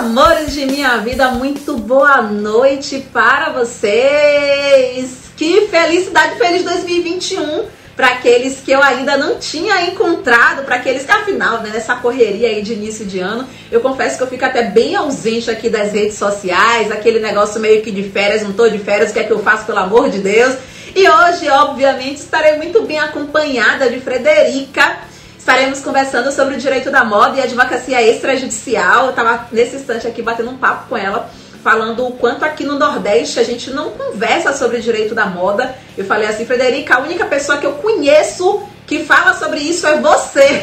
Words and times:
amores 0.00 0.54
de 0.54 0.64
minha 0.64 0.96
vida, 0.96 1.28
muito 1.28 1.76
boa 1.76 2.22
noite 2.22 3.06
para 3.12 3.50
vocês. 3.50 5.30
Que 5.36 5.66
felicidade, 5.66 6.38
feliz 6.38 6.64
2021 6.64 7.66
para 7.94 8.06
aqueles 8.06 8.60
que 8.60 8.72
eu 8.72 8.82
ainda 8.82 9.18
não 9.18 9.38
tinha 9.38 9.82
encontrado, 9.82 10.64
para 10.64 10.76
aqueles 10.76 11.04
que 11.04 11.12
afinal, 11.12 11.60
né, 11.60 11.68
nessa 11.70 11.96
correria 11.96 12.48
aí 12.48 12.62
de 12.62 12.72
início 12.72 13.04
de 13.04 13.20
ano, 13.20 13.46
eu 13.70 13.82
confesso 13.82 14.16
que 14.16 14.22
eu 14.22 14.26
fico 14.26 14.42
até 14.42 14.62
bem 14.62 14.96
ausente 14.96 15.50
aqui 15.50 15.68
das 15.68 15.92
redes 15.92 16.16
sociais, 16.16 16.90
aquele 16.90 17.18
negócio 17.18 17.60
meio 17.60 17.82
que 17.82 17.90
de 17.90 18.04
férias, 18.04 18.42
não 18.42 18.54
tô 18.54 18.66
de 18.70 18.78
férias, 18.78 19.10
o 19.10 19.12
que 19.12 19.18
é 19.18 19.24
que 19.24 19.32
eu 19.32 19.40
faço 19.40 19.66
pelo 19.66 19.80
amor 19.80 20.08
de 20.08 20.20
Deus? 20.20 20.56
E 20.96 21.06
hoje, 21.06 21.46
obviamente, 21.50 22.16
estarei 22.16 22.56
muito 22.56 22.80
bem 22.84 22.98
acompanhada 22.98 23.90
de 23.90 24.00
Frederica. 24.00 25.09
Estaremos 25.50 25.80
conversando 25.80 26.30
sobre 26.30 26.54
o 26.54 26.58
direito 26.58 26.92
da 26.92 27.04
moda 27.04 27.36
e 27.36 27.42
advocacia 27.42 28.00
extrajudicial. 28.00 29.06
Eu 29.06 29.10
estava 29.10 29.48
nesse 29.50 29.74
instante 29.74 30.06
aqui 30.06 30.22
batendo 30.22 30.48
um 30.48 30.56
papo 30.56 30.88
com 30.88 30.96
ela, 30.96 31.28
falando 31.60 32.06
o 32.06 32.12
quanto 32.12 32.44
aqui 32.44 32.62
no 32.62 32.78
Nordeste 32.78 33.40
a 33.40 33.42
gente 33.42 33.68
não 33.72 33.90
conversa 33.90 34.52
sobre 34.52 34.76
o 34.76 34.80
direito 34.80 35.12
da 35.12 35.26
moda. 35.26 35.74
Eu 35.98 36.04
falei 36.04 36.28
assim, 36.28 36.46
Frederica, 36.46 36.94
a 36.94 37.00
única 37.00 37.24
pessoa 37.26 37.58
que 37.58 37.66
eu 37.66 37.72
conheço 37.72 38.62
que 38.86 39.04
fala 39.04 39.34
sobre 39.34 39.58
isso 39.58 39.88
é 39.88 39.98
você. 39.98 40.62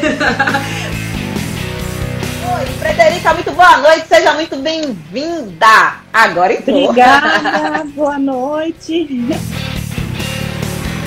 Oi, 2.48 2.66
Frederica, 2.80 3.34
muito 3.34 3.50
boa 3.50 3.76
noite, 3.76 4.08
seja 4.08 4.32
muito 4.32 4.56
bem-vinda. 4.56 5.96
Agora 6.10 6.54
entrou. 6.54 6.84
Obrigada, 6.84 7.84
boa 7.94 8.18
noite. 8.18 9.06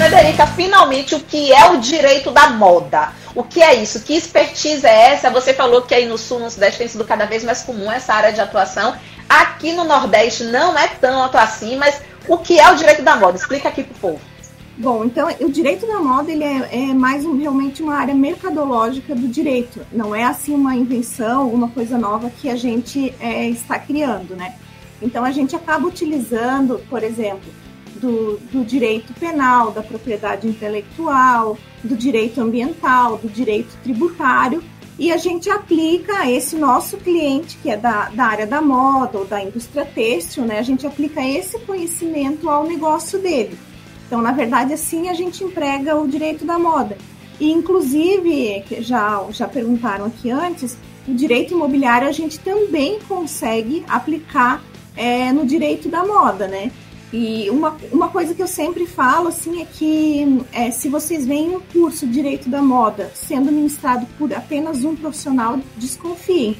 Frederica, 0.02 0.48
finalmente, 0.48 1.14
o 1.14 1.20
que 1.20 1.54
é 1.54 1.70
o 1.70 1.78
direito 1.78 2.32
da 2.32 2.50
moda? 2.50 3.14
O 3.36 3.44
que 3.44 3.62
é 3.62 3.76
isso? 3.76 4.02
Que 4.02 4.16
expertise 4.16 4.84
é 4.84 5.12
essa? 5.12 5.30
Você 5.30 5.54
falou 5.54 5.84
que 5.84 5.94
aí 5.94 6.08
no 6.08 6.18
Sul, 6.18 6.40
no 6.40 6.50
Sudeste, 6.50 6.80
tem 6.80 6.88
sido 6.88 7.06
cada 7.06 7.26
vez 7.26 7.44
mais 7.44 7.62
comum 7.62 7.92
essa 7.92 8.12
área 8.12 8.34
de 8.34 8.42
atuação. 8.42 8.96
Aqui 9.30 9.72
no 9.74 9.84
Nordeste 9.84 10.46
não 10.46 10.76
é 10.76 10.88
tanto 10.88 11.38
assim, 11.38 11.78
mas 11.78 12.02
o 12.28 12.40
que 12.40 12.60
é 12.60 12.72
o 12.72 12.76
direito 12.76 13.04
da 13.04 13.16
moda? 13.16 13.38
Explica 13.38 13.70
aqui 13.70 13.84
pro 13.84 13.94
povo. 14.00 14.22
Bom, 14.76 15.06
então 15.06 15.28
o 15.40 15.52
direito 15.52 15.86
da 15.86 16.00
moda 16.00 16.32
ele 16.32 16.46
é, 16.46 16.90
é 16.90 16.94
mais 16.96 17.24
um, 17.24 17.38
realmente 17.38 17.84
uma 17.84 17.94
área 17.94 18.16
mercadológica 18.16 19.14
do 19.14 19.28
direito. 19.28 19.86
Não 19.92 20.16
é 20.16 20.24
assim 20.24 20.56
uma 20.56 20.76
invenção, 20.76 21.48
uma 21.48 21.68
coisa 21.68 21.96
nova 21.96 22.32
que 22.42 22.50
a 22.50 22.56
gente 22.56 23.14
é, 23.20 23.48
está 23.50 23.78
criando, 23.78 24.36
né? 24.36 24.56
Então 25.00 25.24
a 25.24 25.32
gente 25.32 25.56
acaba 25.56 25.86
utilizando, 25.86 26.82
por 26.90 27.04
exemplo, 27.04 27.61
do, 28.02 28.38
do 28.52 28.66
direito 28.66 29.14
penal, 29.14 29.72
da 29.72 29.84
propriedade 29.84 30.48
intelectual, 30.48 31.58
do 31.84 31.96
direito 31.96 32.42
ambiental, 32.42 33.18
do 33.18 33.30
direito 33.30 33.78
tributário, 33.84 34.64
e 35.00 35.12
a 35.12 35.18
gente 35.18 35.50
aplica 35.50 36.30
esse 36.30 36.56
nosso 36.56 36.98
cliente, 36.98 37.58
que 37.62 37.70
é 37.70 37.78
da, 37.78 38.10
da 38.10 38.26
área 38.26 38.46
da 38.46 38.62
moda 38.62 39.20
ou 39.20 39.26
da 39.26 39.42
indústria 39.42 39.86
têxtil, 39.86 40.44
né? 40.44 40.60
A 40.60 40.64
gente 40.64 40.86
aplica 40.86 41.26
esse 41.26 41.58
conhecimento 41.60 42.50
ao 42.50 42.68
negócio 42.68 43.18
dele. 43.18 43.58
Então, 44.06 44.22
na 44.22 44.32
verdade, 44.32 44.74
assim 44.74 45.10
a 45.10 45.14
gente 45.14 45.44
emprega 45.44 45.96
o 45.96 46.08
direito 46.08 46.46
da 46.46 46.60
moda. 46.60 46.98
E, 47.40 47.52
inclusive, 47.52 48.64
já, 48.82 49.26
já 49.32 49.48
perguntaram 49.48 50.06
aqui 50.06 50.30
antes, 50.30 50.78
o 51.08 51.14
direito 51.14 51.54
imobiliário 51.54 52.08
a 52.08 52.12
gente 52.12 52.40
também 52.40 53.00
consegue 53.08 53.84
aplicar 53.88 54.62
é, 54.96 55.32
no 55.32 55.46
direito 55.46 55.90
da 55.90 56.06
moda, 56.06 56.48
né? 56.48 56.72
E 57.14 57.50
uma, 57.50 57.76
uma 57.92 58.08
coisa 58.08 58.34
que 58.34 58.42
eu 58.42 58.48
sempre 58.48 58.86
falo 58.86 59.28
assim 59.28 59.62
é 59.62 59.66
que 59.66 60.46
é, 60.54 60.72
se 60.72 60.88
vocês 60.88 61.26
veem 61.26 61.56
um 61.56 61.60
curso 61.60 62.08
de 62.08 62.14
direito 62.14 62.50
da 62.50 62.62
moda 62.62 63.12
sendo 63.14 63.52
ministrado 63.52 64.08
por 64.18 64.34
apenas 64.34 64.86
um 64.86 64.96
profissional, 64.96 65.60
desconfiem, 65.76 66.56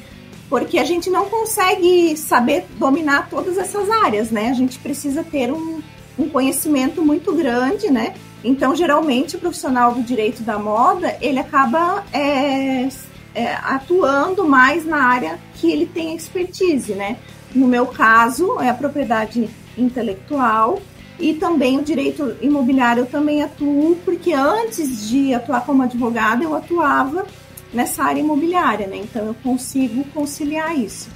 porque 0.50 0.78
a 0.78 0.84
gente 0.84 1.08
não 1.08 1.24
consegue 1.30 2.14
saber 2.18 2.66
dominar 2.78 3.30
todas 3.30 3.56
essas 3.56 3.88
áreas, 3.88 4.30
né? 4.30 4.50
A 4.50 4.54
gente 4.54 4.78
precisa 4.78 5.24
ter 5.24 5.50
um, 5.50 5.80
um 6.18 6.28
conhecimento 6.28 7.02
muito 7.02 7.32
grande, 7.34 7.90
né? 7.90 8.14
Então, 8.44 8.76
geralmente, 8.76 9.36
o 9.36 9.38
profissional 9.38 9.94
do 9.94 10.02
direito 10.02 10.42
da 10.42 10.58
moda 10.58 11.16
ele 11.22 11.38
acaba 11.38 12.04
é, 12.12 12.88
é, 13.34 13.54
atuando 13.62 14.46
mais 14.46 14.84
na 14.84 15.02
área 15.02 15.38
que 15.54 15.70
ele 15.70 15.86
tem 15.86 16.14
expertise, 16.14 16.92
né? 16.92 17.16
No 17.54 17.66
meu 17.66 17.86
caso, 17.86 18.60
é 18.60 18.68
a 18.68 18.74
propriedade 18.74 19.48
intelectual 19.76 20.80
e 21.18 21.34
também 21.34 21.78
o 21.78 21.82
direito 21.82 22.36
imobiliário 22.40 23.02
eu 23.02 23.06
também 23.06 23.42
atuo, 23.42 23.96
porque 24.04 24.32
antes 24.32 25.08
de 25.08 25.34
atuar 25.34 25.64
como 25.64 25.82
advogada, 25.82 26.42
eu 26.42 26.54
atuava 26.54 27.26
nessa 27.72 28.02
área 28.04 28.20
imobiliária, 28.20 28.86
né? 28.86 28.96
Então 28.96 29.26
eu 29.26 29.34
consigo 29.42 30.04
conciliar 30.12 30.76
isso. 30.76 31.08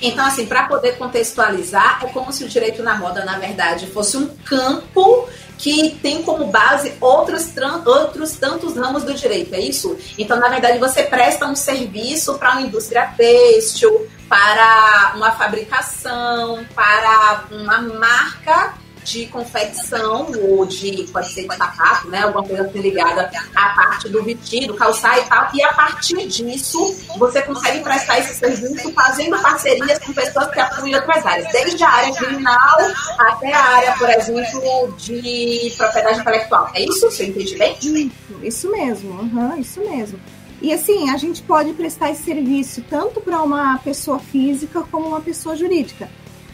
Então, 0.00 0.24
assim, 0.24 0.46
para 0.46 0.64
poder 0.64 0.96
contextualizar, 0.96 2.00
é 2.02 2.06
como 2.06 2.32
se 2.32 2.44
o 2.44 2.48
direito 2.48 2.82
na 2.82 2.96
moda, 2.96 3.24
na 3.24 3.38
verdade, 3.38 3.86
fosse 3.86 4.16
um 4.16 4.28
campo 4.44 5.28
que 5.62 5.96
tem 6.02 6.24
como 6.24 6.48
base 6.48 6.92
outros, 7.00 7.48
outros 7.86 8.32
tantos 8.32 8.76
ramos 8.76 9.04
do 9.04 9.14
direito, 9.14 9.54
é 9.54 9.60
isso? 9.60 9.96
Então, 10.18 10.36
na 10.40 10.48
verdade, 10.48 10.76
você 10.76 11.04
presta 11.04 11.46
um 11.46 11.54
serviço 11.54 12.34
para 12.34 12.50
uma 12.50 12.62
indústria 12.62 13.06
têxtil, 13.16 14.08
para 14.28 15.12
uma 15.14 15.30
fabricação, 15.30 16.66
para 16.74 17.44
uma 17.52 17.80
marca 17.80 18.74
de 19.04 19.26
confecção 19.26 20.30
ou 20.42 20.66
de, 20.66 21.08
pode 21.12 21.32
ser 21.32 21.48
de 21.48 21.56
sapato, 21.56 22.08
né? 22.08 22.22
Alguma 22.22 22.44
coisa 22.44 22.62
assim 22.62 22.80
ligada 22.80 23.30
à 23.54 23.68
parte 23.70 24.08
do 24.08 24.22
vestido, 24.22 24.74
calçar 24.74 25.18
e 25.18 25.24
tal. 25.24 25.48
E 25.54 25.62
a 25.62 25.72
partir 25.72 26.26
disso, 26.26 26.94
você 27.18 27.42
consegue 27.42 27.80
prestar 27.80 28.18
esse 28.18 28.34
serviço 28.34 28.92
fazendo 28.92 29.40
parcerias 29.40 29.98
com 29.98 30.12
pessoas 30.12 30.50
que 30.50 30.60
atuam 30.60 30.86
em 30.86 30.94
outras 30.94 31.24
áreas, 31.24 31.52
desde 31.52 31.82
a 31.82 31.88
área 31.88 32.14
criminal 32.14 32.78
até 33.18 33.52
a 33.52 33.62
área, 33.62 33.92
por 33.92 34.08
exemplo, 34.08 34.94
de 34.98 35.72
propriedade 35.76 36.20
intelectual. 36.20 36.70
É 36.74 36.82
isso? 36.82 37.10
Você 37.10 37.26
entende 37.26 37.56
bem? 37.56 37.76
Isso, 37.80 38.10
isso 38.42 38.70
mesmo, 38.70 39.10
uhum, 39.20 39.56
isso 39.58 39.80
mesmo. 39.80 40.18
E 40.60 40.72
assim, 40.72 41.10
a 41.10 41.16
gente 41.16 41.42
pode 41.42 41.72
prestar 41.72 42.12
esse 42.12 42.22
serviço 42.22 42.84
tanto 42.88 43.20
para 43.20 43.42
uma 43.42 43.78
pessoa 43.78 44.20
física 44.20 44.82
como 44.90 45.08
uma 45.08 45.20
pessoa 45.20 45.56
jurídica. 45.56 46.08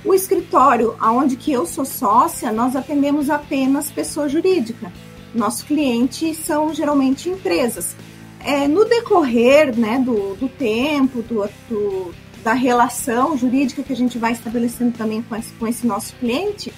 O 0.05 0.15
escritório 0.15 0.95
onde 1.03 1.37
que 1.37 1.53
eu 1.53 1.67
sou 1.67 1.85
sócia, 1.85 2.53
nós 2.53 2.77
atendemos 2.77 3.29
apenas 3.29 3.91
pessoa 3.91 4.29
jurídica. 4.29 4.93
Nosso 5.35 5.65
cliente 5.67 6.35
são 6.35 6.73
geralmente 6.73 7.29
empresas. 7.29 7.97
É, 8.41 8.69
no 8.69 8.85
decorrer 8.85 9.77
né, 9.77 9.99
do, 9.99 10.35
do 10.37 10.49
tempo, 10.49 11.23
do, 11.23 11.49
do, 11.69 12.15
da 12.43 12.53
relação 12.53 13.37
jurídica 13.37 13.83
que 13.83 13.93
a 13.93 13.97
gente 13.97 14.17
vai 14.17 14.33
estabelecendo 14.33 14.97
também 14.97 15.21
com 15.21 15.35
esse, 15.35 15.53
com 15.55 15.67
esse 15.67 15.87
nosso 15.87 16.15
cliente, 16.17 16.73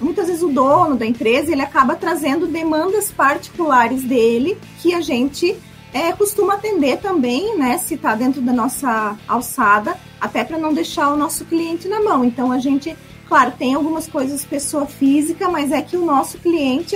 muitas 0.00 0.28
vezes 0.28 0.42
o 0.42 0.48
dono 0.48 0.96
da 0.96 1.04
empresa 1.04 1.50
ele 1.50 1.62
acaba 1.62 1.96
trazendo 1.96 2.46
demandas 2.46 3.10
particulares 3.10 4.04
dele 4.04 4.56
que 4.80 4.94
a 4.94 5.00
gente 5.00 5.56
é, 5.92 6.12
costuma 6.12 6.54
atender 6.54 6.98
também, 6.98 7.58
né, 7.58 7.76
se 7.78 7.94
está 7.94 8.14
dentro 8.14 8.40
da 8.40 8.52
nossa 8.52 9.18
alçada, 9.26 9.98
até 10.20 10.44
para 10.44 10.58
não 10.58 10.72
deixar 10.72 11.12
o 11.12 11.16
nosso 11.16 11.44
cliente 11.44 11.88
na 11.88 12.00
mão. 12.00 12.24
Então 12.24 12.52
a 12.52 12.58
gente, 12.58 12.96
claro, 13.26 13.52
tem 13.58 13.74
algumas 13.74 14.06
coisas 14.06 14.44
pessoa 14.44 14.86
física, 14.86 15.48
mas 15.48 15.72
é 15.72 15.80
que 15.80 15.96
o 15.96 16.04
nosso 16.04 16.38
cliente 16.38 16.94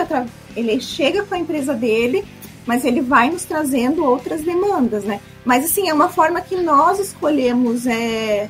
ele 0.54 0.80
chega 0.80 1.24
com 1.24 1.34
a 1.34 1.38
empresa 1.38 1.72
dele, 1.72 2.24
mas 2.66 2.84
ele 2.84 3.00
vai 3.00 3.30
nos 3.30 3.44
trazendo 3.44 4.04
outras 4.04 4.42
demandas, 4.42 5.04
né? 5.04 5.20
Mas 5.44 5.64
assim, 5.64 5.88
é 5.88 5.94
uma 5.94 6.08
forma 6.08 6.40
que 6.40 6.56
nós 6.56 6.98
escolhemos 6.98 7.86
é, 7.86 8.48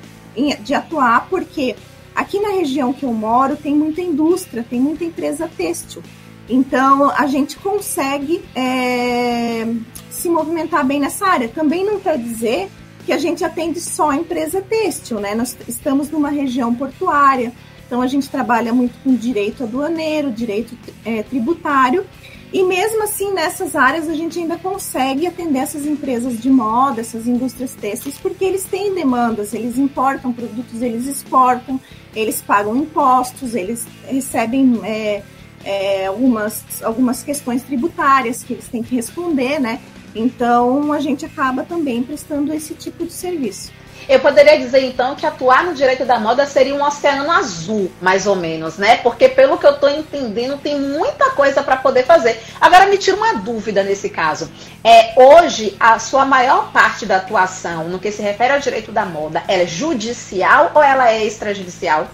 de 0.63 0.75
atuar, 0.75 1.29
porque 1.29 1.75
aqui 2.15 2.41
na 2.41 2.51
região 2.51 2.93
que 2.93 3.05
eu 3.05 3.13
moro 3.13 3.57
tem 3.57 3.75
muita 3.75 4.01
indústria, 4.01 4.65
tem 4.69 4.81
muita 4.81 5.05
empresa 5.05 5.49
têxtil. 5.57 6.03
Então 6.49 7.11
a 7.11 7.27
gente 7.27 7.57
consegue 7.57 8.43
é, 8.55 9.67
se 10.11 10.29
movimentar 10.29 10.85
bem 10.85 11.01
nessa 11.01 11.27
área. 11.27 11.49
Também 11.49 11.85
não 11.85 11.99
quer 11.99 12.19
dizer 12.19 12.71
que 13.05 13.13
a 13.13 13.19
gente 13.19 13.45
atende 13.45 13.81
só 13.81 14.11
a 14.11 14.17
empresa 14.17 14.63
têxtil, 14.63 15.21
né? 15.21 15.35
Nós 15.35 15.57
estamos 15.69 16.11
numa 16.11 16.31
região 16.31 16.75
portuária, 16.75 17.53
então 17.87 18.01
a 18.01 18.07
gente 18.07 18.29
trabalha 18.29 18.73
muito 18.73 18.95
com 19.03 19.15
direito 19.15 19.65
aduaneiro, 19.65 20.33
direito 20.33 20.77
é, 21.05 21.23
tributário, 21.23 22.05
e 22.53 22.63
mesmo 22.63 23.03
assim 23.03 23.33
nessas 23.33 23.75
áreas 23.75 24.09
a 24.09 24.15
gente 24.15 24.39
ainda 24.39 24.57
consegue 24.57 25.27
atender 25.27 25.59
essas 25.59 25.87
empresas 25.87 26.41
de 26.41 26.49
moda, 26.49 27.01
essas 27.01 27.27
indústrias 27.27 27.75
têxteis, 27.75 28.17
porque 28.17 28.45
eles 28.45 28.65
têm 28.65 28.95
demandas, 28.95 29.53
eles 29.53 29.77
importam 29.77 30.33
produtos, 30.33 30.81
eles 30.81 31.07
exportam, 31.07 31.81
eles 32.15 32.41
pagam 32.41 32.77
impostos, 32.77 33.55
eles 33.55 33.87
recebem 34.07 34.81
é, 34.85 35.23
é, 35.65 36.07
algumas, 36.07 36.65
algumas 36.83 37.23
questões 37.23 37.63
tributárias 37.63 38.45
que 38.45 38.53
eles 38.53 38.69
têm 38.69 38.83
que 38.83 38.95
responder, 38.95 39.59
né? 39.59 39.81
Então, 40.15 40.93
a 40.93 41.01
gente 41.01 41.25
acaba 41.25 41.65
também 41.65 42.03
prestando 42.03 42.53
esse 42.53 42.75
tipo 42.75 43.05
de 43.05 43.13
serviço. 43.13 43.73
Eu 44.07 44.21
poderia 44.21 44.59
dizer 44.59 44.85
então 44.85 45.15
que 45.15 45.25
atuar 45.25 45.65
no 45.65 45.75
direito 45.75 46.05
da 46.05 46.21
moda 46.21 46.45
seria 46.45 46.75
um 46.75 46.85
oceano 46.85 47.31
azul, 47.31 47.91
mais 48.03 48.27
ou 48.27 48.37
menos, 48.37 48.77
né? 48.77 48.99
Porque 48.99 49.31
pelo 49.31 49.57
que 49.57 49.67
eu 49.67 49.73
estou 49.73 49.89
entendendo, 49.89 50.59
tem 50.59 50.79
muita 50.79 51.31
coisa 51.31 51.63
para 51.63 51.77
poder 51.79 52.05
fazer. 52.05 52.39
Agora 52.61 52.87
me 52.87 52.99
tira 52.99 53.17
uma 53.17 53.35
dúvida 53.35 53.83
nesse 53.83 54.11
caso. 54.11 54.51
É, 54.83 55.15
hoje 55.17 55.75
a 55.81 55.99
sua 55.99 56.27
maior 56.27 56.71
parte 56.71 57.07
da 57.07 57.17
atuação 57.17 57.89
no 57.89 57.99
que 57.99 58.13
se 58.13 58.21
refere 58.21 58.53
ao 58.53 58.61
direito 58.61 58.93
da 58.93 59.07
moda, 59.07 59.43
é 59.49 59.67
judicial 59.67 60.73
ou 60.75 60.83
ela 60.83 61.11
é 61.11 61.25
extrajudicial? 61.25 62.09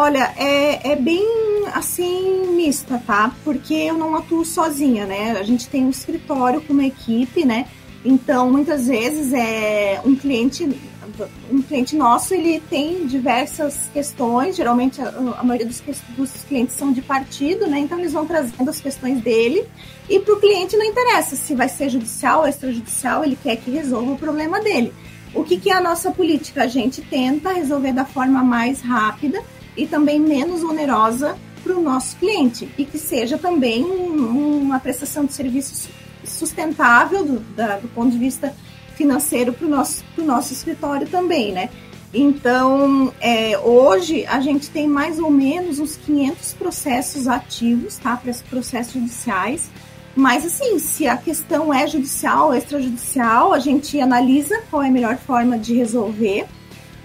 Olha, 0.00 0.32
é, 0.36 0.92
é 0.92 0.94
bem 0.94 1.26
assim 1.74 2.54
mista, 2.54 3.02
tá? 3.04 3.34
Porque 3.42 3.74
eu 3.74 3.94
não 3.94 4.14
atuo 4.14 4.44
sozinha, 4.44 5.04
né? 5.04 5.32
A 5.32 5.42
gente 5.42 5.68
tem 5.68 5.84
um 5.84 5.90
escritório 5.90 6.60
com 6.60 6.72
uma 6.72 6.84
equipe, 6.84 7.44
né? 7.44 7.66
Então, 8.04 8.48
muitas 8.48 8.86
vezes 8.86 9.32
é 9.32 10.00
um 10.04 10.14
cliente 10.14 10.70
um 11.50 11.60
cliente 11.60 11.96
nosso 11.96 12.32
ele 12.32 12.60
tem 12.70 13.08
diversas 13.08 13.90
questões, 13.92 14.54
geralmente 14.54 15.02
a, 15.02 15.08
a 15.36 15.42
maioria 15.42 15.66
dos, 15.66 15.82
dos, 16.16 16.44
clientes 16.44 16.76
são 16.76 16.92
de 16.92 17.02
partido, 17.02 17.66
né? 17.66 17.80
Então 17.80 17.98
eles 17.98 18.12
vão 18.12 18.24
trazendo 18.24 18.70
as 18.70 18.80
questões 18.80 19.20
dele 19.20 19.66
e 20.08 20.20
para 20.20 20.32
o 20.32 20.38
cliente 20.38 20.76
não 20.76 20.84
interessa 20.84 21.34
se 21.34 21.56
vai 21.56 21.68
ser 21.68 21.88
judicial 21.88 22.42
ou 22.42 22.46
extrajudicial, 22.46 23.24
ele 23.24 23.36
quer 23.42 23.56
que 23.56 23.72
resolva 23.72 24.12
o 24.12 24.16
problema 24.16 24.60
dele. 24.60 24.94
O 25.34 25.42
que, 25.42 25.56
que 25.56 25.70
é 25.70 25.74
a 25.74 25.80
nossa 25.80 26.12
política? 26.12 26.62
A 26.62 26.68
gente 26.68 27.02
tenta 27.02 27.52
resolver 27.52 27.92
da 27.92 28.04
forma 28.04 28.44
mais 28.44 28.80
rápida 28.80 29.42
e 29.78 29.86
também 29.86 30.20
menos 30.20 30.62
onerosa 30.62 31.38
para 31.62 31.74
o 31.74 31.82
nosso 31.82 32.16
cliente 32.16 32.68
e 32.76 32.84
que 32.84 32.98
seja 32.98 33.38
também 33.38 33.84
um, 33.84 34.60
uma 34.60 34.80
prestação 34.80 35.24
de 35.24 35.32
serviço 35.32 35.88
sustentável 36.24 37.24
do, 37.24 37.40
da, 37.54 37.76
do 37.78 37.88
ponto 37.88 38.10
de 38.10 38.18
vista 38.18 38.54
financeiro 38.96 39.52
para 39.52 39.66
o 39.66 39.70
nosso, 39.70 40.04
nosso 40.18 40.52
escritório 40.52 41.06
também, 41.08 41.52
né? 41.52 41.70
Então, 42.12 43.12
é, 43.20 43.56
hoje 43.58 44.26
a 44.26 44.40
gente 44.40 44.70
tem 44.70 44.88
mais 44.88 45.18
ou 45.18 45.30
menos 45.30 45.78
uns 45.78 45.96
500 45.96 46.54
processos 46.54 47.28
ativos, 47.28 47.98
tá? 47.98 48.20
Processos 48.48 48.94
judiciais. 48.94 49.70
Mas, 50.16 50.44
assim, 50.44 50.78
se 50.78 51.06
a 51.06 51.16
questão 51.16 51.72
é 51.72 51.86
judicial 51.86 52.48
ou 52.48 52.54
extrajudicial, 52.54 53.52
a 53.52 53.58
gente 53.58 54.00
analisa 54.00 54.60
qual 54.70 54.82
é 54.82 54.88
a 54.88 54.90
melhor 54.90 55.16
forma 55.18 55.58
de 55.58 55.74
resolver 55.74 56.46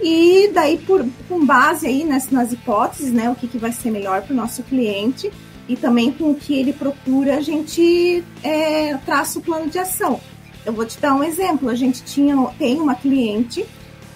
e 0.00 0.50
daí, 0.52 0.78
por, 0.78 1.06
com 1.28 1.44
base 1.44 1.86
aí 1.86 2.04
nas, 2.04 2.30
nas 2.30 2.52
hipóteses, 2.52 3.12
né, 3.12 3.30
o 3.30 3.34
que, 3.34 3.46
que 3.46 3.58
vai 3.58 3.72
ser 3.72 3.90
melhor 3.90 4.22
para 4.22 4.32
o 4.32 4.36
nosso 4.36 4.62
cliente 4.62 5.30
e 5.68 5.76
também 5.76 6.12
com 6.12 6.30
o 6.30 6.34
que 6.34 6.58
ele 6.58 6.72
procura, 6.72 7.36
a 7.36 7.40
gente 7.40 8.22
é, 8.42 8.96
traça 9.04 9.38
o 9.38 9.42
plano 9.42 9.70
de 9.70 9.78
ação. 9.78 10.20
Eu 10.64 10.72
vou 10.72 10.84
te 10.84 10.98
dar 10.98 11.14
um 11.14 11.22
exemplo. 11.22 11.68
A 11.68 11.74
gente 11.74 12.02
tinha, 12.02 12.36
tem 12.58 12.80
uma 12.80 12.94
cliente 12.94 13.64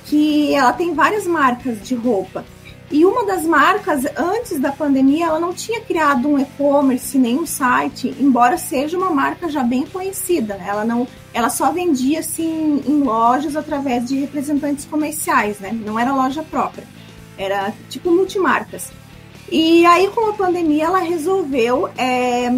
que 0.06 0.54
ela 0.54 0.72
tem 0.72 0.94
várias 0.94 1.26
marcas 1.26 1.82
de 1.86 1.94
roupa. 1.94 2.44
E 2.90 3.04
uma 3.04 3.26
das 3.26 3.44
marcas, 3.44 4.06
antes 4.16 4.58
da 4.58 4.72
pandemia, 4.72 5.26
ela 5.26 5.38
não 5.38 5.52
tinha 5.52 5.78
criado 5.80 6.26
um 6.26 6.38
e-commerce, 6.38 7.18
nem 7.18 7.38
um 7.38 7.44
site, 7.44 8.14
embora 8.18 8.56
seja 8.56 8.96
uma 8.96 9.10
marca 9.10 9.50
já 9.50 9.62
bem 9.62 9.84
conhecida. 9.84 10.54
Né? 10.54 10.66
Ela, 10.68 10.84
não, 10.86 11.06
ela 11.34 11.50
só 11.50 11.70
vendia 11.70 12.20
assim, 12.20 12.82
em 12.86 13.02
lojas 13.02 13.56
através 13.56 14.08
de 14.08 14.18
representantes 14.18 14.86
comerciais, 14.86 15.58
né? 15.58 15.70
não 15.70 15.98
era 15.98 16.14
loja 16.14 16.42
própria, 16.42 16.84
era 17.36 17.74
tipo 17.90 18.10
multimarcas. 18.10 18.90
E 19.50 19.84
aí, 19.84 20.08
com 20.08 20.30
a 20.30 20.32
pandemia, 20.32 20.84
ela 20.84 20.98
resolveu 21.00 21.90
é, 21.96 22.48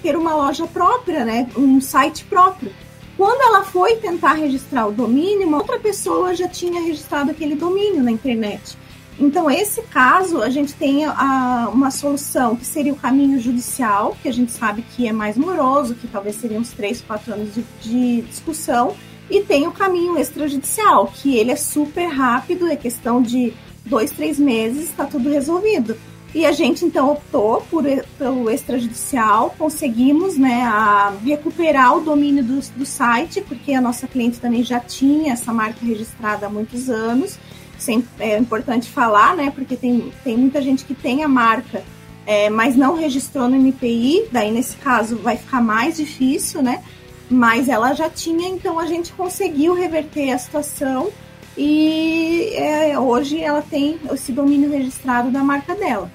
ter 0.00 0.16
uma 0.16 0.34
loja 0.34 0.66
própria, 0.66 1.24
né? 1.24 1.48
um 1.56 1.80
site 1.80 2.24
próprio. 2.24 2.72
Quando 3.16 3.40
ela 3.42 3.64
foi 3.64 3.96
tentar 3.96 4.34
registrar 4.34 4.86
o 4.86 4.92
domínio, 4.92 5.46
uma 5.46 5.58
outra 5.58 5.78
pessoa 5.78 6.34
já 6.34 6.48
tinha 6.48 6.80
registrado 6.80 7.32
aquele 7.32 7.54
domínio 7.56 8.02
na 8.02 8.10
internet. 8.10 8.76
Então, 9.18 9.50
esse 9.50 9.82
caso, 9.82 10.42
a 10.42 10.48
gente 10.48 10.74
tem 10.74 11.04
a, 11.04 11.70
uma 11.72 11.90
solução 11.90 12.56
que 12.56 12.64
seria 12.64 12.92
o 12.92 12.96
caminho 12.96 13.38
judicial, 13.38 14.16
que 14.22 14.28
a 14.28 14.32
gente 14.32 14.50
sabe 14.52 14.82
que 14.82 15.06
é 15.06 15.12
mais 15.12 15.36
moroso, 15.36 15.94
que 15.94 16.08
talvez 16.08 16.36
seriam 16.36 16.60
uns 16.60 16.70
3, 16.70 17.02
4 17.02 17.34
anos 17.34 17.54
de, 17.54 17.64
de 17.82 18.22
discussão, 18.22 18.94
e 19.30 19.40
tem 19.42 19.66
o 19.66 19.72
caminho 19.72 20.18
extrajudicial, 20.18 21.06
que 21.06 21.36
ele 21.36 21.50
é 21.50 21.56
super 21.56 22.06
rápido, 22.06 22.66
é 22.66 22.76
questão 22.76 23.22
de 23.22 23.52
dois, 23.84 24.10
três 24.10 24.38
meses, 24.38 24.90
está 24.90 25.04
tudo 25.04 25.28
resolvido. 25.28 25.96
E 26.34 26.46
a 26.46 26.52
gente 26.52 26.84
então 26.84 27.12
optou 27.12 27.60
por, 27.70 27.84
pelo 28.18 28.50
extrajudicial, 28.50 29.54
conseguimos 29.58 30.38
né, 30.38 30.62
a, 30.62 31.12
recuperar 31.22 31.96
o 31.98 32.00
domínio 32.00 32.42
do, 32.42 32.60
do 32.74 32.86
site, 32.86 33.42
porque 33.42 33.74
a 33.74 33.80
nossa 33.82 34.06
cliente 34.06 34.40
também 34.40 34.64
já 34.64 34.80
tinha 34.80 35.34
essa 35.34 35.52
marca 35.52 35.84
registrada 35.84 36.46
há 36.46 36.48
muitos 36.48 36.88
anos 36.88 37.38
sempre 37.78 38.08
é 38.18 38.38
importante 38.38 38.88
falar, 38.88 39.36
né? 39.36 39.50
Porque 39.54 39.76
tem, 39.76 40.12
tem 40.22 40.36
muita 40.36 40.60
gente 40.62 40.84
que 40.84 40.94
tem 40.94 41.24
a 41.24 41.28
marca, 41.28 41.82
é, 42.26 42.48
mas 42.48 42.76
não 42.76 42.94
registrou 42.94 43.48
no 43.48 43.56
MPI, 43.56 44.28
daí 44.30 44.50
nesse 44.50 44.76
caso 44.76 45.16
vai 45.16 45.36
ficar 45.36 45.60
mais 45.60 45.96
difícil, 45.96 46.62
né? 46.62 46.82
Mas 47.30 47.68
ela 47.68 47.94
já 47.94 48.08
tinha, 48.10 48.48
então 48.48 48.78
a 48.78 48.86
gente 48.86 49.12
conseguiu 49.12 49.74
reverter 49.74 50.32
a 50.32 50.38
situação 50.38 51.10
e 51.56 52.50
é, 52.54 52.98
hoje 52.98 53.40
ela 53.40 53.62
tem 53.62 53.98
esse 54.12 54.32
domínio 54.32 54.70
registrado 54.70 55.30
da 55.30 55.42
marca 55.42 55.74
dela. 55.74 56.10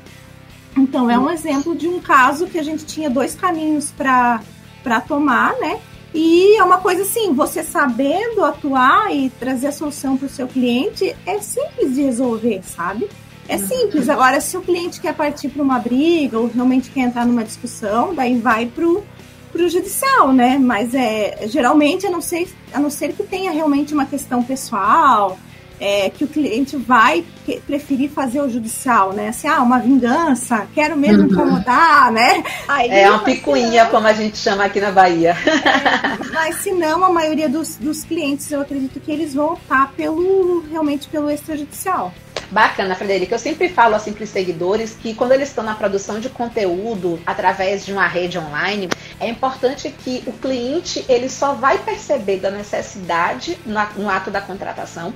Então 0.75 1.10
é 1.10 1.18
um 1.18 1.30
exemplo 1.30 1.75
de 1.75 1.88
um 1.88 2.00
caso 2.00 2.48
que 2.48 2.57
a 2.57 2.63
gente 2.63 2.86
tinha 2.86 3.10
dois 3.10 3.36
caminhos 3.36 3.92
para 3.92 5.01
tomar, 5.07 5.53
né? 5.60 5.80
E 6.19 6.58
é 6.58 6.64
uma 6.64 6.80
coisa 6.80 7.04
assim, 7.04 7.31
você 7.31 7.64
sabendo 7.64 8.44
atuar 8.44 9.16
e 9.16 9.30
trazer 9.30 9.68
a 9.68 9.72
solução 9.72 10.18
para 10.18 10.25
o 10.25 10.30
seu 10.30 10.48
cliente 10.48 11.16
é 11.28 11.40
simples 11.40 11.94
de 11.94 12.02
resolver, 12.02 12.64
sabe? 12.64 13.08
É 13.48 13.56
uhum. 13.56 13.68
simples. 13.68 14.10
Agora, 14.10 14.42
se 14.42 14.58
o 14.58 14.62
cliente 14.64 15.00
quer 15.00 15.14
partir 15.14 15.50
para 15.50 15.62
uma 15.62 15.78
briga 15.78 16.40
ou 16.40 16.48
realmente 16.48 16.90
quer 16.90 17.02
entrar 17.02 17.24
numa 17.24 17.44
discussão, 17.44 18.16
daí 18.16 18.36
vai 18.40 18.66
pro 18.66 19.04
pro 19.52 19.69
judicial, 19.69 20.34
né? 20.34 20.58
Mas 20.58 20.96
é 20.96 21.48
geralmente 21.48 22.08
a 22.08 22.10
não 22.10 22.20
ser 22.20 22.48
a 22.74 22.80
não 22.80 22.90
ser 22.90 23.13
que 23.13 23.22
tenha 23.22 23.52
realmente 23.52 23.94
uma 23.94 24.08
questão 24.08 24.42
pessoal, 24.42 25.38
é, 25.79 26.09
que 26.09 26.24
o 26.24 26.27
cliente 26.27 26.75
vai 26.75 27.24
preferir 27.65 28.09
fazer 28.09 28.41
o 28.41 28.50
judicial, 28.50 29.13
né? 29.13 29.29
Assim, 29.29 29.47
ah, 29.47 29.62
uma 29.62 29.79
vingança, 29.79 30.68
quero 30.74 30.97
mesmo 30.97 31.24
uhum. 31.24 31.29
incomodar, 31.29 32.12
né? 32.12 32.44
Aí, 32.68 32.89
é 32.89 33.09
uma 33.09 33.19
picuinha, 33.19 33.85
não, 33.85 33.91
como 33.91 34.07
a 34.07 34.13
gente 34.13 34.38
chama 34.38 34.65
aqui 34.65 34.79
na 34.81 34.91
Bahia. 34.91 35.35
É, 35.47 36.33
mas 36.33 36.56
se 36.57 36.71
não, 36.71 37.03
a 37.03 37.09
maioria 37.09 37.50
dos, 37.50 37.75
dos 37.77 38.03
clientes, 38.03 38.51
eu 38.51 38.62
acredito 38.62 39.00
que 39.00 39.12
eles 39.12 39.33
vão 39.33 39.53
optar 39.53 39.91
pelo, 39.94 40.65
realmente 40.69 41.07
pelo 41.07 41.29
extrajudicial. 41.29 42.13
Bacana, 42.50 42.95
Frederica. 42.95 43.35
Eu 43.35 43.39
sempre 43.39 43.68
falo 43.68 43.95
assim 43.95 44.13
para 44.13 44.24
os 44.24 44.29
seguidores 44.29 44.94
que 44.94 45.13
quando 45.13 45.33
eles 45.33 45.50
estão 45.50 45.63
na 45.63 45.75
produção 45.75 46.19
de 46.19 46.29
conteúdo 46.29 47.19
através 47.25 47.85
de 47.85 47.91
uma 47.91 48.07
rede 48.07 48.39
online, 48.39 48.88
é 49.19 49.27
importante 49.27 49.89
que 49.89 50.24
o 50.25 50.31
cliente 50.31 51.03
ele 51.09 51.27
só 51.27 51.53
vai 51.53 51.77
perceber 51.79 52.38
da 52.38 52.50
necessidade 52.50 53.57
no, 53.65 54.03
no 54.03 54.09
ato 54.09 54.31
da 54.31 54.39
contratação 54.39 55.13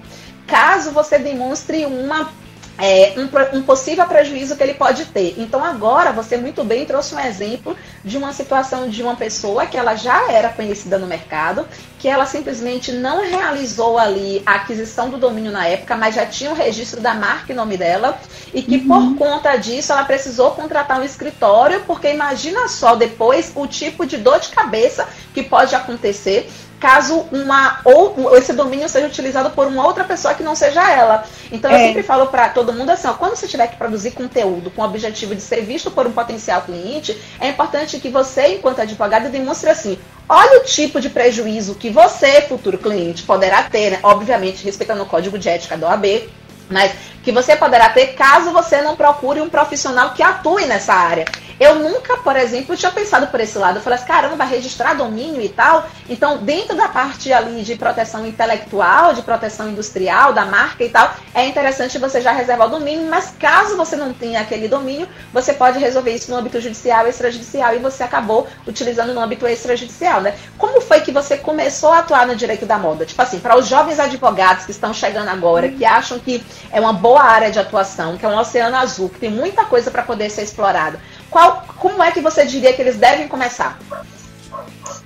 caso 0.52 0.92
você 0.92 1.18
demonstre 1.18 1.86
uma 1.86 2.30
é, 2.78 3.14
um, 3.16 3.58
um, 3.58 3.62
possível 3.62 4.06
prejuízo 4.06 4.56
que 4.56 4.64
ele 4.64 4.74
pode 4.74 5.06
ter. 5.06 5.36
Então 5.38 5.64
agora 5.64 6.12
você 6.12 6.36
muito 6.36 6.64
bem 6.64 6.84
trouxe 6.84 7.14
um 7.14 7.20
exemplo 7.20 7.78
de 8.04 8.18
uma 8.18 8.34
situação 8.34 8.90
de 8.90 9.04
uma 9.04 9.16
pessoa 9.16 9.68
que 9.68 9.78
ela 9.78 9.96
já 9.96 10.32
era 10.32 10.50
conhecida 10.50 10.98
no 10.98 11.06
mercado, 11.06 11.68
que 12.00 12.08
ela 12.08 12.26
simplesmente 12.26 12.92
não 12.92 13.22
realizou 13.22 14.00
ali 14.00 14.42
a 14.46 14.56
aquisição 14.56 15.10
do 15.10 15.18
domínio 15.18 15.52
na 15.52 15.68
época, 15.68 15.96
mas 15.96 16.16
já 16.16 16.26
tinha 16.26 16.50
o 16.50 16.56
registro 16.56 17.00
da 17.00 17.14
marca 17.14 17.54
em 17.54 17.56
nome 17.56 17.78
dela 17.78 18.20
e 18.52 18.64
que 18.64 18.78
uhum. 18.78 19.16
por 19.16 19.28
conta 19.28 19.56
disso 19.58 19.92
ela 19.92 20.04
precisou 20.04 20.52
contratar 20.52 21.00
um 21.00 21.04
escritório, 21.04 21.84
porque 21.86 22.12
imagina 22.12 22.68
só 22.68 22.96
depois 22.96 23.52
o 23.56 23.68
tipo 23.68 24.08
de 24.08 24.18
dor 24.18 24.40
de 24.40 24.50
cabeça 24.50 25.08
que 25.34 25.44
pode 25.44 25.76
acontecer 25.76 26.50
caso 26.82 27.28
uma 27.32 27.80
ou 27.86 28.36
esse 28.36 28.52
domínio 28.54 28.90
seja 28.90 29.06
utilizado 29.06 29.52
por 29.52 29.68
uma 29.68 29.86
outra 29.86 30.04
pessoa 30.04 30.34
que 30.34 30.42
não 30.42 30.56
seja 30.56 30.82
ela. 30.92 31.24
Então 31.52 31.70
é. 31.70 31.76
eu 31.76 31.88
sempre 31.88 32.02
falo 32.02 32.28
para 32.28 32.50
todo 32.50 32.74
mundo 32.74 32.90
assim, 32.90 33.08
ó, 33.08 33.14
quando 33.14 33.36
você 33.36 33.48
tiver 33.48 33.68
que 33.68 33.78
produzir 33.78 34.12
conteúdo 34.12 34.72
com 34.72 34.82
o 34.82 34.86
objetivo 34.86 35.36
de 35.36 35.42
ser 35.42 35.62
visto 35.62 35.92
por 35.92 36.08
um 36.08 36.12
potencial 36.12 36.64
cliente, 36.64 37.16
é 37.40 37.50
importante 37.50 38.00
que 38.00 38.10
você, 38.10 38.56
enquanto 38.56 38.82
advogado, 38.82 39.30
demonstre 39.30 39.70
assim, 39.70 40.00
olha 40.28 40.60
o 40.60 40.64
tipo 40.64 41.00
de 41.00 41.10
prejuízo 41.10 41.76
que 41.76 41.92
você, 41.92 42.42
futuro 42.42 42.80
cliente, 42.80 43.24
poderá 43.24 43.64
ter, 43.64 43.92
né? 43.92 44.00
obviamente 44.02 44.66
respeitando 44.66 45.04
o 45.04 45.06
código 45.06 45.38
de 45.38 45.50
ética 45.50 45.78
da 45.78 45.88
OAB, 45.90 46.28
mas 46.68 46.94
que 47.24 47.32
você 47.32 47.56
poderá 47.56 47.90
ter 47.90 48.14
caso 48.14 48.52
você 48.52 48.82
não 48.82 48.96
procure 48.96 49.40
um 49.40 49.50
profissional 49.50 50.14
que 50.14 50.24
atue 50.24 50.66
nessa 50.66 50.94
área. 50.94 51.26
Eu 51.62 51.76
nunca, 51.76 52.18
por 52.18 52.36
exemplo, 52.36 52.76
tinha 52.76 52.92
pensado 52.92 53.28
por 53.28 53.40
esse 53.40 53.56
lado. 53.56 53.76
Eu 53.76 53.84
falei 53.84 54.00
assim, 54.00 54.08
caramba, 54.08 54.44
registrar 54.46 54.96
domínio 54.96 55.40
e 55.44 55.48
tal. 55.48 55.88
Então, 56.10 56.40
dentro 56.40 56.76
da 56.76 56.88
parte 56.88 57.32
ali 57.32 57.62
de 57.62 57.76
proteção 57.76 58.26
intelectual, 58.26 59.14
de 59.14 59.22
proteção 59.22 59.70
industrial, 59.70 60.34
da 60.34 60.44
marca 60.44 60.84
e 60.84 60.90
tal, 60.90 61.14
é 61.36 61.46
interessante 61.46 62.00
você 62.00 62.20
já 62.20 62.32
reservar 62.32 62.66
o 62.66 62.72
domínio, 62.72 63.08
mas 63.08 63.36
caso 63.40 63.78
você 63.78 63.96
não 63.96 64.12
tenha 64.12 64.42
aquele 64.42 64.68
domínio, 64.68 65.08
você 65.32 65.54
pode 65.54 65.78
resolver 65.78 66.10
isso 66.16 66.32
no 66.32 66.38
âmbito 66.38 66.60
judicial, 66.60 67.08
extrajudicial, 67.08 67.76
e 67.76 67.78
você 67.78 68.02
acabou 68.02 68.48
utilizando 68.66 69.14
no 69.14 69.22
âmbito 69.22 69.48
extrajudicial, 69.48 70.20
né? 70.20 70.34
Como 70.58 70.82
foi 70.82 71.02
que 71.02 71.12
você 71.12 71.38
começou 71.38 71.92
a 71.92 72.00
atuar 72.00 72.26
no 72.26 72.36
direito 72.36 72.66
da 72.66 72.80
moda? 72.80 73.06
Tipo 73.06 73.22
assim, 73.22 73.40
para 73.40 73.56
os 73.56 73.68
jovens 73.68 74.00
advogados 74.00 74.66
que 74.66 74.72
estão 74.72 74.92
chegando 74.96 75.30
agora, 75.30 75.70
que 75.70 75.86
acham 75.86 76.18
que 76.18 76.44
é 76.72 76.82
uma 76.82 76.92
boa 76.92 77.22
área 77.22 77.52
de 77.52 77.60
atuação, 77.60 78.18
que 78.18 78.26
é 78.26 78.28
um 78.28 78.36
oceano 78.36 78.78
azul, 78.78 79.10
que 79.10 79.20
tem 79.20 79.30
muita 79.30 79.64
coisa 79.66 79.92
para 79.92 80.02
poder 80.02 80.32
ser 80.32 80.42
explorado, 80.42 80.98
qual, 81.32 81.66
como 81.78 82.04
é 82.04 82.12
que 82.12 82.20
você 82.20 82.46
diria 82.46 82.74
que 82.74 82.82
eles 82.82 82.98
devem 82.98 83.28
começar? 83.28 83.80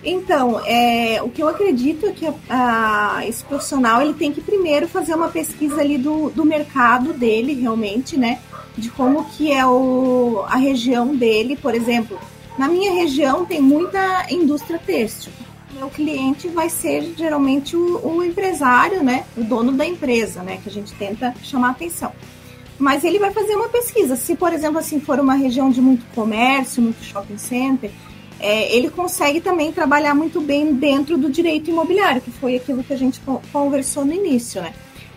Então, 0.03 0.59
é, 0.65 1.21
o 1.21 1.29
que 1.29 1.41
eu 1.41 1.47
acredito 1.47 2.07
é 2.07 2.11
que 2.11 2.27
a, 2.49 3.23
esse 3.27 3.43
profissional 3.43 4.01
ele 4.01 4.13
tem 4.13 4.31
que 4.31 4.41
primeiro 4.41 4.87
fazer 4.87 5.13
uma 5.13 5.29
pesquisa 5.29 5.79
ali 5.79 5.97
do, 5.97 6.31
do 6.31 6.43
mercado 6.43 7.13
dele, 7.13 7.53
realmente, 7.53 8.17
né? 8.17 8.39
De 8.75 8.89
como 8.89 9.25
que 9.25 9.51
é 9.51 9.65
o, 9.65 10.43
a 10.47 10.57
região 10.57 11.15
dele, 11.15 11.55
por 11.55 11.75
exemplo. 11.75 12.19
Na 12.57 12.67
minha 12.67 12.91
região 12.91 13.45
tem 13.45 13.61
muita 13.61 14.25
indústria 14.29 14.79
têxtil. 14.79 15.31
Meu 15.73 15.89
cliente 15.89 16.47
vai 16.47 16.69
ser 16.69 17.13
geralmente 17.15 17.75
o, 17.75 17.99
o 18.03 18.23
empresário, 18.23 19.03
né? 19.03 19.25
O 19.37 19.43
dono 19.43 19.71
da 19.71 19.85
empresa, 19.85 20.41
né? 20.41 20.59
Que 20.61 20.69
a 20.69 20.71
gente 20.71 20.93
tenta 20.93 21.33
chamar 21.43 21.71
atenção 21.71 22.11
mas 22.77 23.03
ele 23.03 23.19
vai 23.19 23.31
fazer 23.31 23.55
uma 23.55 23.69
pesquisa. 23.69 24.15
Se, 24.15 24.35
por 24.35 24.53
exemplo, 24.53 24.79
assim 24.79 24.99
for 24.99 25.19
uma 25.19 25.35
região 25.35 25.69
de 25.69 25.81
muito 25.81 26.05
comércio, 26.13 26.81
muito 26.81 27.03
shopping 27.03 27.37
center, 27.37 27.91
é, 28.39 28.75
ele 28.75 28.89
consegue 28.89 29.39
também 29.39 29.71
trabalhar 29.71 30.13
muito 30.13 30.41
bem 30.41 30.73
dentro 30.73 31.17
do 31.17 31.29
direito 31.29 31.69
imobiliário, 31.69 32.21
que 32.21 32.31
foi 32.31 32.57
aquilo 32.57 32.83
que 32.83 32.93
a 32.93 32.97
gente 32.97 33.21
conversou 33.51 34.03
no 34.03 34.13
início, 34.13 34.61
né? 34.61 34.73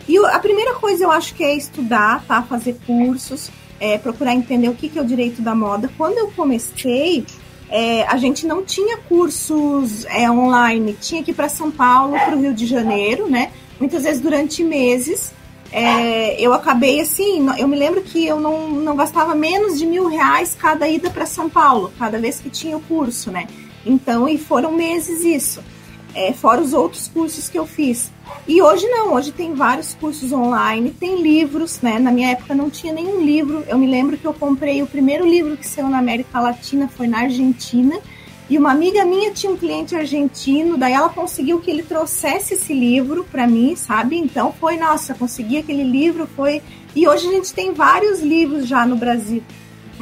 E 0.09 0.17
a 0.19 0.38
primeira 0.38 0.75
coisa 0.75 1.05
eu 1.05 1.11
acho 1.11 1.35
que 1.35 1.45
é 1.45 1.55
estudar, 1.55 2.25
tá? 2.27 2.43
Fazer 2.43 2.77
cursos, 2.87 3.50
é, 3.81 3.99
procurar 3.99 4.35
entender 4.35 4.69
o 4.69 4.75
que, 4.75 4.88
que 4.88 4.99
é 4.99 5.03
o 5.03 5.05
direito 5.05 5.43
da 5.43 5.55
moda. 5.55 5.91
Quando 5.99 6.17
eu 6.17 6.31
comecei, 6.31 7.27
é, 7.69 8.05
a 8.05 8.17
gente 8.17 8.47
não 8.47 8.65
tinha 8.65 8.97
cursos 8.97 10.07
é, 10.07 10.31
online, 10.31 10.97
tinha 10.99 11.23
que 11.23 11.33
ir 11.33 11.35
para 11.35 11.49
São 11.49 11.71
Paulo, 11.71 12.12
para 12.12 12.35
o 12.35 12.41
Rio 12.41 12.55
de 12.55 12.67
Janeiro, 12.67 13.29
né? 13.29 13.50
Muitas 13.79 14.05
vezes 14.05 14.21
durante 14.21 14.65
meses 14.65 15.33
é, 15.71 16.41
eu 16.41 16.53
acabei 16.55 17.01
assim, 17.01 17.47
eu 17.59 17.69
me 17.69 17.77
lembro 17.77 18.03
que 18.03 18.27
eu 18.27 18.41
não, 18.41 18.71
não 18.71 18.97
gastava 18.97 19.35
menos 19.35 19.79
de 19.79 19.87
mil 19.87 20.07
reais 20.09 20.57
cada 20.59 20.89
ida 20.89 21.11
para 21.11 21.27
São 21.27 21.49
Paulo, 21.49 21.93
cada 21.99 22.19
vez 22.19 22.41
que 22.41 22.49
tinha 22.49 22.77
o 22.77 22.81
curso, 22.81 23.31
né? 23.31 23.47
Então, 23.85 24.29
e 24.29 24.39
foram 24.39 24.73
meses 24.73 25.25
isso, 25.25 25.63
é, 26.15 26.33
fora 26.33 26.61
os 26.61 26.73
outros 26.73 27.09
cursos 27.09 27.49
que 27.49 27.59
eu 27.59 27.67
fiz. 27.67 28.11
E 28.47 28.63
hoje 28.63 28.87
não, 28.87 29.13
hoje 29.15 29.31
tem 29.31 29.55
vários 29.55 29.95
cursos 29.95 30.33
online, 30.33 30.91
tem 30.91 31.23
livros, 31.23 31.81
né? 31.81 31.99
Na 31.99 32.11
minha 32.11 32.31
época 32.31 32.55
não 32.55 32.71
tinha 32.71 32.93
nenhum 32.93 33.23
livro. 33.23 33.65
Eu 33.69 33.79
me 33.79 33.87
lembro 33.87 34.17
que 34.17 34.27
eu 34.27 34.35
comprei 34.35 34.83
o 34.83 34.87
primeiro 34.87 35.27
livro 35.27 35.57
que 35.57 35.67
saiu 35.67 35.89
na 35.89 35.99
América 35.99 36.41
Latina 36.41 36.89
foi 36.89 37.07
na 37.07 37.21
Argentina 37.21 37.99
e 38.50 38.57
uma 38.57 38.73
amiga 38.73 39.05
minha 39.05 39.31
tinha 39.31 39.52
um 39.52 39.57
cliente 39.57 39.95
argentino, 39.95 40.78
daí 40.78 40.95
ela 40.95 41.11
conseguiu 41.11 41.61
que 41.61 41.71
ele 41.71 41.83
trouxesse 41.83 42.55
esse 42.55 42.73
livro 42.73 43.25
para 43.31 43.47
mim, 43.47 43.76
sabe? 43.76 44.17
Então 44.17 44.55
foi, 44.59 44.78
nossa, 44.78 45.14
consegui 45.14 45.59
aquele 45.59 45.83
livro, 45.83 46.26
foi. 46.35 46.62
E 46.97 47.07
hoje 47.07 47.28
a 47.28 47.33
gente 47.33 47.52
tem 47.52 47.75
vários 47.75 48.21
livros 48.21 48.67
já 48.67 48.87
no 48.87 48.97
Brasil, 48.97 49.43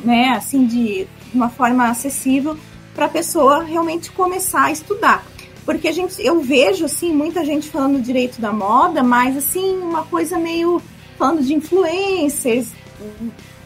né? 0.04 0.28
Assim, 0.36 0.64
de 0.64 1.08
uma 1.34 1.48
forma 1.48 1.88
acessível 1.88 2.56
para 2.94 3.06
a 3.06 3.08
pessoa 3.08 3.64
realmente 3.64 4.12
começar 4.12 4.66
a 4.66 4.72
estudar. 4.72 5.26
Porque 5.64 5.88
a 5.88 5.92
gente, 5.92 6.24
eu 6.24 6.40
vejo 6.40 6.84
assim 6.84 7.12
muita 7.12 7.44
gente 7.44 7.68
falando 7.68 8.00
direito 8.00 8.40
da 8.40 8.52
moda, 8.52 9.02
mas 9.02 9.36
assim 9.36 9.76
uma 9.78 10.04
coisa 10.04 10.38
meio 10.38 10.80
falando 11.18 11.42
de 11.42 11.52
influencers. 11.52 12.68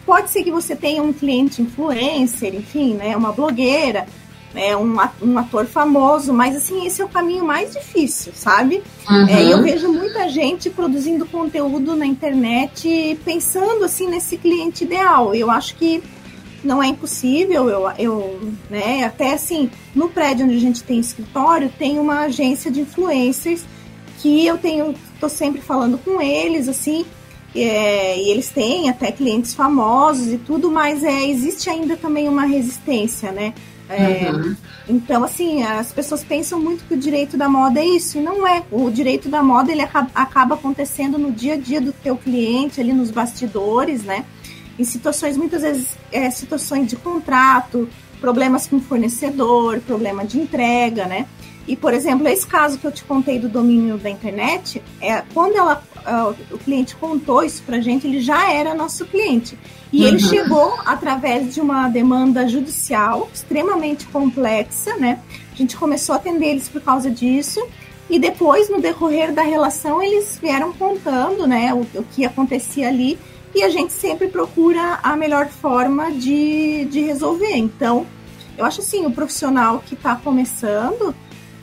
Pode 0.06 0.30
ser 0.30 0.42
que 0.42 0.50
você 0.50 0.74
tenha 0.74 1.02
um 1.02 1.12
cliente 1.12 1.60
influencer, 1.60 2.54
enfim, 2.54 2.94
né, 2.94 3.14
uma 3.14 3.30
blogueira, 3.30 4.06
é 4.54 4.76
um, 4.76 4.96
um 5.22 5.38
ator 5.38 5.66
famoso, 5.66 6.32
mas 6.32 6.56
assim, 6.56 6.86
esse 6.86 7.00
é 7.00 7.04
o 7.04 7.08
caminho 7.08 7.44
mais 7.44 7.72
difícil, 7.72 8.32
sabe? 8.34 8.82
Uhum. 9.08 9.28
É, 9.28 9.52
eu 9.52 9.62
vejo 9.62 9.92
muita 9.92 10.28
gente 10.28 10.68
produzindo 10.68 11.26
conteúdo 11.26 11.94
na 11.94 12.06
internet 12.06 13.18
pensando 13.24 13.84
assim 13.84 14.08
nesse 14.08 14.36
cliente 14.36 14.84
ideal. 14.84 15.34
Eu 15.34 15.50
acho 15.50 15.76
que 15.76 16.02
não 16.64 16.82
é 16.82 16.88
impossível, 16.88 17.68
eu, 17.68 17.90
eu 17.98 18.40
né, 18.68 19.04
até 19.04 19.32
assim, 19.32 19.70
no 19.94 20.08
prédio 20.08 20.44
onde 20.44 20.56
a 20.56 20.60
gente 20.60 20.82
tem 20.82 20.98
escritório, 20.98 21.72
tem 21.78 21.98
uma 21.98 22.20
agência 22.20 22.70
de 22.70 22.80
influencers 22.80 23.64
que 24.18 24.46
eu 24.46 24.58
tenho, 24.58 24.94
tô 25.18 25.28
sempre 25.28 25.62
falando 25.62 25.96
com 25.96 26.20
eles, 26.20 26.68
assim, 26.68 27.06
é, 27.54 28.18
e 28.18 28.28
eles 28.28 28.50
têm 28.50 28.90
até 28.90 29.10
clientes 29.10 29.54
famosos 29.54 30.28
e 30.28 30.36
tudo, 30.36 30.70
mas 30.70 31.02
é, 31.02 31.26
existe 31.26 31.70
ainda 31.70 31.96
também 31.96 32.28
uma 32.28 32.44
resistência, 32.44 33.32
né? 33.32 33.54
É, 33.90 34.30
uhum. 34.30 34.56
Então, 34.88 35.24
assim, 35.24 35.64
as 35.64 35.92
pessoas 35.92 36.22
pensam 36.22 36.60
muito 36.60 36.84
que 36.84 36.94
o 36.94 36.96
direito 36.96 37.36
da 37.36 37.48
moda 37.48 37.80
é 37.80 37.84
isso, 37.84 38.18
e 38.18 38.22
não 38.22 38.46
é. 38.46 38.62
O 38.70 38.88
direito 38.88 39.28
da 39.28 39.42
moda 39.42 39.72
ele 39.72 39.82
acaba, 39.82 40.10
acaba 40.14 40.54
acontecendo 40.54 41.18
no 41.18 41.32
dia 41.32 41.54
a 41.54 41.56
dia 41.56 41.80
do 41.80 41.92
teu 41.92 42.16
cliente, 42.16 42.80
ali 42.80 42.92
nos 42.92 43.10
bastidores, 43.10 44.04
né? 44.04 44.24
Em 44.78 44.84
situações, 44.84 45.36
muitas 45.36 45.62
vezes, 45.62 45.98
é, 46.12 46.30
situações 46.30 46.86
de 46.86 46.96
contrato, 46.96 47.88
problemas 48.20 48.68
com 48.68 48.80
fornecedor, 48.80 49.80
problema 49.80 50.24
de 50.24 50.38
entrega, 50.38 51.06
né? 51.06 51.26
E, 51.66 51.76
por 51.76 51.92
exemplo, 51.92 52.26
esse 52.28 52.46
caso 52.46 52.78
que 52.78 52.86
eu 52.86 52.92
te 52.92 53.04
contei 53.04 53.38
do 53.38 53.48
domínio 53.48 53.98
da 53.98 54.08
internet, 54.08 54.82
é, 55.00 55.22
quando 55.34 55.56
ela, 55.56 55.82
uh, 55.98 56.54
o 56.54 56.58
cliente 56.58 56.96
contou 56.96 57.42
isso 57.42 57.62
pra 57.64 57.80
gente, 57.80 58.06
ele 58.06 58.20
já 58.20 58.52
era 58.52 58.74
nosso 58.74 59.04
cliente. 59.04 59.58
E 59.92 60.02
uhum. 60.02 60.08
ele 60.08 60.18
chegou 60.20 60.78
através 60.84 61.54
de 61.54 61.60
uma 61.60 61.88
demanda 61.88 62.46
judicial 62.46 63.28
extremamente 63.32 64.06
complexa, 64.06 64.96
né? 64.96 65.20
A 65.52 65.56
gente 65.56 65.76
começou 65.76 66.14
a 66.14 66.16
atender 66.16 66.46
eles 66.46 66.68
por 66.68 66.80
causa 66.80 67.10
disso. 67.10 67.60
E 68.08 68.18
depois, 68.18 68.68
no 68.68 68.80
decorrer 68.80 69.32
da 69.32 69.42
relação, 69.42 70.02
eles 70.02 70.38
vieram 70.40 70.72
contando, 70.72 71.46
né, 71.46 71.72
o, 71.72 71.86
o 71.98 72.04
que 72.04 72.24
acontecia 72.24 72.88
ali. 72.88 73.18
E 73.54 73.62
a 73.62 73.68
gente 73.68 73.92
sempre 73.92 74.28
procura 74.28 75.00
a 75.02 75.16
melhor 75.16 75.48
forma 75.48 76.10
de, 76.12 76.84
de 76.86 77.00
resolver. 77.00 77.56
Então, 77.56 78.06
eu 78.56 78.64
acho 78.64 78.80
assim, 78.80 79.06
o 79.06 79.10
profissional 79.10 79.82
que 79.84 79.94
está 79.94 80.14
começando, 80.14 81.14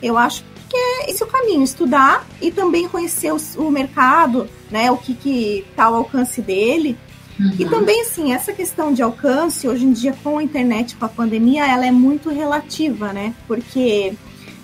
eu 0.02 0.18
acho 0.18 0.44
que 0.68 0.76
é 0.76 1.10
esse 1.10 1.24
o 1.24 1.26
caminho, 1.26 1.62
estudar 1.62 2.26
e 2.42 2.50
também 2.50 2.88
conhecer 2.88 3.32
o, 3.32 3.38
o 3.56 3.70
mercado, 3.70 4.48
né, 4.70 4.90
o 4.90 4.96
que 4.96 5.14
que 5.14 5.66
tá 5.74 5.84
ao 5.84 5.96
alcance 5.96 6.42
dele. 6.42 6.98
Uhum. 7.38 7.54
E 7.58 7.64
também, 7.66 8.00
assim, 8.02 8.32
essa 8.32 8.52
questão 8.52 8.92
de 8.92 9.02
alcance, 9.02 9.68
hoje 9.68 9.84
em 9.84 9.92
dia, 9.92 10.14
com 10.22 10.38
a 10.38 10.42
internet, 10.42 10.96
com 10.96 11.04
a 11.04 11.08
pandemia, 11.08 11.66
ela 11.66 11.86
é 11.86 11.90
muito 11.90 12.30
relativa, 12.30 13.12
né? 13.12 13.34
Porque 13.46 14.12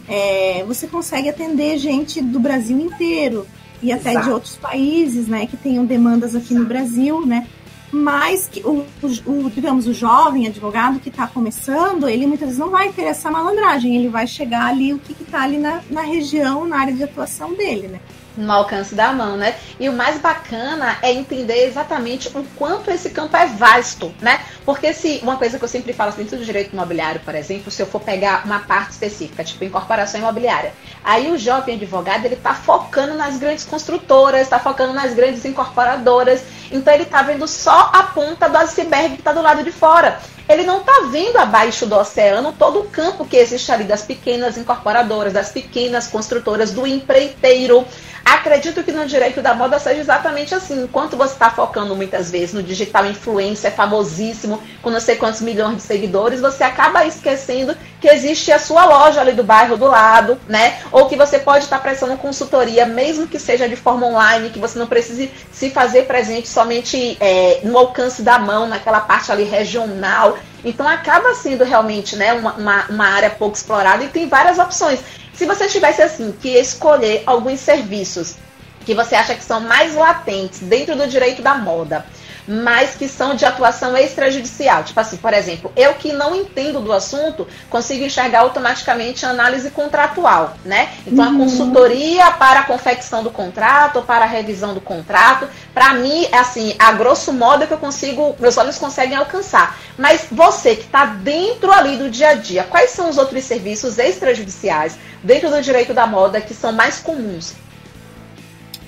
é, 0.09 0.65
você 0.67 0.87
consegue 0.87 1.29
atender 1.29 1.79
gente 1.79 2.21
do 2.21 2.41
Brasil 2.41 2.79
inteiro 2.79 3.47
e 3.83 3.93
até 3.93 4.11
Exato. 4.11 4.27
de 4.27 4.33
outros 4.33 4.57
países, 4.57 5.29
né, 5.29 5.47
que 5.47 5.57
tenham 5.57 5.85
demandas 5.85 6.35
aqui 6.35 6.55
no 6.55 6.65
Brasil, 6.65 7.25
né? 7.25 7.47
mas 7.95 8.49
que 8.49 8.61
o, 8.61 8.85
o, 9.25 9.51
digamos, 9.51 9.87
o 9.87 9.95
jovem 9.95 10.49
advogado 10.49 10.99
que 10.99 11.09
está 11.09 11.29
começando, 11.29 12.09
ele 12.09 12.27
muitas 12.27 12.49
vezes 12.49 12.59
não 12.59 12.71
vai 12.71 12.93
ter 12.93 13.03
essa 13.03 13.31
malandragem, 13.31 13.95
ele 13.97 14.09
vai 14.09 14.27
chegar 14.27 14.67
ali 14.67 14.93
o 14.93 14.99
que 14.99 15.13
está 15.23 15.43
ali 15.43 15.59
na, 15.59 15.81
na 15.89 16.03
região, 16.03 16.67
na 16.67 16.81
área 16.81 16.93
de 16.93 17.05
atuação 17.05 17.55
dele, 17.55 17.87
né? 17.87 18.01
No 18.37 18.53
alcance 18.53 18.95
da 18.95 19.13
mão, 19.13 19.37
né? 19.37 19.55
E 19.79 19.89
o 19.89 19.93
mais 19.93 20.19
bacana 20.19 20.99
é 21.03 21.13
entender 21.13 21.67
exatamente 21.67 22.29
o 22.29 22.45
quanto 22.57 22.91
esse 22.91 23.11
campo 23.11 23.37
é 23.37 23.47
vasto, 23.47 24.15
né? 24.21 24.41
Porque 24.65 24.93
se 24.93 25.21
uma 25.23 25.37
coisa 25.37 25.59
que 25.59 25.65
eu 25.65 25.69
sempre 25.69 25.93
falo 25.93 26.13
dentro 26.13 26.37
do 26.37 26.45
direito 26.45 26.73
imobiliário, 26.73 27.21
por 27.21 27.35
exemplo, 27.35 27.71
se 27.71 27.83
eu 27.83 27.87
for 27.87 28.01
pegar 28.01 28.45
uma 28.45 28.61
parte 28.61 28.93
específica, 28.93 29.45
tipo 29.45 29.65
incorporação 29.65 30.21
imobiliária, 30.21 30.73
aí 31.03 31.31
o 31.31 31.39
jovem 31.39 31.77
advogado 31.77 32.25
ele 32.25 32.37
tá 32.37 32.55
focando 32.55 33.15
nas 33.15 33.37
grandes 33.37 33.65
construtoras, 33.65 34.43
está 34.43 34.59
focando 34.59 34.93
nas 34.93 35.15
grandes 35.15 35.45
incorporadoras, 35.45 36.43
então 36.71 36.93
ele 36.93 37.05
tá 37.05 37.23
vendo 37.23 37.47
só 37.47 37.91
a 37.93 38.05
ponta 38.05 38.49
do 38.49 38.57
iceberg 38.59 39.15
que 39.15 39.21
está 39.21 39.33
do 39.33 39.43
lado 39.43 39.63
de 39.63 39.71
fora 39.73 40.19
ele 40.49 40.65
não 40.65 40.81
está 40.81 41.09
vendo 41.11 41.39
abaixo 41.39 41.87
do 41.87 41.97
oceano 41.97 42.55
todo 42.59 42.81
o 42.81 42.89
campo 42.89 43.25
que 43.25 43.37
existe 43.37 43.73
ali 43.73 43.85
das 43.85 44.03
pequenas 44.03 44.59
incorporadoras, 44.59 45.33
das 45.33 45.51
pequenas 45.51 46.07
construtoras, 46.07 46.73
do 46.73 46.87
empreiteiro. 46.87 47.85
Acredito 48.25 48.83
que 48.83 48.91
no 48.91 49.07
direito 49.07 49.43
da 49.43 49.53
moda 49.55 49.79
seja 49.79 50.01
exatamente 50.01 50.55
assim. 50.55 50.85
Enquanto 50.85 51.17
você 51.17 51.35
está 51.35 51.51
focando 51.51 51.95
muitas 51.95 52.31
vezes 52.31 52.55
no 52.55 52.63
digital 52.63 53.05
influencer, 53.05 53.73
famosíssimo, 53.73 54.63
com 54.81 54.89
não 54.89 55.01
sei 55.01 55.17
quantos 55.17 55.43
milhões 55.43 55.77
de 55.77 55.83
seguidores, 55.83 56.41
você 56.41 56.65
acaba 56.65 57.05
esquecendo 57.05 57.77
que 58.01 58.09
existe 58.09 58.51
a 58.51 58.59
sua 58.59 58.85
loja 58.87 59.21
ali 59.21 59.33
do 59.33 59.45
bairro 59.45 59.77
do 59.77 59.87
lado, 59.87 60.39
né? 60.49 60.79
Ou 60.91 61.07
que 61.07 61.17
você 61.17 61.39
pode 61.39 61.65
estar 61.65 61.79
prestando 61.81 62.17
consultoria, 62.17 62.87
mesmo 62.87 63.27
que 63.27 63.39
seja 63.39 63.69
de 63.69 63.77
forma 63.77 64.07
online, 64.07 64.51
que 64.51 64.59
você 64.59 64.79
não 64.79 64.87
precise 64.87 65.31
se 65.53 65.71
fazer 65.71 66.07
presente 66.07 66.49
somente 66.49 67.17
é, 67.21 67.61
no 67.63 67.77
alcance 67.77 68.23
da 68.23 68.39
mão, 68.39 68.67
naquela 68.67 69.01
parte 69.01 69.31
ali 69.33 69.45
regional. 69.45 70.34
Então 70.65 70.89
acaba 70.89 71.35
sendo 71.35 71.65
realmente 71.65 72.17
né, 72.17 72.33
uma, 72.33 72.55
uma, 72.55 72.85
uma 72.89 73.07
área 73.09 73.31
pouco 73.31 73.57
explorada 73.57 74.05
e 74.05 74.09
tem 74.09 74.29
várias 74.29 74.59
opções. 74.59 75.01
Se 75.33 75.47
você 75.47 75.67
tivesse 75.69 76.01
assim 76.01 76.33
que 76.33 76.49
escolher 76.49 77.23
alguns 77.27 77.61
serviços 77.61 78.37
que 78.85 78.95
você 78.95 79.15
acha 79.15 79.35
que 79.35 79.43
são 79.43 79.61
mais 79.61 79.95
latentes 79.95 80.61
dentro 80.61 80.95
do 80.95 81.07
direito 81.07 81.43
da 81.43 81.55
moda, 81.55 82.05
mas 82.47 82.95
que 82.95 83.09
são 83.09 83.35
de 83.35 83.45
atuação 83.45 83.97
extrajudicial. 83.97 84.85
Tipo 84.85 85.01
assim, 85.01 85.17
por 85.17 85.33
exemplo, 85.33 85.73
eu 85.77 85.95
que 85.95 86.13
não 86.13 86.35
entendo 86.35 86.81
do 86.81 86.93
assunto, 86.93 87.47
consigo 87.71 88.05
enxergar 88.05 88.41
automaticamente 88.41 89.25
a 89.25 89.31
análise 89.31 89.71
contratual, 89.71 90.57
né? 90.65 90.93
Então, 91.07 91.25
uhum. 91.25 91.35
a 91.35 91.39
consultoria 91.45 92.31
para 92.33 92.61
a 92.61 92.65
confecção 92.65 93.23
do 93.23 93.31
contrato, 93.31 94.03
para 94.03 94.25
a 94.25 94.29
revisão 94.29 94.75
do 94.75 94.81
contrato, 94.81 95.49
para 95.73 95.95
mim, 95.95 96.27
é 96.31 96.39
assim, 96.39 96.75
a 96.79 96.93
grosso 96.93 97.33
modo 97.33 97.65
é 97.65 97.67
que 97.67 97.73
eu 97.73 97.79
consigo, 97.79 98.37
meus 98.39 98.57
olhos 98.57 98.79
conseguem 98.79 99.17
alcançar. 99.17 99.79
Mas 99.97 100.27
você 100.31 100.77
que 100.77 100.85
está 100.85 101.07
dentro 101.07 101.73
ali 101.73 101.97
do 101.97 102.11
dia 102.11 102.31
a 102.31 102.35
dia, 102.35 102.65
quais 102.65 102.91
são 102.91 103.09
os 103.09 103.19
outros 103.19 103.45
serviços 103.45 103.99
extrajudiciais 103.99 104.99
dentro 105.23 105.51
do 105.51 105.61
direito 105.63 105.95
da 105.95 106.07
moda 106.07 106.41
que 106.41 106.55
são 106.55 106.73
mais 106.73 106.99
comuns? 106.99 107.55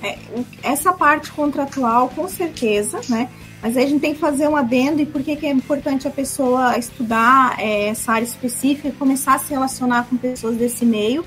É, 0.03 0.19
essa 0.63 0.93
parte 0.93 1.33
contratual, 1.33 2.11
com 2.15 2.29
certeza, 2.29 3.01
né? 3.09 3.29
Mas 3.67 3.77
aí 3.77 3.83
a 3.83 3.89
gente 3.89 4.01
tem 4.01 4.15
que 4.15 4.21
fazer 4.21 4.47
um 4.47 4.55
adendo 4.55 5.03
e 5.03 5.07
por 5.07 5.25
que, 5.25 5.35
que 5.35 5.45
é 5.45 5.51
importante 5.51 6.07
a 6.07 6.11
pessoa 6.11 6.79
estudar 6.79 7.57
é, 7.59 7.89
essa 7.89 8.13
área 8.13 8.25
específica 8.25 8.87
e 8.87 8.93
começar 8.93 9.35
a 9.35 9.39
se 9.41 9.51
relacionar 9.51 10.07
com 10.09 10.17
pessoas 10.17 10.55
desse 10.55 10.87
meio, 10.87 11.25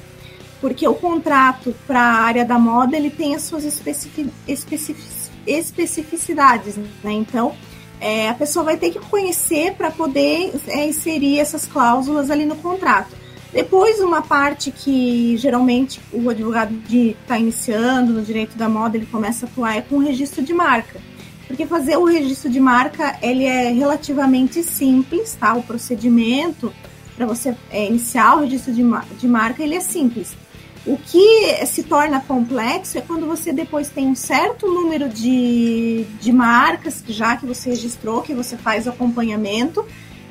porque 0.61 0.87
o 0.87 0.93
contrato 0.93 1.75
para 1.85 1.99
a 1.99 2.21
área 2.21 2.45
da 2.45 2.57
moda 2.57 2.95
ele 2.95 3.09
tem 3.09 3.35
as 3.35 3.41
suas 3.41 3.65
especific, 3.65 4.29
especific, 4.47 5.05
especificidades, 5.45 6.77
né? 7.03 7.11
Então 7.11 7.55
é, 7.99 8.29
a 8.29 8.33
pessoa 8.33 8.63
vai 8.63 8.77
ter 8.77 8.91
que 8.91 8.99
conhecer 8.99 9.73
para 9.73 9.91
poder 9.91 10.53
é, 10.69 10.87
inserir 10.87 11.39
essas 11.39 11.65
cláusulas 11.65 12.31
ali 12.31 12.45
no 12.45 12.55
contrato. 12.55 13.17
Depois, 13.51 13.99
uma 13.99 14.21
parte 14.21 14.71
que 14.71 15.35
geralmente 15.35 15.99
o 16.13 16.29
advogado 16.29 16.73
está 16.89 17.37
iniciando 17.37 18.13
no 18.13 18.21
direito 18.21 18.57
da 18.57 18.69
moda, 18.69 18.95
ele 18.95 19.07
começa 19.07 19.45
a 19.45 19.49
atuar 19.49 19.75
é 19.75 19.81
com 19.81 19.95
o 19.95 19.99
registro 19.99 20.41
de 20.41 20.53
marca. 20.53 21.01
Porque 21.49 21.65
fazer 21.65 21.97
o 21.97 22.05
registro 22.05 22.47
de 22.47 22.59
marca, 22.59 23.17
ele 23.23 23.43
é 23.43 23.71
relativamente 23.71 24.61
simples, 24.61 25.33
tá? 25.33 25.55
O 25.55 25.63
procedimento 25.63 26.71
para 27.15 27.25
você 27.25 27.55
é, 27.71 27.87
iniciar 27.87 28.35
o 28.35 28.41
registro 28.41 28.71
de, 28.71 28.83
de 29.17 29.27
marca, 29.27 29.63
ele 29.63 29.73
é 29.73 29.79
simples. 29.79 30.37
O 30.85 30.95
que 30.95 31.65
se 31.65 31.81
torna 31.81 32.21
complexo 32.21 32.99
é 32.99 33.01
quando 33.01 33.25
você 33.25 33.51
depois 33.51 33.89
tem 33.89 34.07
um 34.07 34.13
certo 34.15 34.67
número 34.67 35.09
de, 35.09 36.05
de 36.21 36.31
marcas, 36.31 37.03
já 37.07 37.35
que 37.35 37.47
você 37.47 37.71
registrou, 37.71 38.21
que 38.21 38.35
você 38.35 38.55
faz 38.55 38.85
o 38.85 38.91
acompanhamento, 38.91 39.83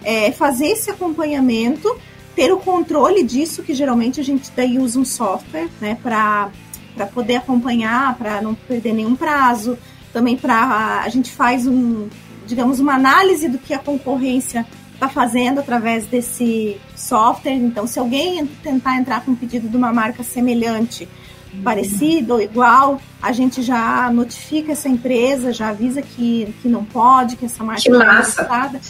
é, 0.05 0.31
fazer 0.31 0.69
esse 0.69 0.89
acompanhamento 0.89 1.95
ter 2.37 2.53
o 2.53 2.59
controle 2.59 3.25
disso, 3.25 3.65
que 3.65 3.75
geralmente 3.75 4.21
a 4.21 4.23
gente 4.23 4.53
daí 4.55 4.79
usa 4.79 5.01
um 5.01 5.05
software, 5.05 5.69
né, 5.81 5.99
para 6.01 6.53
poder 7.13 7.37
acompanhar, 7.37 8.17
para 8.17 8.41
não 8.41 8.55
perder 8.55 8.93
nenhum 8.95 9.17
prazo, 9.17 9.77
também 10.13 10.37
para 10.37 11.03
a 11.05 11.09
gente 11.09 11.31
faz 11.31 11.67
um, 11.67 12.09
digamos, 12.47 12.81
uma 12.81 12.95
análise 12.95 13.49
do 13.49 13.59
que 13.59 13.75
a 13.75 13.79
concorrência 13.79 14.67
está 14.95 15.09
fazendo 15.09 15.61
através 15.61 16.07
desse 16.07 16.77
software. 16.97 17.55
Então, 17.55 17.87
se 17.87 17.99
alguém 17.99 18.45
tentar 18.47 18.97
entrar 18.97 19.25
com 19.25 19.31
um 19.31 19.37
pedido 19.37 19.69
de 19.69 19.77
uma 19.77 19.93
marca 19.93 20.25
semelhante, 20.25 21.09
parecido 21.63 22.35
ou 22.35 22.41
igual, 22.41 23.01
a 23.23 23.33
gente 23.33 23.63
já 23.63 24.11
notifica 24.11 24.73
essa 24.73 24.89
empresa, 24.89 25.53
já 25.53 25.69
avisa 25.69 26.03
que, 26.03 26.55
que 26.61 26.69
não 26.69 26.85
pode, 26.85 27.37
que 27.37 27.45
essa 27.45 27.63
marca 27.63 27.89
não 27.89 28.03
é 28.03 28.17
registrada. 28.17 28.81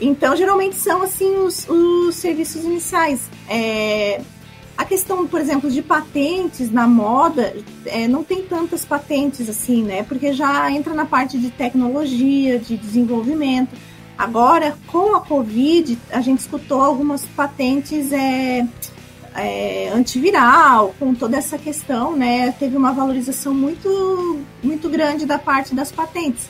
Então, 0.00 0.36
geralmente 0.36 0.76
são 0.76 1.02
assim 1.02 1.36
os, 1.36 1.66
os 1.68 2.14
serviços 2.16 2.64
iniciais. 2.64 3.20
É, 3.48 4.20
a 4.82 4.84
questão, 4.84 5.26
por 5.28 5.40
exemplo, 5.40 5.70
de 5.70 5.80
patentes 5.80 6.70
na 6.70 6.88
moda, 6.88 7.54
é, 7.86 8.08
não 8.08 8.24
tem 8.24 8.42
tantas 8.42 8.84
patentes 8.84 9.48
assim, 9.48 9.82
né? 9.82 10.02
Porque 10.02 10.32
já 10.32 10.70
entra 10.72 10.92
na 10.92 11.06
parte 11.06 11.38
de 11.38 11.50
tecnologia, 11.50 12.58
de 12.58 12.76
desenvolvimento. 12.76 13.70
Agora, 14.18 14.76
com 14.88 15.14
a 15.14 15.20
Covid, 15.20 15.96
a 16.10 16.20
gente 16.20 16.40
escutou 16.40 16.82
algumas 16.82 17.24
patentes 17.24 18.12
é, 18.12 18.66
é, 19.36 19.90
antiviral, 19.94 20.94
com 20.98 21.14
toda 21.14 21.36
essa 21.36 21.56
questão, 21.56 22.16
né? 22.16 22.50
Teve 22.58 22.76
uma 22.76 22.92
valorização 22.92 23.54
muito, 23.54 24.40
muito 24.62 24.88
grande 24.88 25.24
da 25.24 25.38
parte 25.38 25.74
das 25.74 25.92
patentes 25.92 26.48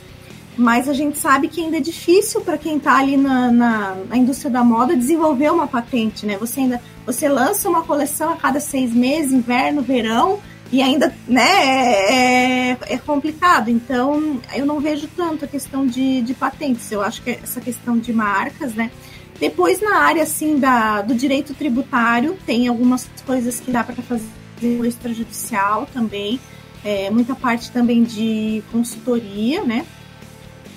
mas 0.57 0.89
a 0.89 0.93
gente 0.93 1.17
sabe 1.17 1.49
que 1.49 1.63
ainda 1.63 1.79
é 1.79 1.81
difícil 1.81 2.43
para 2.43 2.59
quem 2.59 2.77
está 2.77 2.99
ali 2.99 3.17
na, 3.17 3.51
na, 3.51 3.97
na, 4.09 4.17
indústria 4.17 4.51
da 4.51 4.63
moda 4.63 4.95
desenvolver 4.95 5.51
uma 5.51 5.67
patente, 5.67 6.27
né? 6.27 6.37
Você 6.39 6.61
ainda 6.61 6.81
você 7.05 7.29
lança 7.29 7.69
uma 7.69 7.83
coleção 7.83 8.31
a 8.33 8.37
cada 8.37 8.61
seis 8.61 8.93
meses, 8.93 9.33
inverno, 9.33 9.83
verão, 9.83 10.41
e 10.71 10.81
ainda 10.81 11.15
né, 11.29 11.43
é, 11.43 12.71
é, 12.71 12.79
é 12.81 12.99
complicado. 12.99 13.69
Então, 13.69 14.41
eu 14.55 14.65
não 14.65 14.81
vejo 14.81 15.07
tanto 15.15 15.45
a 15.45 15.49
questão 15.49 15.87
de, 15.87 16.23
de 16.23 16.33
patentes. 16.33 16.91
Eu 16.91 17.03
acho 17.03 17.23
que 17.23 17.31
essa 17.31 17.61
questão 17.61 17.99
de 17.99 18.13
marcas, 18.13 18.73
né? 18.75 18.91
Depois, 19.39 19.81
na 19.81 19.99
área 19.99 20.23
assim 20.23 20.59
da, 20.59 21.03
do 21.03 21.15
direito 21.15 21.53
tributário, 21.53 22.39
tem 22.47 22.69
algumas 22.69 23.09
coisas 23.27 23.61
que 23.61 23.71
dá 23.71 23.85
para 23.85 23.97
fazer 23.97 24.25
no 24.63 24.87
extrajudicial 24.87 25.87
também. 25.93 26.41
É, 26.85 27.11
muita 27.11 27.35
parte 27.35 27.71
também 27.71 28.03
de 28.03 28.63
consultoria, 28.73 29.63
né? 29.63 29.85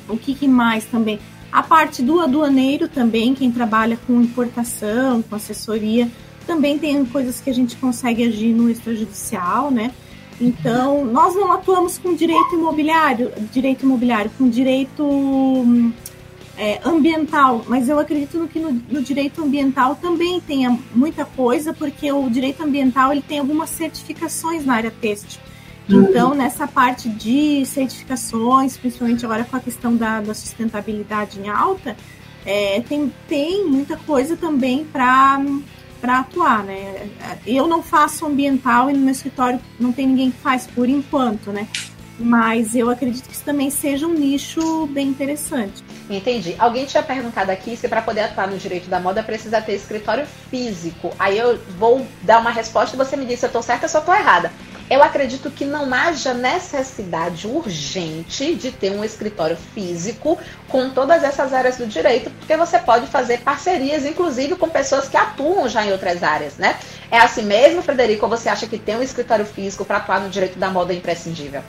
O 0.09 0.17
que, 0.17 0.35
que 0.35 0.47
mais 0.47 0.83
também? 0.85 1.19
A 1.51 1.63
parte 1.63 2.01
do 2.01 2.19
aduaneiro 2.19 2.89
também, 2.89 3.33
quem 3.33 3.49
trabalha 3.49 3.97
com 4.05 4.21
importação, 4.21 5.21
com 5.21 5.35
assessoria, 5.35 6.09
também 6.45 6.77
tem 6.77 7.03
coisas 7.05 7.41
que 7.41 7.49
a 7.49 7.53
gente 7.53 7.75
consegue 7.75 8.23
agir 8.23 8.53
no 8.53 8.69
extrajudicial, 8.69 9.71
né? 9.71 9.91
Então, 10.39 11.05
nós 11.05 11.33
não 11.33 11.51
atuamos 11.51 11.97
com 11.97 12.13
direito 12.13 12.55
imobiliário, 12.55 13.31
direito 13.51 13.83
imobiliário, 13.83 14.29
com 14.37 14.49
direito 14.49 15.93
é, 16.57 16.79
ambiental, 16.83 17.63
mas 17.67 17.87
eu 17.87 17.97
acredito 17.97 18.37
no 18.37 18.47
que 18.47 18.59
no, 18.59 18.71
no, 18.71 19.01
direito 19.01 19.41
ambiental 19.41 19.95
também 19.95 20.41
tenha 20.41 20.77
muita 20.93 21.23
coisa, 21.23 21.73
porque 21.73 22.11
o 22.11 22.29
direito 22.29 22.63
ambiental 22.63 23.11
ele 23.11 23.21
tem 23.21 23.39
algumas 23.39 23.69
certificações 23.69 24.65
na 24.65 24.75
área 24.75 24.91
têxtil. 24.91 25.39
Então, 25.87 26.33
nessa 26.33 26.67
parte 26.67 27.07
de 27.07 27.63
certificações, 27.65 28.75
principalmente 28.75 29.23
agora 29.23 29.43
com 29.43 29.55
a 29.55 29.59
questão 29.59 29.95
da, 29.95 30.19
da 30.19 30.33
sustentabilidade 30.33 31.39
em 31.39 31.47
alta, 31.47 31.95
é, 32.45 32.81
tem, 32.81 33.11
tem 33.27 33.65
muita 33.65 33.95
coisa 33.97 34.35
também 34.35 34.83
para 34.83 35.39
atuar, 36.09 36.63
né? 36.63 37.09
Eu 37.45 37.67
não 37.67 37.81
faço 37.81 38.25
ambiental 38.25 38.89
e 38.89 38.93
no 38.93 38.99
meu 38.99 39.11
escritório 39.11 39.59
não 39.79 39.91
tem 39.91 40.07
ninguém 40.07 40.31
que 40.31 40.37
faz 40.37 40.67
por 40.67 40.87
enquanto, 40.87 41.51
né? 41.51 41.67
Mas 42.17 42.75
eu 42.75 42.89
acredito 42.89 43.27
que 43.27 43.33
isso 43.33 43.43
também 43.43 43.69
seja 43.69 44.07
um 44.07 44.13
nicho 44.13 44.87
bem 44.87 45.07
interessante. 45.07 45.83
Entendi. 46.09 46.55
Alguém 46.57 46.85
tinha 46.85 47.03
perguntado 47.03 47.51
aqui 47.51 47.75
se 47.75 47.89
para 47.89 48.01
poder 48.01 48.21
atuar 48.21 48.47
no 48.47 48.57
direito 48.57 48.89
da 48.89 48.99
moda 48.99 49.21
precisa 49.21 49.61
ter 49.61 49.73
escritório 49.73 50.25
físico. 50.49 51.13
Aí 51.19 51.37
eu 51.37 51.59
vou 51.77 52.05
dar 52.21 52.39
uma 52.39 52.51
resposta 52.51 52.95
e 52.95 52.97
você 52.97 53.17
me 53.17 53.25
diz 53.25 53.39
se 53.39 53.45
eu 53.45 53.47
estou 53.47 53.61
certa 53.61 53.85
ou 53.85 53.89
se 53.89 53.97
eu 53.97 53.99
estou 53.99 54.15
errada 54.15 54.51
eu 54.89 55.01
acredito 55.01 55.49
que 55.49 55.65
não 55.65 55.91
haja 55.93 56.33
necessidade 56.33 57.47
urgente 57.47 58.53
de 58.55 58.71
ter 58.71 58.91
um 58.91 59.03
escritório 59.03 59.57
físico 59.73 60.37
com 60.67 60.89
todas 60.91 61.23
essas 61.23 61.53
áreas 61.53 61.77
do 61.77 61.87
direito, 61.87 62.29
porque 62.29 62.55
você 62.55 62.77
pode 62.77 63.07
fazer 63.07 63.39
parcerias, 63.39 64.05
inclusive 64.05 64.55
com 64.55 64.69
pessoas 64.69 65.07
que 65.07 65.17
atuam 65.17 65.67
já 65.67 65.85
em 65.85 65.91
outras 65.91 66.21
áreas, 66.21 66.57
né? 66.57 66.77
É 67.09 67.17
assim 67.17 67.43
mesmo, 67.43 67.81
Frederico, 67.81 68.25
ou 68.25 68.29
você 68.29 68.47
acha 68.47 68.67
que 68.67 68.77
ter 68.77 68.95
um 68.95 69.01
escritório 69.01 69.45
físico 69.45 69.83
para 69.83 69.97
atuar 69.97 70.21
no 70.21 70.29
direito 70.29 70.59
da 70.59 70.69
moda 70.69 70.93
é 70.93 70.97
imprescindível? 70.97 71.61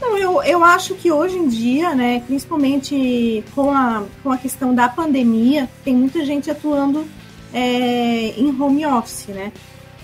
Não, 0.00 0.18
eu, 0.18 0.42
eu 0.42 0.64
acho 0.64 0.94
que 0.94 1.12
hoje 1.12 1.36
em 1.36 1.48
dia, 1.48 1.94
né, 1.94 2.22
principalmente 2.26 3.44
com 3.54 3.70
a, 3.70 4.04
com 4.22 4.32
a 4.32 4.38
questão 4.38 4.74
da 4.74 4.88
pandemia, 4.88 5.68
tem 5.84 5.94
muita 5.94 6.24
gente 6.24 6.50
atuando 6.50 7.06
é, 7.52 8.34
em 8.36 8.48
home 8.60 8.84
office, 8.86 9.28
né? 9.28 9.52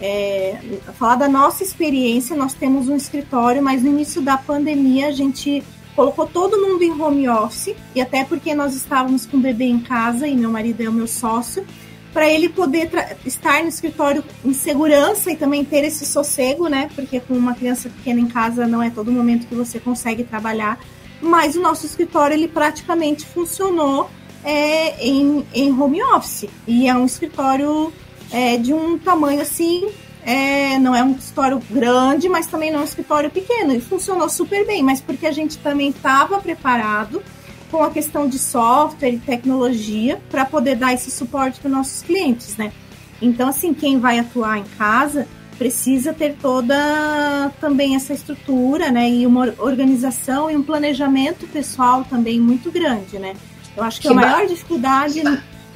É, 0.01 0.59
falar 0.99 1.17
da 1.17 1.29
nossa 1.29 1.65
experiência, 1.65 2.37
nós 2.37 2.55
temos 2.55 2.89
um 2.89 2.97
escritório, 2.97 3.63
mas 3.63 3.83
no 3.83 3.89
início 3.89 4.23
da 4.23 4.37
pandemia 4.37 5.09
a 5.09 5.13
gente 5.13 5.63
colocou 5.97 6.27
todo 6.27 6.61
mundo 6.61 6.83
em 6.85 6.93
home 6.93 7.29
office, 7.29 7.75
e 7.95 8.01
até 8.01 8.25
porque 8.25 8.55
nós 8.55 8.75
estávamos 8.75 9.27
com 9.27 9.37
o 9.37 9.41
bebê 9.41 9.65
em 9.65 9.81
casa 9.81 10.29
e 10.29 10.37
meu 10.37 10.51
marido 10.51 10.81
é 10.81 10.89
o 10.89 10.93
meu 10.93 11.09
sócio, 11.09 11.67
para 12.13 12.29
ele 12.29 12.49
poder 12.49 12.89
estar 13.27 13.63
no 13.63 13.69
escritório 13.69 14.25
em 14.45 14.53
segurança 14.53 15.31
e 15.31 15.37
também 15.37 15.65
ter 15.65 15.85
esse 15.85 16.07
sossego, 16.07 16.69
né? 16.69 16.89
Porque 16.95 17.21
com 17.21 17.35
uma 17.35 17.55
criança 17.55 17.89
pequena 17.89 18.21
em 18.21 18.27
casa 18.27 18.67
não 18.67 18.83
é 18.83 18.91
todo 18.91 19.13
momento 19.13 19.47
que 19.47 19.55
você 19.55 19.79
consegue 19.79 20.25
trabalhar. 20.25 20.79
Mas 21.21 21.57
o 21.57 21.61
nosso 21.61 21.85
escritório 21.85 22.35
ele 22.35 22.49
praticamente 22.49 23.27
funcionou 23.27 24.09
é, 24.45 25.05
em, 25.05 25.45
em 25.53 25.73
home 25.73 26.03
office 26.03 26.49
e 26.67 26.89
é 26.89 26.95
um 26.95 27.05
escritório 27.05 27.93
é, 28.31 28.57
de 28.57 28.73
um 28.73 28.99
tamanho 28.99 29.41
assim. 29.41 29.89
É, 30.25 30.79
não 30.79 30.95
é 30.95 31.03
um 31.03 31.13
escritório 31.13 31.63
grande, 31.71 32.29
mas 32.29 32.47
também 32.47 32.71
não 32.71 32.81
é 32.81 32.83
um 32.83 32.85
escritório 32.85 33.31
pequeno. 33.31 33.75
E 33.75 33.81
funcionou 33.81 34.29
super 34.29 34.67
bem, 34.67 34.83
mas 34.83 35.01
porque 35.01 35.27
a 35.27 35.33
gente 35.33 35.57
também 35.59 35.89
estava 35.89 36.39
preparado 36.39 37.23
com 37.71 37.83
a 37.83 37.91
questão 37.91 38.29
de 38.29 38.39
software 38.39 39.11
e 39.11 39.19
tecnologia 39.19 40.21
para 40.31 40.45
poder 40.45 40.77
dar 40.77 40.93
esse 40.93 41.11
suporte 41.11 41.61
para 41.61 41.71
nossos 41.71 42.03
clientes, 42.03 42.57
né? 42.57 42.73
Então, 43.21 43.49
assim, 43.49 43.75
quem 43.75 43.99
vai 43.99 44.19
atuar 44.19 44.59
em 44.59 44.65
casa 44.77 45.27
precisa 45.59 46.13
ter 46.13 46.37
toda 46.41 47.51
também 47.61 47.97
essa 47.97 48.13
estrutura, 48.13 48.91
né? 48.91 49.11
E 49.11 49.27
uma 49.27 49.53
organização 49.59 50.51
e 50.51 50.57
um 50.57 50.63
planejamento 50.63 51.47
pessoal 51.49 52.05
também 52.05 52.41
muito 52.41 52.71
grande, 52.71 53.19
né? 53.19 53.35
Eu 53.77 53.83
acho 53.83 54.01
que, 54.01 54.09
que 54.09 54.13
a 54.13 54.17
maior 54.17 54.47
dificuldade 54.47 55.23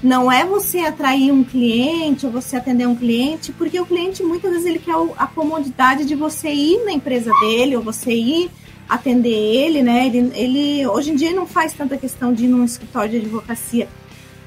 não 0.03 0.31
é 0.31 0.45
você 0.45 0.81
atrair 0.81 1.31
um 1.31 1.45
cliente 1.45 2.27
ou 2.27 2.33
você 2.33 2.57
atender 2.57 2.87
um 2.87 2.95
cliente, 2.95 3.53
porque 3.53 3.79
o 3.81 3.87
cliente 3.87 4.23
muitas 4.23 4.51
vezes 4.51 4.67
ele 4.67 4.79
quer 4.79 4.95
a 5.17 5.27
comodidade 5.27 6.05
de 6.05 6.15
você 6.15 6.53
ir 6.53 6.85
na 6.85 6.93
empresa 6.93 7.31
dele 7.41 7.77
ou 7.77 7.83
você 7.83 8.13
ir 8.13 8.51
atender 8.89 9.31
ele, 9.31 9.83
né? 9.83 10.07
Ele, 10.07 10.33
ele 10.35 10.87
hoje 10.87 11.13
em 11.13 11.15
dia 11.15 11.33
não 11.33 11.47
faz 11.47 11.73
tanta 11.73 11.97
questão 11.97 12.33
de 12.33 12.45
ir 12.45 12.49
num 12.49 12.65
escritório 12.65 13.11
de 13.11 13.17
advocacia, 13.19 13.89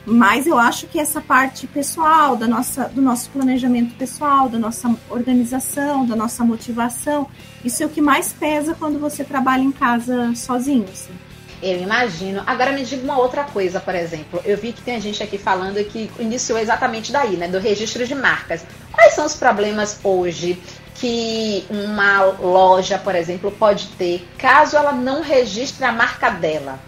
mas 0.06 0.46
eu 0.46 0.60
acho 0.60 0.88
que 0.88 1.00
essa 1.00 1.22
parte 1.22 1.66
pessoal 1.68 2.36
da 2.36 2.48
nossa, 2.48 2.90
do 2.90 3.02
nosso 3.02 3.30
planejamento 3.30 3.96
pessoal, 3.96 4.48
da 4.50 4.60
nossa 4.60 4.94
organização, 5.10 6.06
da 6.06 6.16
nossa 6.16 6.44
motivação, 6.44 7.28
isso 7.64 7.82
é 7.82 7.86
o 7.86 7.90
que 7.90 8.02
mais 8.02 8.32
pesa 8.32 8.76
quando 8.76 9.00
você 9.00 9.24
trabalha 9.24 9.64
em 9.64 9.72
casa 9.72 10.36
sozinho. 10.36 10.86
Assim. 10.92 11.14
Eu 11.62 11.82
imagino. 11.82 12.44
Agora 12.46 12.72
me 12.72 12.84
diga 12.84 13.04
uma 13.04 13.18
outra 13.18 13.44
coisa, 13.44 13.80
por 13.80 13.96
exemplo. 13.96 14.42
Eu 14.46 14.58
vi 14.58 14.74
que 14.74 14.82
tem 14.82 15.00
gente 15.00 15.22
aqui 15.24 15.38
falando 15.38 15.84
que 15.86 16.12
iniciou 16.20 16.60
exatamente 16.60 17.12
daí, 17.12 17.38
né? 17.38 17.48
Do 17.48 17.60
registro 17.60 18.06
de 18.06 18.14
marcas. 18.14 18.66
Quais 18.92 19.14
são 19.14 19.26
os 19.26 19.36
problemas 19.36 20.00
hoje 20.04 20.62
que 20.96 21.66
uma 21.70 22.24
loja, 22.24 22.98
por 22.98 23.16
exemplo, 23.16 23.52
pode 23.52 23.88
ter 23.98 24.28
caso 24.38 24.78
ela 24.78 24.92
não 24.92 25.22
registre 25.22 25.86
a 25.86 25.92
marca 25.92 26.30
dela? 26.30 26.80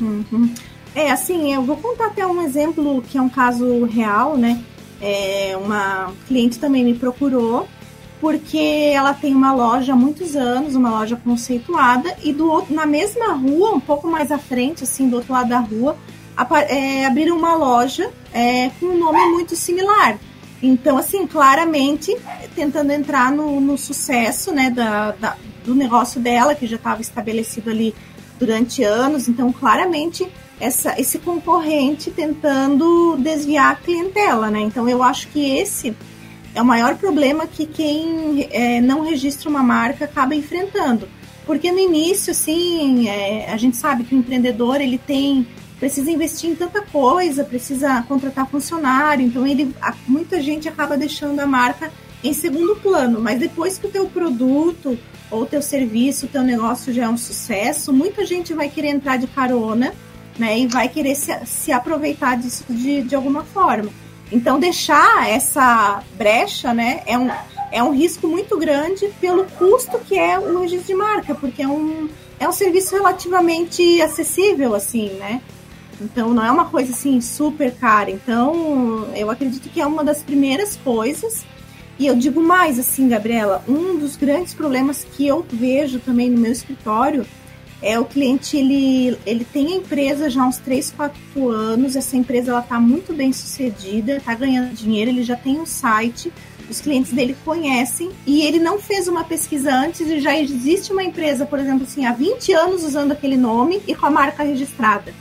Uhum. 0.00 0.54
É, 0.94 1.10
assim, 1.10 1.54
eu 1.54 1.62
vou 1.62 1.76
contar 1.76 2.06
até 2.06 2.26
um 2.26 2.42
exemplo 2.42 3.02
que 3.02 3.16
é 3.16 3.22
um 3.22 3.28
caso 3.28 3.84
real, 3.84 4.36
né? 4.36 4.62
É, 5.00 5.56
uma 5.56 6.12
cliente 6.28 6.58
também 6.58 6.84
me 6.84 6.94
procurou 6.94 7.68
porque 8.22 8.92
ela 8.94 9.12
tem 9.12 9.34
uma 9.34 9.52
loja 9.52 9.94
há 9.94 9.96
muitos 9.96 10.36
anos, 10.36 10.76
uma 10.76 10.90
loja 10.90 11.16
conceituada, 11.16 12.16
e 12.22 12.32
do 12.32 12.48
outro, 12.48 12.72
na 12.72 12.86
mesma 12.86 13.32
rua, 13.32 13.72
um 13.72 13.80
pouco 13.80 14.06
mais 14.06 14.30
à 14.30 14.38
frente, 14.38 14.84
assim, 14.84 15.08
do 15.08 15.16
outro 15.16 15.32
lado 15.32 15.48
da 15.48 15.58
rua, 15.58 15.96
é, 16.68 17.04
abriram 17.04 17.36
uma 17.36 17.56
loja 17.56 18.08
é, 18.32 18.70
com 18.78 18.86
um 18.86 18.96
nome 18.96 19.18
muito 19.32 19.56
similar. 19.56 20.20
Então, 20.62 20.96
assim, 20.96 21.26
claramente 21.26 22.16
tentando 22.54 22.92
entrar 22.92 23.32
no, 23.32 23.60
no 23.60 23.76
sucesso 23.76 24.52
né, 24.52 24.70
da, 24.70 25.10
da, 25.10 25.36
do 25.64 25.74
negócio 25.74 26.20
dela, 26.20 26.54
que 26.54 26.68
já 26.68 26.76
estava 26.76 27.00
estabelecido 27.00 27.70
ali 27.70 27.92
durante 28.38 28.84
anos. 28.84 29.26
Então, 29.26 29.52
claramente, 29.52 30.28
essa, 30.60 30.94
esse 30.96 31.18
concorrente 31.18 32.08
tentando 32.12 33.16
desviar 33.18 33.72
a 33.72 33.74
clientela, 33.74 34.48
né? 34.48 34.60
Então, 34.60 34.88
eu 34.88 35.02
acho 35.02 35.26
que 35.26 35.58
esse 35.58 35.92
é 36.54 36.60
o 36.60 36.64
maior 36.64 36.96
problema 36.96 37.46
que 37.46 37.66
quem 37.66 38.48
é, 38.50 38.80
não 38.80 39.02
registra 39.02 39.48
uma 39.48 39.62
marca 39.62 40.04
acaba 40.04 40.34
enfrentando. 40.34 41.08
Porque 41.46 41.72
no 41.72 41.78
início, 41.78 42.30
assim, 42.30 43.08
é, 43.08 43.50
a 43.50 43.56
gente 43.56 43.76
sabe 43.76 44.04
que 44.04 44.14
o 44.14 44.18
empreendedor, 44.18 44.80
ele 44.80 44.98
tem 44.98 45.46
precisa 45.82 46.12
investir 46.12 46.48
em 46.48 46.54
tanta 46.54 46.80
coisa, 46.80 47.42
precisa 47.42 48.02
contratar 48.02 48.46
funcionário, 48.48 49.26
então 49.26 49.44
ele, 49.44 49.74
muita 50.06 50.40
gente 50.40 50.68
acaba 50.68 50.96
deixando 50.96 51.40
a 51.40 51.46
marca 51.46 51.90
em 52.22 52.32
segundo 52.32 52.76
plano, 52.76 53.20
mas 53.20 53.40
depois 53.40 53.78
que 53.78 53.88
o 53.88 53.90
teu 53.90 54.06
produto 54.06 54.96
ou 55.28 55.44
teu 55.44 55.60
serviço, 55.60 56.28
teu 56.28 56.44
negócio 56.44 56.92
já 56.92 57.02
é 57.02 57.08
um 57.08 57.16
sucesso, 57.16 57.92
muita 57.92 58.24
gente 58.24 58.54
vai 58.54 58.68
querer 58.68 58.90
entrar 58.90 59.16
de 59.16 59.26
carona, 59.26 59.92
né, 60.38 60.56
e 60.56 60.68
vai 60.68 60.88
querer 60.88 61.16
se, 61.16 61.32
se 61.46 61.72
aproveitar 61.72 62.36
disso 62.36 62.64
de, 62.70 63.02
de 63.02 63.16
alguma 63.16 63.42
forma. 63.42 63.90
Então 64.32 64.58
deixar 64.58 65.28
essa 65.28 66.02
brecha, 66.16 66.72
né, 66.72 67.02
é 67.06 67.18
um, 67.18 67.30
é 67.70 67.82
um 67.82 67.92
risco 67.92 68.26
muito 68.26 68.58
grande 68.58 69.08
pelo 69.20 69.44
custo 69.44 69.98
que 69.98 70.18
é 70.18 70.38
o 70.38 70.60
registro 70.60 70.86
de 70.86 70.94
marca, 70.94 71.34
porque 71.34 71.62
é 71.62 71.68
um, 71.68 72.08
é 72.40 72.48
um 72.48 72.52
serviço 72.52 72.94
relativamente 72.94 74.00
acessível, 74.00 74.74
assim, 74.74 75.10
né? 75.10 75.42
Então 76.00 76.32
não 76.32 76.44
é 76.44 76.50
uma 76.50 76.64
coisa 76.64 76.92
assim 76.92 77.20
super 77.20 77.72
cara. 77.74 78.10
Então 78.10 79.08
eu 79.14 79.30
acredito 79.30 79.68
que 79.68 79.80
é 79.80 79.86
uma 79.86 80.02
das 80.02 80.22
primeiras 80.22 80.76
coisas. 80.76 81.44
E 81.98 82.06
eu 82.06 82.16
digo 82.16 82.40
mais 82.40 82.78
assim, 82.78 83.08
Gabriela, 83.08 83.62
um 83.68 83.98
dos 83.98 84.16
grandes 84.16 84.54
problemas 84.54 85.04
que 85.04 85.26
eu 85.26 85.46
vejo 85.52 86.00
também 86.00 86.30
no 86.30 86.40
meu 86.40 86.50
escritório 86.50 87.26
é 87.82 87.98
o 87.98 88.04
cliente 88.04 88.56
ele, 88.56 89.18
ele 89.26 89.44
tem 89.44 89.72
a 89.72 89.76
empresa 89.76 90.30
já 90.30 90.42
há 90.42 90.46
uns 90.46 90.58
3, 90.58 90.92
4 90.92 91.48
anos, 91.48 91.96
essa 91.96 92.16
empresa 92.16 92.52
ela 92.52 92.60
está 92.60 92.78
muito 92.80 93.12
bem 93.12 93.32
sucedida, 93.32 94.16
está 94.16 94.34
ganhando 94.34 94.72
dinheiro, 94.72 95.10
ele 95.10 95.24
já 95.24 95.36
tem 95.36 95.60
um 95.60 95.66
site, 95.66 96.32
os 96.70 96.80
clientes 96.80 97.12
dele 97.12 97.36
conhecem 97.44 98.10
e 98.26 98.42
ele 98.42 98.58
não 98.58 98.78
fez 98.78 99.08
uma 99.08 99.24
pesquisa 99.24 99.74
antes 99.74 100.00
e 100.00 100.20
já 100.20 100.38
existe 100.38 100.92
uma 100.92 101.02
empresa, 101.02 101.44
por 101.44 101.58
exemplo, 101.58 101.82
assim, 101.82 102.06
há 102.06 102.12
20 102.12 102.52
anos 102.52 102.84
usando 102.84 103.12
aquele 103.12 103.36
nome 103.36 103.82
e 103.86 103.94
com 103.94 104.06
a 104.06 104.10
marca 104.10 104.42
registrada 104.42 105.12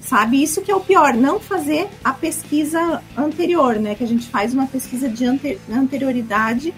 sabe? 0.00 0.40
Isso 0.40 0.62
que 0.62 0.70
é 0.70 0.74
o 0.74 0.80
pior, 0.80 1.14
não 1.14 1.40
fazer 1.40 1.88
a 2.02 2.12
pesquisa 2.12 3.02
anterior, 3.16 3.74
né? 3.74 3.94
Que 3.96 4.04
a 4.04 4.06
gente 4.06 4.28
faz 4.28 4.54
uma 4.54 4.66
pesquisa 4.66 5.08
de 5.08 5.26
anterioridade 5.68 6.72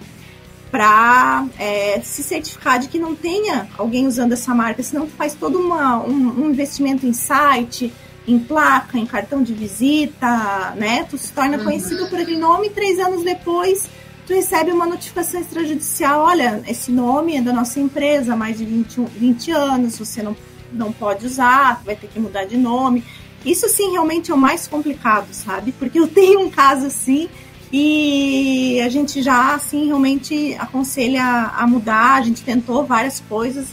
para 0.70 1.46
é, 1.58 2.00
se 2.02 2.22
certificar 2.22 2.78
de 2.78 2.88
que 2.88 2.98
não 2.98 3.14
tenha 3.14 3.68
alguém 3.76 4.06
usando 4.06 4.32
essa 4.32 4.54
marca, 4.54 4.82
senão 4.82 5.06
faz 5.06 5.34
todo 5.34 5.58
uma, 5.58 5.98
um, 5.98 6.44
um, 6.44 6.50
investimento 6.50 7.06
em 7.06 7.12
site, 7.12 7.92
em 8.26 8.38
placa, 8.38 8.98
em 8.98 9.06
cartão 9.06 9.42
de 9.42 9.54
visita, 9.54 10.74
né? 10.76 11.04
Tu 11.04 11.16
se 11.16 11.32
torna 11.32 11.56
uhum. 11.56 11.64
conhecido 11.64 12.06
por 12.08 12.18
aquele 12.18 12.38
nome 12.38 12.66
e 12.66 12.70
três 12.70 12.98
anos 12.98 13.22
depois 13.22 13.88
tu 14.26 14.34
recebe 14.34 14.70
uma 14.70 14.84
notificação 14.84 15.40
extrajudicial, 15.40 16.20
olha, 16.20 16.62
esse 16.68 16.92
nome 16.92 17.36
é 17.36 17.40
da 17.40 17.50
nossa 17.50 17.80
empresa 17.80 18.34
há 18.34 18.36
mais 18.36 18.58
de 18.58 18.64
20, 18.66 19.00
20 19.16 19.50
anos, 19.52 19.98
você 19.98 20.22
não 20.22 20.36
não 20.72 20.92
pode 20.92 21.26
usar, 21.26 21.82
vai 21.84 21.96
ter 21.96 22.08
que 22.08 22.20
mudar 22.20 22.44
de 22.44 22.56
nome. 22.56 23.04
Isso 23.44 23.68
sim 23.68 23.92
realmente 23.92 24.30
é 24.30 24.34
o 24.34 24.38
mais 24.38 24.66
complicado, 24.66 25.28
sabe? 25.32 25.72
Porque 25.72 25.98
eu 25.98 26.08
tenho 26.08 26.40
um 26.40 26.50
caso 26.50 26.86
assim 26.86 27.28
e 27.72 28.80
a 28.84 28.88
gente 28.88 29.22
já 29.22 29.54
assim 29.54 29.86
realmente 29.86 30.54
aconselha 30.58 31.22
a 31.56 31.66
mudar, 31.66 32.14
a 32.14 32.22
gente 32.22 32.42
tentou 32.42 32.84
várias 32.84 33.20
coisas 33.20 33.68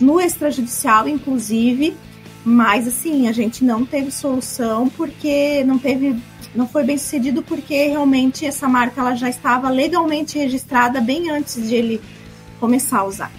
no 0.00 0.20
extrajudicial 0.20 1.08
inclusive, 1.08 1.96
mas 2.44 2.86
assim, 2.86 3.28
a 3.28 3.32
gente 3.32 3.64
não 3.64 3.84
teve 3.84 4.10
solução 4.10 4.88
porque 4.88 5.64
não 5.64 5.78
teve 5.78 6.16
não 6.54 6.66
foi 6.66 6.84
bem 6.84 6.96
sucedido 6.96 7.42
porque 7.42 7.88
realmente 7.88 8.44
essa 8.46 8.68
marca 8.68 9.00
ela 9.00 9.14
já 9.14 9.28
estava 9.28 9.68
legalmente 9.68 10.38
registrada 10.38 11.00
bem 11.00 11.30
antes 11.30 11.68
de 11.68 11.74
ele 11.74 12.00
começar 12.58 12.98
a 12.98 13.04
usar. 13.04 13.32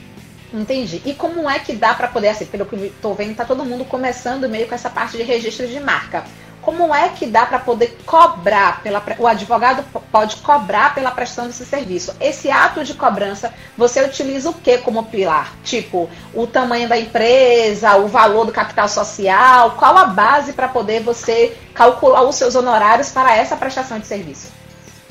Entendi. 0.53 1.01
E 1.05 1.13
como 1.13 1.49
é 1.49 1.59
que 1.59 1.73
dá 1.73 1.93
para 1.93 2.07
poder, 2.07 2.29
assim, 2.29 2.45
pelo 2.45 2.65
que 2.65 2.75
estou 2.75 3.13
vendo, 3.13 3.35
tá 3.35 3.45
todo 3.45 3.63
mundo 3.63 3.85
começando 3.85 4.49
meio 4.49 4.67
com 4.67 4.73
essa 4.73 4.89
parte 4.89 5.17
de 5.17 5.23
registro 5.23 5.67
de 5.67 5.79
marca. 5.79 6.23
Como 6.69 6.93
é 6.93 7.09
que 7.09 7.25
dá 7.25 7.47
para 7.47 7.57
poder 7.57 7.97
cobrar 8.05 8.83
pela 8.83 9.03
o 9.17 9.25
advogado 9.25 9.83
pode 10.11 10.35
cobrar 10.35 10.93
pela 10.93 11.09
prestação 11.09 11.47
desse 11.47 11.65
serviço? 11.65 12.13
Esse 12.21 12.51
ato 12.51 12.83
de 12.83 12.93
cobrança, 12.93 13.51
você 13.75 14.03
utiliza 14.03 14.51
o 14.51 14.53
que 14.53 14.77
como 14.77 15.03
pilar? 15.05 15.55
Tipo, 15.63 16.07
o 16.31 16.45
tamanho 16.45 16.87
da 16.87 16.95
empresa, 16.95 17.97
o 17.97 18.07
valor 18.07 18.45
do 18.45 18.51
capital 18.51 18.87
social, 18.87 19.71
qual 19.79 19.97
a 19.97 20.05
base 20.05 20.53
para 20.53 20.67
poder 20.67 21.01
você 21.01 21.57
calcular 21.73 22.21
os 22.21 22.35
seus 22.35 22.53
honorários 22.53 23.09
para 23.09 23.35
essa 23.35 23.57
prestação 23.57 23.97
de 23.97 24.05
serviço? 24.05 24.51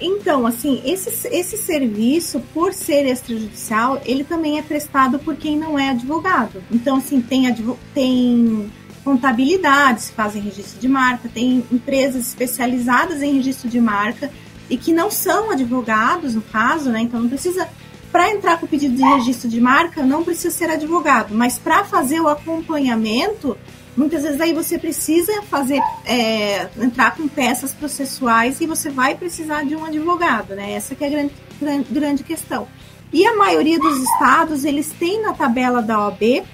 Então, 0.00 0.46
assim, 0.46 0.80
esse, 0.84 1.26
esse 1.26 1.56
serviço, 1.56 2.40
por 2.54 2.72
ser 2.72 3.04
extrajudicial, 3.04 4.00
ele 4.04 4.22
também 4.22 4.60
é 4.60 4.62
prestado 4.62 5.18
por 5.18 5.34
quem 5.34 5.58
não 5.58 5.76
é 5.76 5.90
advogado. 5.90 6.62
Então, 6.70 6.98
assim, 6.98 7.20
tem, 7.20 7.52
tem 7.92 8.70
contabilidades 9.08 10.10
que 10.10 10.14
fazem 10.14 10.42
registro 10.42 10.78
de 10.78 10.86
marca, 10.86 11.30
tem 11.32 11.64
empresas 11.72 12.28
especializadas 12.28 13.22
em 13.22 13.32
registro 13.32 13.66
de 13.66 13.80
marca 13.80 14.30
e 14.68 14.76
que 14.76 14.92
não 14.92 15.10
são 15.10 15.50
advogados, 15.50 16.34
no 16.34 16.42
caso, 16.42 16.90
né? 16.90 17.00
Então, 17.00 17.18
não 17.18 17.28
precisa. 17.28 17.66
Para 18.12 18.30
entrar 18.30 18.58
com 18.58 18.66
o 18.66 18.68
pedido 18.68 18.94
de 18.94 19.02
registro 19.02 19.48
de 19.48 19.62
marca, 19.62 20.02
não 20.02 20.22
precisa 20.24 20.50
ser 20.50 20.68
advogado, 20.68 21.34
mas 21.34 21.58
para 21.58 21.84
fazer 21.84 22.20
o 22.20 22.28
acompanhamento 22.28 23.56
Muitas 23.96 24.22
vezes 24.22 24.40
aí 24.40 24.54
você 24.54 24.78
precisa 24.78 25.42
fazer, 25.42 25.80
é, 26.06 26.68
entrar 26.80 27.16
com 27.16 27.26
peças 27.26 27.74
processuais 27.74 28.60
e 28.60 28.66
você 28.66 28.90
vai 28.90 29.16
precisar 29.16 29.64
de 29.64 29.74
um 29.74 29.84
advogado, 29.84 30.54
né? 30.54 30.74
Essa 30.74 30.94
que 30.94 31.02
é 31.02 31.08
a 31.08 31.10
grande, 31.10 31.34
grande, 31.60 31.86
grande 31.92 32.22
questão. 32.22 32.68
E 33.12 33.26
a 33.26 33.34
maioria 33.34 33.76
dos 33.76 33.98
estados, 33.98 34.64
eles 34.64 34.92
têm 35.00 35.20
na 35.20 35.32
tabela 35.32 35.82
da 35.82 35.98
OAB 35.98 36.44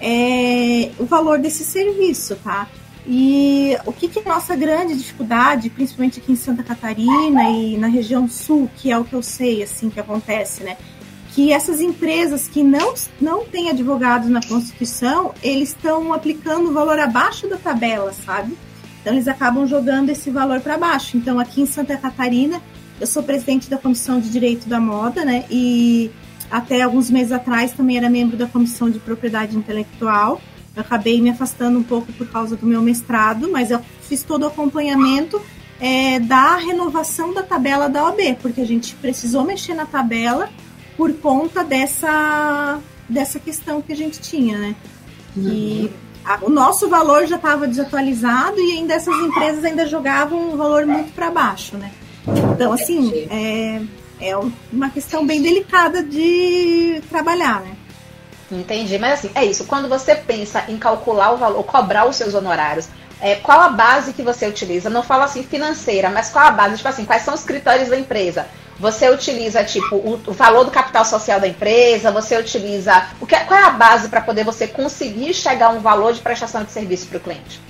é, 0.00 0.90
o 0.98 1.04
valor 1.04 1.38
desse 1.38 1.64
serviço, 1.64 2.36
tá? 2.36 2.68
E 3.06 3.76
o 3.84 3.92
que, 3.92 4.08
que 4.08 4.18
é 4.18 4.22
a 4.22 4.34
nossa 4.34 4.56
grande 4.56 4.96
dificuldade, 4.96 5.68
principalmente 5.68 6.20
aqui 6.20 6.32
em 6.32 6.36
Santa 6.36 6.62
Catarina 6.62 7.50
e 7.50 7.76
na 7.76 7.86
região 7.86 8.26
sul, 8.26 8.70
que 8.76 8.90
é 8.90 8.98
o 8.98 9.04
que 9.04 9.12
eu 9.12 9.22
sei, 9.22 9.62
assim, 9.62 9.90
que 9.90 10.00
acontece, 10.00 10.64
né? 10.64 10.76
Que 11.34 11.52
essas 11.52 11.80
empresas 11.80 12.48
que 12.48 12.62
não, 12.62 12.94
não 13.20 13.44
têm 13.44 13.68
advogados 13.68 14.30
na 14.30 14.40
Constituição, 14.42 15.34
eles 15.42 15.70
estão 15.70 16.12
aplicando 16.14 16.70
o 16.70 16.72
valor 16.72 16.98
abaixo 16.98 17.46
da 17.46 17.58
tabela, 17.58 18.12
sabe? 18.12 18.56
Então, 19.02 19.12
eles 19.12 19.28
acabam 19.28 19.66
jogando 19.66 20.08
esse 20.08 20.30
valor 20.30 20.60
para 20.60 20.78
baixo. 20.78 21.18
Então, 21.18 21.38
aqui 21.38 21.60
em 21.60 21.66
Santa 21.66 21.94
Catarina, 21.98 22.62
eu 22.98 23.06
sou 23.06 23.22
presidente 23.22 23.68
da 23.68 23.76
Comissão 23.76 24.18
de 24.18 24.30
Direito 24.30 24.66
da 24.66 24.80
Moda, 24.80 25.26
né? 25.26 25.44
E 25.50 26.10
até 26.50 26.82
alguns 26.82 27.10
meses 27.10 27.32
atrás 27.32 27.72
também 27.72 27.96
era 27.96 28.08
membro 28.08 28.36
da 28.36 28.46
Comissão 28.46 28.90
de 28.90 28.98
Propriedade 28.98 29.56
Intelectual. 29.56 30.40
Eu 30.76 30.82
acabei 30.82 31.20
me 31.20 31.30
afastando 31.30 31.78
um 31.78 31.82
pouco 31.82 32.12
por 32.12 32.26
causa 32.28 32.56
do 32.56 32.66
meu 32.66 32.82
mestrado, 32.82 33.50
mas 33.50 33.70
eu 33.70 33.80
fiz 34.02 34.22
todo 34.22 34.42
o 34.42 34.46
acompanhamento 34.46 35.40
é, 35.80 36.18
da 36.20 36.56
renovação 36.56 37.32
da 37.32 37.42
tabela 37.42 37.88
da 37.88 38.04
OAB, 38.04 38.36
porque 38.40 38.60
a 38.60 38.66
gente 38.66 38.94
precisou 38.96 39.44
mexer 39.44 39.74
na 39.74 39.86
tabela 39.86 40.50
por 40.96 41.12
conta 41.14 41.64
dessa, 41.64 42.78
dessa 43.08 43.38
questão 43.38 43.82
que 43.82 43.92
a 43.92 43.96
gente 43.96 44.20
tinha, 44.20 44.58
né? 44.58 44.76
E 45.36 45.90
a, 46.24 46.38
o 46.42 46.50
nosso 46.50 46.88
valor 46.88 47.26
já 47.26 47.36
estava 47.36 47.66
desatualizado 47.66 48.58
e 48.58 48.72
ainda 48.72 48.94
essas 48.94 49.14
empresas 49.14 49.64
ainda 49.64 49.86
jogavam 49.86 50.52
um 50.52 50.56
valor 50.56 50.86
muito 50.86 51.12
para 51.12 51.30
baixo, 51.30 51.76
né? 51.76 51.90
Então, 52.54 52.72
assim, 52.72 53.26
é, 53.30 53.82
é 54.20 54.36
uma 54.72 54.90
questão 54.90 55.26
bem 55.26 55.42
delicada 55.42 56.02
de 56.02 57.02
trabalhar, 57.08 57.60
né? 57.60 57.76
Entendi, 58.50 58.98
mas 58.98 59.14
assim, 59.14 59.30
é 59.34 59.44
isso. 59.44 59.64
Quando 59.64 59.88
você 59.88 60.14
pensa 60.14 60.64
em 60.68 60.76
calcular 60.76 61.32
o 61.32 61.36
valor, 61.36 61.64
cobrar 61.64 62.06
os 62.06 62.16
seus 62.16 62.34
honorários, 62.34 62.88
é, 63.20 63.36
qual 63.36 63.60
a 63.60 63.68
base 63.70 64.12
que 64.12 64.22
você 64.22 64.46
utiliza? 64.46 64.90
Não 64.90 65.02
falo 65.02 65.22
assim 65.22 65.42
financeira, 65.42 66.10
mas 66.10 66.30
qual 66.30 66.46
a 66.46 66.50
base? 66.50 66.76
Tipo 66.76 66.88
assim, 66.88 67.04
quais 67.04 67.22
são 67.22 67.34
os 67.34 67.42
critérios 67.42 67.88
da 67.88 67.98
empresa? 67.98 68.46
Você 68.78 69.08
utiliza, 69.08 69.62
tipo, 69.64 69.96
o, 69.96 70.20
o 70.26 70.32
valor 70.32 70.64
do 70.64 70.70
capital 70.70 71.04
social 71.04 71.40
da 71.40 71.46
empresa? 71.46 72.10
Você 72.10 72.36
utiliza. 72.36 73.06
O 73.20 73.26
que, 73.26 73.38
qual 73.40 73.58
é 73.58 73.64
a 73.64 73.70
base 73.70 74.08
para 74.08 74.20
poder 74.20 74.44
você 74.44 74.66
conseguir 74.66 75.32
chegar 75.32 75.66
a 75.66 75.70
um 75.70 75.80
valor 75.80 76.12
de 76.12 76.20
prestação 76.20 76.64
de 76.64 76.72
serviço 76.72 77.06
para 77.06 77.18
o 77.18 77.20
cliente? 77.20 77.60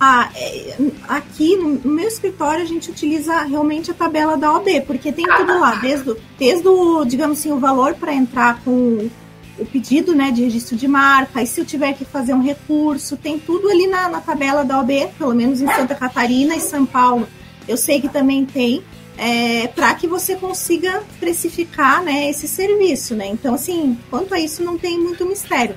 Ah, 0.00 0.30
é, 0.34 0.76
aqui 1.08 1.56
no 1.56 1.90
meu 1.90 2.06
escritório 2.06 2.62
a 2.62 2.66
gente 2.66 2.90
utiliza 2.90 3.42
realmente 3.42 3.90
a 3.90 3.94
tabela 3.94 4.36
da 4.36 4.52
OAB, 4.52 4.82
porque 4.86 5.10
tem 5.10 5.26
tudo 5.26 5.58
lá, 5.58 5.74
desde, 5.74 6.16
desde 6.38 6.68
o, 6.68 7.04
digamos 7.04 7.40
assim, 7.40 7.50
o 7.50 7.58
valor 7.58 7.94
para 7.94 8.14
entrar 8.14 8.62
com 8.62 9.10
o 9.58 9.66
pedido 9.66 10.14
né, 10.14 10.30
de 10.30 10.44
registro 10.44 10.76
de 10.76 10.86
marca, 10.86 11.42
e 11.42 11.46
se 11.46 11.60
eu 11.60 11.64
tiver 11.64 11.94
que 11.94 12.04
fazer 12.04 12.32
um 12.32 12.42
recurso, 12.42 13.16
tem 13.16 13.40
tudo 13.40 13.68
ali 13.68 13.88
na, 13.88 14.08
na 14.08 14.20
tabela 14.20 14.64
da 14.64 14.78
OAB, 14.78 14.90
pelo 15.18 15.34
menos 15.34 15.60
em 15.60 15.66
Santa 15.66 15.96
Catarina 15.96 16.54
e 16.54 16.60
São 16.60 16.86
Paulo. 16.86 17.26
Eu 17.66 17.76
sei 17.76 18.00
que 18.00 18.08
também 18.08 18.46
tem, 18.46 18.82
é, 19.16 19.66
para 19.66 19.92
que 19.94 20.06
você 20.06 20.36
consiga 20.36 21.02
precificar 21.18 22.02
né, 22.02 22.30
esse 22.30 22.46
serviço. 22.46 23.16
Né? 23.16 23.26
Então, 23.26 23.54
assim, 23.54 23.98
quanto 24.08 24.32
a 24.32 24.40
isso, 24.40 24.62
não 24.62 24.78
tem 24.78 24.98
muito 24.98 25.26
mistério. 25.26 25.74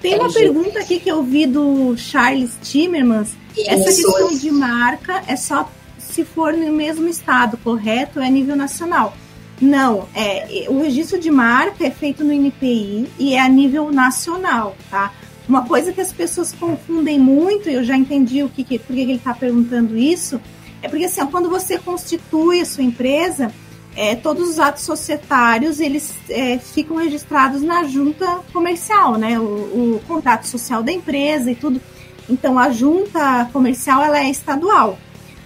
Tem 0.00 0.14
uma 0.14 0.32
pergunta 0.32 0.78
aqui 0.78 0.98
que 0.98 1.10
eu 1.10 1.22
vi 1.22 1.46
do 1.46 1.96
Charles 1.96 2.56
Timmermans. 2.62 3.30
Essa 3.66 3.84
questão 3.84 4.36
de 4.36 4.50
marca 4.50 5.22
é 5.26 5.36
só 5.36 5.70
se 5.98 6.24
for 6.24 6.52
no 6.52 6.72
mesmo 6.72 7.08
estado, 7.08 7.56
correto? 7.58 8.20
É 8.20 8.26
a 8.26 8.30
nível 8.30 8.56
nacional. 8.56 9.16
Não, 9.60 10.08
é, 10.14 10.66
o 10.68 10.80
registro 10.82 11.18
de 11.18 11.30
marca 11.30 11.84
é 11.84 11.90
feito 11.90 12.24
no 12.24 12.32
INPI 12.32 13.08
e 13.18 13.34
é 13.34 13.40
a 13.40 13.48
nível 13.48 13.90
nacional, 13.90 14.76
tá? 14.88 15.12
Uma 15.48 15.66
coisa 15.66 15.92
que 15.92 16.00
as 16.00 16.12
pessoas 16.12 16.52
confundem 16.52 17.18
muito, 17.18 17.68
e 17.68 17.74
eu 17.74 17.82
já 17.82 17.96
entendi 17.96 18.42
o 18.42 18.48
que, 18.48 18.62
que 18.62 18.78
por 18.78 18.94
que 18.94 19.00
ele 19.00 19.14
está 19.14 19.34
perguntando 19.34 19.96
isso, 19.96 20.40
é 20.80 20.88
porque 20.88 21.06
assim, 21.06 21.24
quando 21.26 21.48
você 21.48 21.76
constitui 21.78 22.60
a 22.60 22.64
sua 22.64 22.84
empresa, 22.84 23.52
é, 23.96 24.14
todos 24.14 24.48
os 24.48 24.60
atos 24.60 24.84
societários 24.84 25.80
eles 25.80 26.14
é, 26.28 26.56
ficam 26.58 26.96
registrados 26.96 27.62
na 27.62 27.82
junta 27.84 28.40
comercial, 28.52 29.16
né? 29.16 29.40
O, 29.40 29.96
o 29.96 30.00
contrato 30.06 30.46
social 30.46 30.84
da 30.84 30.92
empresa 30.92 31.50
e 31.50 31.56
tudo. 31.56 31.80
Então 32.28 32.58
a 32.58 32.70
junta 32.70 33.48
comercial 33.52 34.02
ela 34.02 34.18
é 34.18 34.30
estadual. 34.30 34.98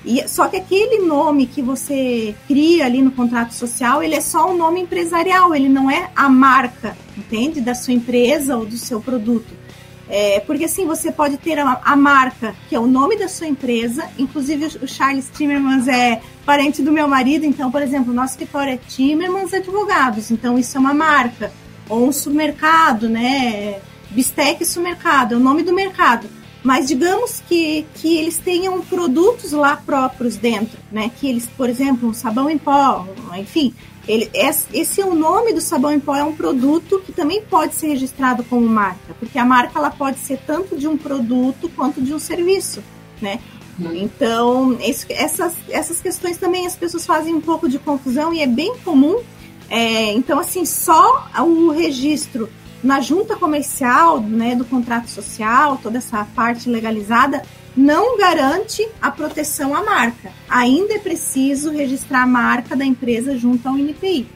E, 0.04 0.26
só 0.28 0.48
que 0.48 0.56
aquele 0.56 1.06
nome 1.06 1.46
que 1.46 1.62
você 1.62 2.34
cria 2.48 2.86
ali 2.86 3.00
no 3.00 3.12
contrato 3.12 3.54
social, 3.54 4.02
ele 4.02 4.16
é 4.16 4.20
só 4.20 4.50
um 4.50 4.56
nome 4.56 4.80
empresarial, 4.80 5.54
ele 5.54 5.68
não 5.68 5.90
é 5.90 6.10
a 6.16 6.28
marca, 6.28 6.96
entende? 7.16 7.60
Da 7.60 7.74
sua 7.74 7.94
empresa 7.94 8.56
ou 8.56 8.66
do 8.66 8.76
seu 8.76 9.00
produto. 9.00 9.62
É, 10.08 10.40
porque 10.40 10.64
assim, 10.64 10.84
você 10.84 11.12
pode 11.12 11.36
ter 11.36 11.58
a, 11.58 11.80
a, 11.84 11.96
marca, 11.96 12.54
que 12.68 12.74
é 12.74 12.80
o 12.80 12.86
nome 12.86 13.16
da 13.16 13.28
sua 13.28 13.46
empresa, 13.46 14.04
inclusive 14.18 14.66
o 14.82 14.88
Charles 14.88 15.30
Timmermans 15.32 15.86
é 15.86 16.20
parente 16.44 16.82
do 16.82 16.90
meu 16.90 17.06
marido, 17.06 17.46
então, 17.46 17.70
por 17.70 17.80
exemplo, 17.80 18.12
o 18.12 18.14
nosso 18.14 18.32
escritório 18.32 18.74
é 18.74 18.76
Timmermans 18.76 19.54
Advogados, 19.54 20.30
então 20.30 20.58
isso 20.58 20.76
é 20.76 20.80
uma 20.80 20.92
marca, 20.92 21.52
ou 21.88 22.08
um 22.08 22.12
supermercado, 22.12 23.08
né? 23.08 23.80
Bistec 24.10 24.62
Supermercado, 24.66 25.34
é 25.34 25.36
o 25.36 25.40
nome 25.40 25.62
do 25.62 25.72
mercado 25.72 26.28
mas 26.62 26.86
digamos 26.86 27.42
que, 27.48 27.84
que 27.94 28.16
eles 28.16 28.38
tenham 28.38 28.80
produtos 28.82 29.52
lá 29.52 29.76
próprios 29.76 30.36
dentro, 30.36 30.78
né? 30.90 31.10
Que 31.18 31.28
eles, 31.28 31.46
por 31.56 31.68
exemplo, 31.68 32.08
um 32.08 32.14
sabão 32.14 32.48
em 32.48 32.58
pó, 32.58 33.06
enfim, 33.36 33.74
ele, 34.06 34.28
esse 34.34 35.00
é 35.00 35.04
o 35.04 35.14
nome 35.14 35.52
do 35.52 35.60
sabão 35.60 35.92
em 35.92 36.00
pó 36.00 36.16
é 36.16 36.24
um 36.24 36.34
produto 36.34 37.00
que 37.04 37.12
também 37.12 37.42
pode 37.42 37.74
ser 37.74 37.88
registrado 37.88 38.42
como 38.44 38.66
marca, 38.66 39.14
porque 39.18 39.38
a 39.38 39.44
marca 39.44 39.78
ela 39.78 39.90
pode 39.90 40.18
ser 40.18 40.38
tanto 40.46 40.76
de 40.76 40.88
um 40.88 40.96
produto 40.96 41.68
quanto 41.74 42.00
de 42.00 42.12
um 42.12 42.18
serviço, 42.18 42.82
né? 43.20 43.38
Então, 43.94 44.76
esse, 44.80 45.06
essas, 45.12 45.54
essas 45.68 46.00
questões 46.00 46.36
também 46.36 46.66
as 46.66 46.76
pessoas 46.76 47.06
fazem 47.06 47.34
um 47.34 47.40
pouco 47.40 47.68
de 47.68 47.78
confusão 47.78 48.32
e 48.32 48.40
é 48.40 48.46
bem 48.46 48.76
comum. 48.84 49.20
É, 49.68 50.12
então, 50.12 50.38
assim, 50.38 50.64
só 50.64 51.28
o 51.40 51.70
registro 51.70 52.48
na 52.82 53.00
junta 53.00 53.36
comercial, 53.36 54.20
né, 54.20 54.56
do 54.56 54.64
contrato 54.64 55.08
social, 55.08 55.78
toda 55.82 55.98
essa 55.98 56.24
parte 56.34 56.68
legalizada, 56.68 57.42
não 57.76 58.18
garante 58.18 58.86
a 59.00 59.10
proteção 59.10 59.74
à 59.74 59.82
marca. 59.82 60.30
Ainda 60.48 60.94
é 60.94 60.98
preciso 60.98 61.70
registrar 61.70 62.22
a 62.22 62.26
marca 62.26 62.76
da 62.76 62.84
empresa 62.84 63.36
junto 63.36 63.68
ao 63.68 63.78
INPI. 63.78 64.26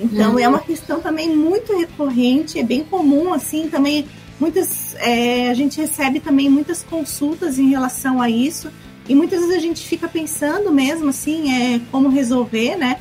Então 0.00 0.32
uhum. 0.32 0.38
é 0.38 0.48
uma 0.48 0.58
questão 0.58 1.00
também 1.00 1.34
muito 1.36 1.76
recorrente, 1.76 2.58
é 2.58 2.62
bem 2.62 2.82
comum 2.82 3.32
assim 3.32 3.68
também 3.68 4.06
muitas 4.40 4.96
é, 4.96 5.50
a 5.50 5.54
gente 5.54 5.80
recebe 5.80 6.18
também 6.18 6.48
muitas 6.48 6.82
consultas 6.82 7.58
em 7.58 7.68
relação 7.68 8.20
a 8.20 8.28
isso 8.28 8.70
e 9.08 9.14
muitas 9.14 9.40
vezes 9.40 9.54
a 9.54 9.60
gente 9.60 9.86
fica 9.86 10.08
pensando 10.08 10.72
mesmo 10.72 11.10
assim 11.10 11.74
é 11.74 11.80
como 11.90 12.08
resolver, 12.08 12.76
né? 12.76 12.98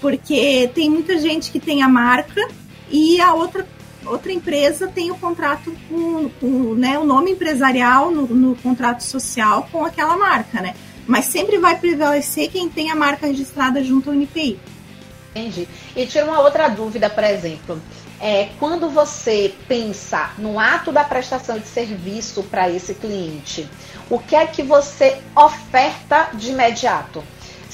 Porque 0.00 0.68
tem 0.74 0.88
muita 0.88 1.18
gente 1.18 1.52
que 1.52 1.60
tem 1.60 1.82
a 1.82 1.88
marca 1.88 2.48
e 2.90 3.20
a 3.20 3.34
outra 3.34 3.66
outra 4.10 4.32
empresa 4.32 4.88
tem 4.88 5.10
o 5.10 5.16
contrato 5.16 5.74
com, 5.88 6.28
com 6.40 6.74
né, 6.74 6.98
o 6.98 7.04
nome 7.04 7.32
empresarial 7.32 8.10
no, 8.10 8.26
no, 8.26 8.56
contrato 8.56 9.02
social 9.02 9.68
com 9.70 9.84
aquela 9.84 10.16
marca, 10.16 10.60
né? 10.60 10.74
Mas 11.06 11.26
sempre 11.26 11.58
vai 11.58 11.78
prevalecer 11.78 12.50
quem 12.50 12.68
tem 12.68 12.90
a 12.90 12.94
marca 12.94 13.26
registrada 13.26 13.82
junto 13.82 14.10
ao 14.10 14.14
NPI. 14.14 14.58
Entendi. 15.30 15.68
E 15.94 16.06
tira 16.06 16.24
uma 16.24 16.40
outra 16.40 16.68
dúvida, 16.68 17.08
por 17.08 17.24
exemplo. 17.24 17.80
É, 18.20 18.50
quando 18.58 18.90
você 18.90 19.54
pensa 19.66 20.30
no 20.36 20.58
ato 20.58 20.92
da 20.92 21.02
prestação 21.02 21.58
de 21.58 21.66
serviço 21.66 22.42
para 22.42 22.68
esse 22.68 22.94
cliente, 22.94 23.66
o 24.10 24.18
que 24.18 24.36
é 24.36 24.46
que 24.46 24.62
você 24.62 25.18
oferta 25.34 26.30
de 26.34 26.50
imediato? 26.50 27.24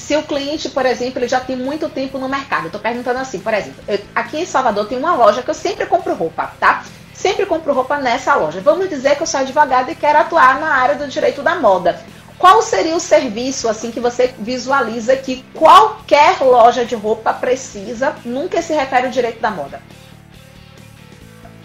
Se 0.07 0.15
o 0.15 0.23
cliente, 0.23 0.69
por 0.69 0.85
exemplo, 0.85 1.19
ele 1.19 1.27
já 1.27 1.41
tem 1.41 1.57
muito 1.57 1.89
tempo 1.89 2.17
no 2.17 2.29
mercado, 2.29 2.67
estou 2.67 2.79
perguntando 2.79 3.19
assim, 3.19 3.39
por 3.39 3.53
exemplo, 3.53 3.83
eu, 3.89 3.99
aqui 4.15 4.37
em 4.37 4.45
Salvador 4.45 4.87
tem 4.87 4.97
uma 4.97 5.13
loja 5.13 5.43
que 5.43 5.49
eu 5.49 5.53
sempre 5.53 5.85
compro 5.85 6.15
roupa, 6.15 6.53
tá? 6.61 6.85
Sempre 7.13 7.45
compro 7.45 7.73
roupa 7.73 7.97
nessa 7.97 8.33
loja. 8.33 8.61
Vamos 8.61 8.87
dizer 8.87 9.17
que 9.17 9.23
eu 9.23 9.27
sou 9.27 9.41
advogada 9.41 9.91
e 9.91 9.95
quero 9.95 10.17
atuar 10.19 10.61
na 10.61 10.75
área 10.75 10.95
do 10.95 11.09
direito 11.09 11.43
da 11.43 11.55
moda. 11.55 12.01
Qual 12.39 12.61
seria 12.61 12.95
o 12.95 13.01
serviço 13.01 13.67
assim 13.67 13.91
que 13.91 13.99
você 13.99 14.33
visualiza 14.39 15.13
que 15.17 15.43
qualquer 15.53 16.39
loja 16.39 16.85
de 16.85 16.95
roupa 16.95 17.33
precisa, 17.33 18.15
nunca 18.23 18.61
se 18.61 18.73
refere 18.73 19.07
ao 19.07 19.11
direito 19.11 19.41
da 19.41 19.51
moda? 19.51 19.81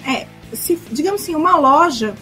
É, 0.04 0.26
se, 0.52 0.74
digamos 0.90 1.22
assim, 1.22 1.36
uma 1.36 1.56
loja 1.56 2.12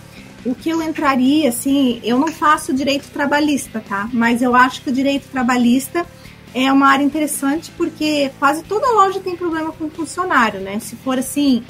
o 0.44 0.55
que 0.55 0.70
eu 0.70 0.83
entraria, 0.83 1.48
assim, 1.48 2.00
eu 2.03 2.18
não 2.18 2.29
faço 2.29 2.72
direito 2.72 3.11
trabalhista, 3.11 3.83
tá? 3.87 4.09
Mas 4.12 4.40
eu 4.42 4.55
acho 4.55 4.83
que 4.83 4.90
o 4.90 4.92
direito 4.92 5.29
trabalhista 5.29 6.07
é 6.55 6.72
uma 6.72 6.88
área 6.88 7.05
interessante 7.05 7.70
porque 7.76 8.31
quase 8.38 8.62
toda 8.64 8.92
loja 8.92 9.20
tem 9.20 9.37
problema 9.37 9.72
com 9.72 9.90
funcionário, 9.90 10.61
né? 10.61 10.79
Se 10.81 10.96
for 10.96 11.18
assim, 11.18 11.62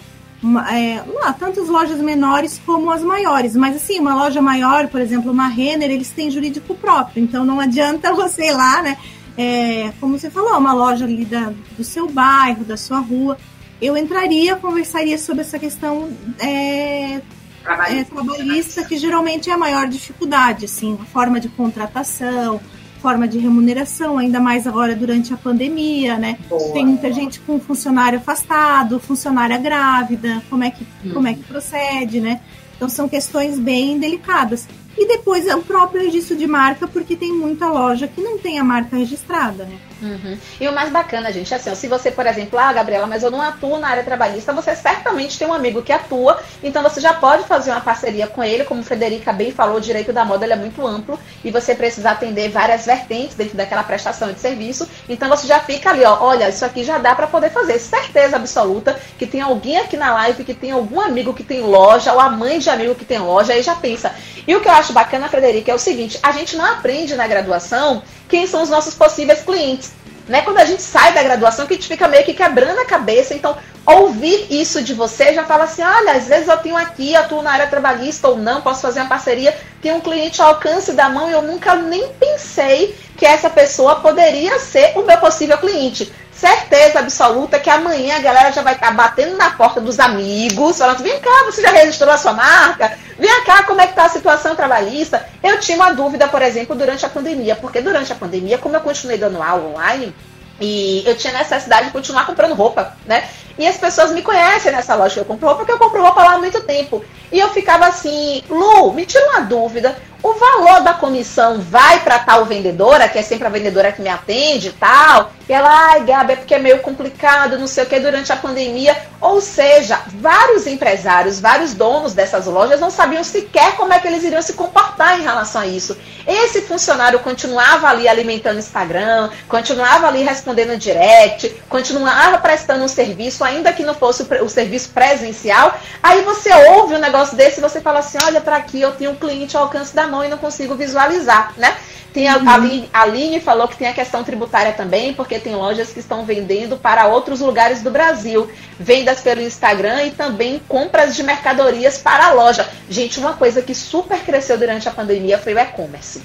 é, 0.71 1.03
não, 1.07 1.33
tanto 1.35 1.61
as 1.61 1.69
lojas 1.69 1.99
menores 1.99 2.61
como 2.65 2.91
as 2.91 3.03
maiores. 3.03 3.55
Mas 3.55 3.77
assim, 3.77 3.99
uma 3.99 4.15
loja 4.15 4.41
maior, 4.41 4.89
por 4.89 5.01
exemplo, 5.01 5.31
uma 5.31 5.49
Renner, 5.49 5.91
eles 5.91 6.11
têm 6.11 6.31
jurídico 6.31 6.75
próprio. 6.75 7.23
Então 7.23 7.45
não 7.45 7.61
adianta 7.61 8.13
você 8.15 8.47
ir 8.47 8.53
lá, 8.53 8.83
né? 8.83 8.97
É, 9.37 9.93
como 10.01 10.19
você 10.19 10.31
falou, 10.31 10.57
uma 10.59 10.73
loja 10.73 11.05
ali 11.05 11.25
da, 11.25 11.53
do 11.77 11.85
seu 11.85 12.09
bairro, 12.09 12.65
da 12.65 12.77
sua 12.77 13.01
rua. 13.01 13.37
Eu 13.81 13.97
entraria, 13.97 14.57
conversaria 14.57 15.17
sobre 15.17 15.41
essa 15.43 15.59
questão 15.59 16.11
é, 16.39 17.23
trabalhista, 17.63 18.15
é, 18.15 18.25
trabalhista 18.25 18.85
que 18.85 18.97
geralmente 18.97 19.51
é 19.51 19.53
a 19.53 19.59
maior 19.59 19.87
dificuldade, 19.89 20.65
assim, 20.65 20.99
forma 21.13 21.41
de 21.41 21.49
contratação, 21.49 22.61
forma 23.01 23.27
de 23.27 23.39
remuneração, 23.39 24.19
ainda 24.19 24.39
mais 24.41 24.67
agora 24.67 24.95
durante 24.95 25.33
a 25.33 25.37
pandemia, 25.37 26.19
né? 26.19 26.39
Boa. 26.49 26.73
Tem 26.73 26.85
muita 26.85 27.13
gente 27.13 27.41
com 27.41 27.59
funcionário 27.59 28.19
afastado, 28.19 29.01
funcionária 29.01 29.57
grávida, 29.59 30.43
como 30.51 30.65
é 30.65 30.71
que, 30.71 30.87
hum. 31.05 31.13
como 31.13 31.27
é 31.27 31.35
que 31.35 31.43
procede, 31.45 32.21
né? 32.21 32.41
Então 32.77 32.89
são 32.89 33.09
questões 33.09 33.59
bem 33.59 33.99
delicadas. 33.99 34.67
E 34.97 35.07
depois 35.07 35.47
é 35.47 35.55
o 35.55 35.63
próprio 35.63 36.03
registro 36.03 36.37
de 36.37 36.47
marca, 36.47 36.87
porque 36.87 37.17
tem 37.17 37.33
muita 37.33 37.69
loja 37.69 38.09
que 38.09 38.21
não 38.21 38.39
tem 38.39 38.59
a 38.59 38.65
marca 38.65 38.97
registrada, 38.97 39.65
né? 39.65 39.79
Uhum. 40.03 40.39
E 40.61 40.67
o 40.67 40.75
mais 40.75 40.91
bacana, 40.91 41.33
gente, 41.33 41.53
é 41.53 41.57
assim, 41.57 41.75
se 41.75 41.89
você, 41.89 42.11
por 42.11 42.27
exemplo, 42.27 42.59
ah, 42.59 42.73
Gabriela, 42.73 43.07
mas 43.07 43.23
eu 43.23 43.31
não 43.31 43.41
atuo 43.41 43.79
na 43.79 43.89
área 43.89 44.03
trabalhista, 44.03 44.53
você 44.53 44.75
certamente 44.75 45.39
tem 45.39 45.47
um 45.47 45.53
amigo 45.53 45.83
que 45.83 45.93
atua, 45.93 46.41
então 46.63 46.83
você 46.83 47.01
já 47.01 47.13
pode 47.13 47.45
fazer 47.45 47.71
uma 47.71 47.81
parceria 47.81 48.27
com 48.27 48.43
ele, 48.43 48.65
como 48.65 48.83
Frederica 48.83 49.33
bem 49.33 49.53
falou, 49.53 49.77
o 49.77 49.81
direito 49.81 50.13
da 50.13 50.25
moda 50.25 50.47
é 50.47 50.57
muito 50.57 50.87
amplo 50.87 51.19
e 51.45 51.51
você 51.51 51.75
precisa 51.75 52.11
atender 52.11 52.49
várias 52.49 52.87
vertentes 52.87 53.37
dentro 53.37 53.57
daquela 53.57 53.83
prestação 53.83 54.33
de 54.33 54.41
serviço, 54.41 54.89
então 55.09 55.29
você 55.29 55.47
já 55.47 55.61
fica 55.61 55.91
ali, 55.91 56.05
ó, 56.05 56.19
olha, 56.21 56.49
isso 56.49 56.65
aqui 56.65 56.83
já 56.83 56.99
dá 56.99 57.15
para 57.15 57.27
poder 57.27 57.51
fazer, 57.51 57.79
certeza 57.79 58.37
absoluta 58.37 58.99
que 59.19 59.27
tem 59.27 59.41
alguém 59.41 59.77
aqui 59.77 59.97
na 59.97 60.15
live 60.15 60.45
que 60.45 60.55
tem 60.55 60.71
algum 60.71 61.01
amigo 61.01 61.35
que 61.35 61.45
tem 61.45 61.61
loja, 61.61 62.13
ou 62.13 62.21
a 62.21 62.31
mãe 62.31 62.59
de 62.59 62.71
amigo 62.71 62.95
que 62.95 63.05
tem 63.05 63.19
loja, 63.19 63.53
aí 63.53 63.63
já 63.63 63.75
pensa. 63.75 64.15
E 64.47 64.55
o 64.55 64.61
que 64.61 64.69
eu 64.69 64.73
acho 64.73 64.93
bacana, 64.93 65.29
Frederica, 65.29 65.71
é 65.71 65.75
o 65.75 65.79
seguinte, 65.79 66.19
a 66.23 66.33
gente 66.33 66.57
não 66.57 66.65
aprende 66.65 67.15
na 67.17 67.27
graduação 67.27 68.03
quem 68.29 68.47
são 68.47 68.63
os 68.63 68.71
nossos 68.71 68.95
possíveis 68.95 69.43
clientes. 69.43 69.93
Né? 70.29 70.43
Quando 70.43 70.59
a 70.59 70.65
gente 70.65 70.83
sai 70.83 71.13
da 71.13 71.23
graduação, 71.23 71.67
que 71.67 71.75
a 71.75 71.77
gente 71.77 71.89
fica 71.89 72.07
meio 72.07 72.25
que 72.25 72.35
quebrando 72.35 72.79
a 72.79 72.85
cabeça. 72.85 73.35
Então, 73.35 73.57
ouvir 73.85 74.47
isso 74.49 74.83
de 74.83 74.95
você 74.95 75.35
já 75.35 75.45
fala 75.45 75.65
assim: 75.65 75.83
olha, 75.83 76.13
às 76.13 76.29
vezes 76.29 76.47
eu 76.47 76.57
tenho 76.59 76.77
aqui, 76.77 77.17
atuo 77.17 77.43
na 77.43 77.53
área 77.53 77.67
trabalhista 77.67 78.29
ou 78.29 78.37
não, 78.37 78.61
posso 78.61 78.83
fazer 78.83 79.01
uma 79.01 79.09
parceria, 79.09 79.57
tem 79.83 79.93
um 79.93 80.01
cliente 80.01 80.41
ao 80.41 80.49
alcance 80.49 80.93
da 80.93 81.09
mão 81.09 81.29
e 81.29 81.33
eu 81.33 81.43
nunca 81.43 81.75
nem 81.75 82.13
pensei 82.13 82.95
que 83.17 83.27
essa 83.27 83.51
pessoa 83.51 83.97
poderia 83.97 84.59
ser 84.61 84.97
o 84.97 85.03
meu 85.03 85.19
possível 85.19 85.59
cliente 85.59 86.13
certeza 86.41 87.01
absoluta 87.01 87.61
que 87.61 87.69
amanhã 87.69 88.17
a 88.17 88.21
galera 88.21 88.51
já 88.51 88.63
vai 88.63 88.75
estar 88.75 88.91
batendo 88.93 89.37
na 89.37 89.51
porta 89.51 89.81
dos 89.81 90.01
amigos, 90.01 90.79
falando: 90.79 91.03
vem 91.03 91.21
cá, 91.21 91.45
você 91.45 91.61
já 91.61 91.71
registrou 91.71 92.11
a 92.11 92.17
sua 92.17 92.33
marca? 92.33 92.97
Vem 93.19 93.45
cá, 93.45 93.65
como 93.65 93.81
é 93.81 93.85
que 93.85 93.93
está 93.93 94.07
a 94.07 94.09
situação 94.09 94.57
trabalhista? 94.57 95.25
Eu 95.43 95.61
tinha 95.61 95.77
uma 95.77 95.93
dúvida, 95.93 96.27
por 96.29 96.41
exemplo, 96.41 96.75
durante 96.75 97.05
a 97.05 97.11
pandemia, 97.11 97.55
porque 97.57 97.83
durante 97.83 98.11
a 98.11 98.17
pandemia, 98.17 98.57
como 98.57 98.75
eu 98.75 98.81
continuei 98.81 99.19
dando 99.19 99.43
aula 99.43 99.69
online, 99.69 100.15
e 100.59 101.03
eu 101.07 101.15
tinha 101.17 101.33
necessidade 101.35 101.87
de 101.87 101.93
continuar 101.93 102.25
comprando 102.25 102.55
roupa, 102.55 102.97
né? 103.05 103.29
E 103.59 103.67
as 103.67 103.77
pessoas 103.77 104.11
me 104.11 104.23
conhecem 104.23 104.73
nessa 104.73 104.95
loja 104.95 105.15
que 105.15 105.21
eu 105.21 105.25
compro 105.27 105.47
roupa, 105.47 105.59
porque 105.59 105.73
eu 105.73 105.79
compro 105.79 106.03
roupa 106.03 106.23
lá 106.23 106.35
há 106.35 106.39
muito 106.39 106.63
tempo. 106.63 107.05
E 107.31 107.39
eu 107.39 107.51
ficava 107.51 107.87
assim, 107.87 108.43
Lu, 108.49 108.93
me 108.95 109.05
tira 109.05 109.27
uma 109.29 109.41
dúvida. 109.41 109.95
O 110.23 110.35
valor 110.35 110.83
da 110.83 110.93
comissão 110.93 111.61
vai 111.61 112.01
para 112.01 112.19
tal 112.19 112.45
vendedora, 112.45 113.09
que 113.09 113.19
é 113.19 113.23
sempre 113.23 113.47
a 113.47 113.51
vendedora 113.51 113.91
que 113.91 114.03
me 114.03 114.09
atende 114.09 114.69
e 114.69 114.73
tal. 114.73 115.33
E 115.49 115.53
ela, 115.53 115.69
ai, 115.69 116.05
Gabi, 116.05 116.33
é 116.35 116.37
porque 116.37 116.55
é 116.55 116.59
meio 116.61 116.79
complicado, 116.79 117.59
não 117.59 117.67
sei 117.67 117.83
o 117.83 117.87
que, 117.87 117.99
durante 117.99 118.31
a 118.33 118.37
pandemia. 118.37 118.97
Ou 119.21 119.41
seja, 119.41 119.99
vários 120.07 120.67
empresários, 120.67 121.41
vários 121.41 121.75
donos 121.75 122.13
dessas 122.13 122.47
lojas 122.47 122.79
não 122.79 122.91
sabiam 122.91 123.25
sequer 123.25 123.77
como 123.77 123.93
é 123.93 123.99
que 123.99 124.07
eles 124.07 124.23
iriam 124.23 124.41
se 124.43 124.53
comportar 124.53 125.19
em 125.19 125.23
relação 125.23 125.63
a 125.63 125.67
isso. 125.67 125.97
Esse 126.27 126.63
funcionário 126.63 127.19
continuava 127.19 127.89
ali 127.89 128.07
alimentando 128.07 128.61
Instagram, 128.61 129.31
continuava 129.49 130.07
ali 130.07 130.23
respondendo 130.23 130.79
direct, 130.79 131.49
continuava 131.69 132.39
prestando 132.39 132.85
um 132.85 132.89
serviço, 132.89 133.43
ainda 133.43 133.73
que 133.73 133.83
não 133.83 133.95
fosse 133.95 134.23
o, 134.23 134.45
o 134.45 134.49
serviço 134.49 134.91
presencial. 134.91 135.75
Aí 136.01 136.23
você 136.23 136.53
ouve 136.71 136.95
um 136.95 137.01
negócio 137.01 137.37
desse 137.37 137.59
e 137.59 137.63
você 137.63 137.81
fala 137.81 137.99
assim: 137.99 138.19
olha, 138.25 138.41
para 138.41 138.57
aqui 138.57 138.81
eu 138.81 138.93
tenho 138.93 139.11
um 139.11 139.17
cliente 139.17 139.57
ao 139.57 139.65
alcance 139.65 139.93
da 139.95 140.07
mão 140.11 140.25
e 140.25 140.29
não 140.29 140.37
consigo 140.37 140.75
visualizar, 140.75 141.55
né? 141.57 141.75
Tem 142.13 142.29
a, 142.29 142.39
uhum. 142.39 142.89
a, 142.93 143.03
Aline 143.03 143.41
falou 143.41 143.69
que 143.69 143.77
tem 143.77 143.87
a 143.87 143.93
questão 143.93 144.25
tributária 144.25 144.73
também, 144.73 145.15
porque 145.15 145.39
tem 145.39 145.55
lojas 145.55 145.91
que 145.91 146.01
estão 146.01 146.25
vendendo 146.25 146.77
para 146.77 147.07
outros 147.07 147.41
lugares 147.41 147.83
do 147.83 147.91
Brasil. 147.91 148.51
Vendas 148.79 149.21
pelo 149.21 149.41
Instagram 149.41 150.05
e 150.05 150.11
também 150.11 150.61
compras 150.67 151.15
de 151.15 151.23
mercadorias 151.23 151.99
para 151.99 152.27
a 152.27 152.33
loja. 152.33 152.69
Gente, 152.89 153.21
uma 153.21 153.35
coisa 153.35 153.63
que 153.63 153.75
super 153.75 154.19
cresceu 154.21 154.59
durante 154.59 154.89
a 154.89 154.93
pandemia 154.93 155.39
foi 155.39 155.55
o 155.55 155.59
e-commerce. 155.59 156.21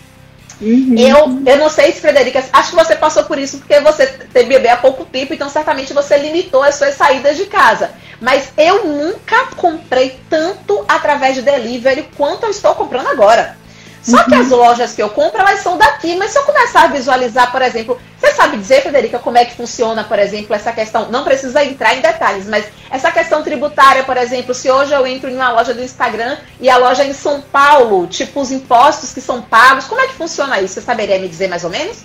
Uhum. 0.59 0.95
Eu, 0.97 1.53
eu 1.53 1.57
não 1.57 1.69
sei 1.69 1.91
se, 1.91 1.99
Frederica, 1.99 2.43
acho 2.51 2.69
que 2.69 2.75
você 2.75 2.95
passou 2.95 3.25
por 3.25 3.37
isso 3.37 3.57
porque 3.57 3.79
você 3.81 4.07
teve 4.07 4.49
bebê 4.49 4.69
há 4.69 4.77
pouco 4.77 5.03
tempo, 5.03 5.33
então 5.33 5.49
certamente 5.49 5.93
você 5.93 6.17
limitou 6.17 6.63
as 6.63 6.75
suas 6.75 6.95
saídas 6.95 7.35
de 7.37 7.45
casa. 7.45 7.91
Mas 8.21 8.51
eu 8.57 8.85
nunca 8.85 9.47
comprei 9.57 10.17
tanto 10.29 10.83
através 10.87 11.35
de 11.35 11.41
delivery 11.41 12.07
quanto 12.15 12.45
eu 12.45 12.49
estou 12.49 12.73
comprando 12.73 13.07
agora. 13.07 13.57
Só 14.05 14.23
que 14.23 14.35
as 14.35 14.49
lojas 14.49 14.93
que 14.93 15.01
eu 15.01 15.09
compro, 15.09 15.41
elas 15.41 15.61
são 15.61 15.79
daqui. 15.79 16.15
Mas 16.15 16.29
se 16.29 16.37
eu 16.37 16.43
começar 16.43 16.83
a 16.83 16.87
visualizar, 16.87 17.51
por 17.51 17.59
exemplo, 17.63 17.99
você 18.19 18.31
sabe 18.33 18.57
dizer, 18.57 18.83
Frederica, 18.83 19.17
como 19.17 19.37
é 19.37 19.45
que 19.45 19.55
funciona, 19.55 20.03
por 20.03 20.19
exemplo, 20.19 20.55
essa 20.55 20.71
questão? 20.71 21.09
Não 21.09 21.23
precisa 21.23 21.63
entrar 21.63 21.95
em 21.95 22.01
detalhes, 22.01 22.45
mas 22.45 22.67
essa 22.91 23.11
questão 23.11 23.41
tributária, 23.41 24.03
por 24.03 24.15
exemplo, 24.15 24.53
se 24.53 24.69
hoje 24.69 24.93
eu 24.93 25.07
entro 25.07 25.27
em 25.27 25.35
uma 25.35 25.51
loja 25.51 25.73
do 25.73 25.81
Instagram 25.81 26.37
e 26.59 26.69
a 26.69 26.77
loja 26.77 27.03
é 27.03 27.07
em 27.07 27.13
São 27.13 27.41
Paulo, 27.41 28.05
tipo 28.05 28.39
os 28.39 28.51
impostos 28.51 29.11
que 29.11 29.21
são 29.21 29.41
pagos, 29.41 29.85
como 29.85 29.99
é 29.99 30.07
que 30.07 30.13
funciona 30.13 30.61
isso? 30.61 30.75
Você 30.75 30.81
saberia 30.81 31.17
me 31.17 31.27
dizer 31.27 31.47
mais 31.47 31.63
ou 31.63 31.71
menos? 31.71 32.03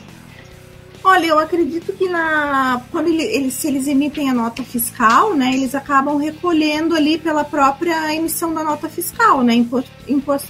Olha, 1.04 1.26
eu 1.26 1.38
acredito 1.38 1.92
que 1.92 2.08
na 2.08 2.82
quando 2.90 3.08
eles, 3.08 3.54
se 3.54 3.68
eles 3.68 3.86
emitem 3.86 4.30
a 4.30 4.34
nota 4.34 4.62
fiscal, 4.62 5.34
né, 5.34 5.52
eles 5.52 5.74
acabam 5.74 6.16
recolhendo 6.16 6.94
ali 6.94 7.18
pela 7.18 7.44
própria 7.44 8.14
emissão 8.14 8.52
da 8.52 8.62
nota 8.62 8.88
fiscal, 8.88 9.42
né, 9.42 9.54
imposto, 9.54 9.90
imposto, 10.06 10.48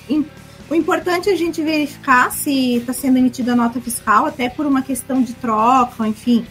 o 0.71 0.75
importante 0.75 1.29
é 1.29 1.33
a 1.33 1.37
gente 1.37 1.61
verificar 1.61 2.31
se 2.31 2.77
está 2.77 2.93
sendo 2.93 3.19
emitida 3.19 3.53
a 3.53 3.57
nota 3.57 3.81
fiscal, 3.81 4.27
até 4.27 4.49
por 4.49 4.67
uma 4.67 4.83
questão 4.83 5.21
de 5.21 5.35
troca, 5.35 6.07
enfim, 6.07 6.47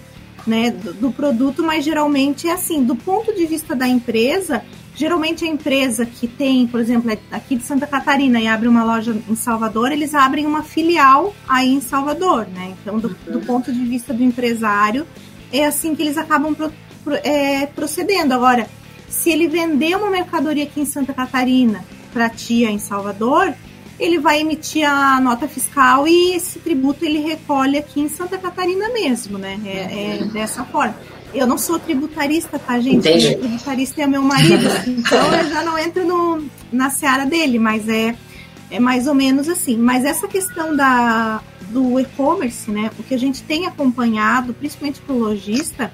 né, 0.45 0.71
do, 0.71 0.93
do, 0.93 1.11
produto, 1.11 1.63
mas 1.63 1.85
geralmente 1.85 2.47
é 2.47 2.51
assim, 2.51 2.83
do 2.83 2.97
ponto 2.97 3.33
de 3.33 3.45
vista 3.45 3.73
da 3.73 3.87
empresa, 3.87 4.61
geralmente 4.93 5.45
a 5.45 5.47
empresa 5.47 6.05
que 6.05 6.27
tem, 6.27 6.67
por 6.67 6.81
exemplo, 6.81 7.09
é 7.09 7.17
aqui 7.31 7.55
de 7.55 7.63
Santa 7.63 7.87
Catarina 7.87 8.41
e 8.41 8.47
abre 8.47 8.67
uma 8.67 8.83
loja 8.83 9.15
em 9.29 9.35
Salvador, 9.35 9.91
eles 9.91 10.13
abrem 10.13 10.45
uma 10.45 10.63
filial 10.63 11.33
aí 11.47 11.69
em 11.69 11.79
Salvador, 11.81 12.45
né? 12.47 12.75
Então, 12.81 12.99
do, 12.99 13.09
do 13.09 13.39
ponto 13.39 13.71
de 13.71 13.85
vista 13.85 14.13
do 14.13 14.21
empresário, 14.21 15.07
é 15.51 15.65
assim 15.65 15.95
que 15.95 16.01
eles 16.01 16.17
acabam 16.17 16.53
pro, 16.53 16.73
pro, 17.05 17.15
é, 17.23 17.67
procedendo. 17.67 18.33
Agora, 18.33 18.67
se 19.07 19.29
ele 19.29 19.47
vender 19.47 19.95
uma 19.95 20.09
mercadoria 20.09 20.65
aqui 20.65 20.81
em 20.81 20.85
Santa 20.85 21.13
Catarina 21.13 21.85
para 22.11 22.29
tia 22.29 22.69
em 22.69 22.79
Salvador, 22.79 23.53
ele 23.99 24.17
vai 24.17 24.39
emitir 24.39 24.89
a 24.89 25.19
nota 25.19 25.47
fiscal 25.47 26.07
e 26.07 26.33
esse 26.33 26.59
tributo 26.59 27.03
ele 27.03 27.19
recolhe 27.19 27.77
aqui 27.77 27.99
em 27.99 28.07
Santa 28.07 28.37
Catarina 28.37 28.89
mesmo, 28.89 29.37
né? 29.37 29.59
É, 29.65 30.21
é 30.21 30.25
dessa 30.25 30.63
forma. 30.63 30.95
Eu 31.33 31.45
não 31.45 31.57
sou 31.57 31.77
tributarista, 31.77 32.57
tá, 32.57 32.79
gente? 32.79 33.07
Entendi. 33.07 33.35
O 33.35 33.39
tributarista 33.39 34.01
é 34.01 34.07
meu 34.07 34.21
marido, 34.21 34.65
então 34.87 35.35
eu 35.35 35.49
já 35.49 35.63
não 35.63 35.77
entro 35.77 36.05
no, 36.05 36.45
na 36.71 36.89
seara 36.89 37.25
dele, 37.25 37.59
mas 37.59 37.87
é, 37.89 38.15
é 38.71 38.79
mais 38.79 39.05
ou 39.05 39.13
menos 39.13 39.49
assim. 39.49 39.77
Mas 39.77 40.05
essa 40.05 40.27
questão 40.27 40.75
da, 40.75 41.41
do 41.69 41.99
e-commerce, 41.99 42.71
né? 42.71 42.89
O 42.97 43.03
que 43.03 43.13
a 43.13 43.19
gente 43.19 43.43
tem 43.43 43.67
acompanhado, 43.67 44.53
principalmente 44.53 45.01
para 45.01 45.13
o 45.13 45.19
lojista, 45.19 45.93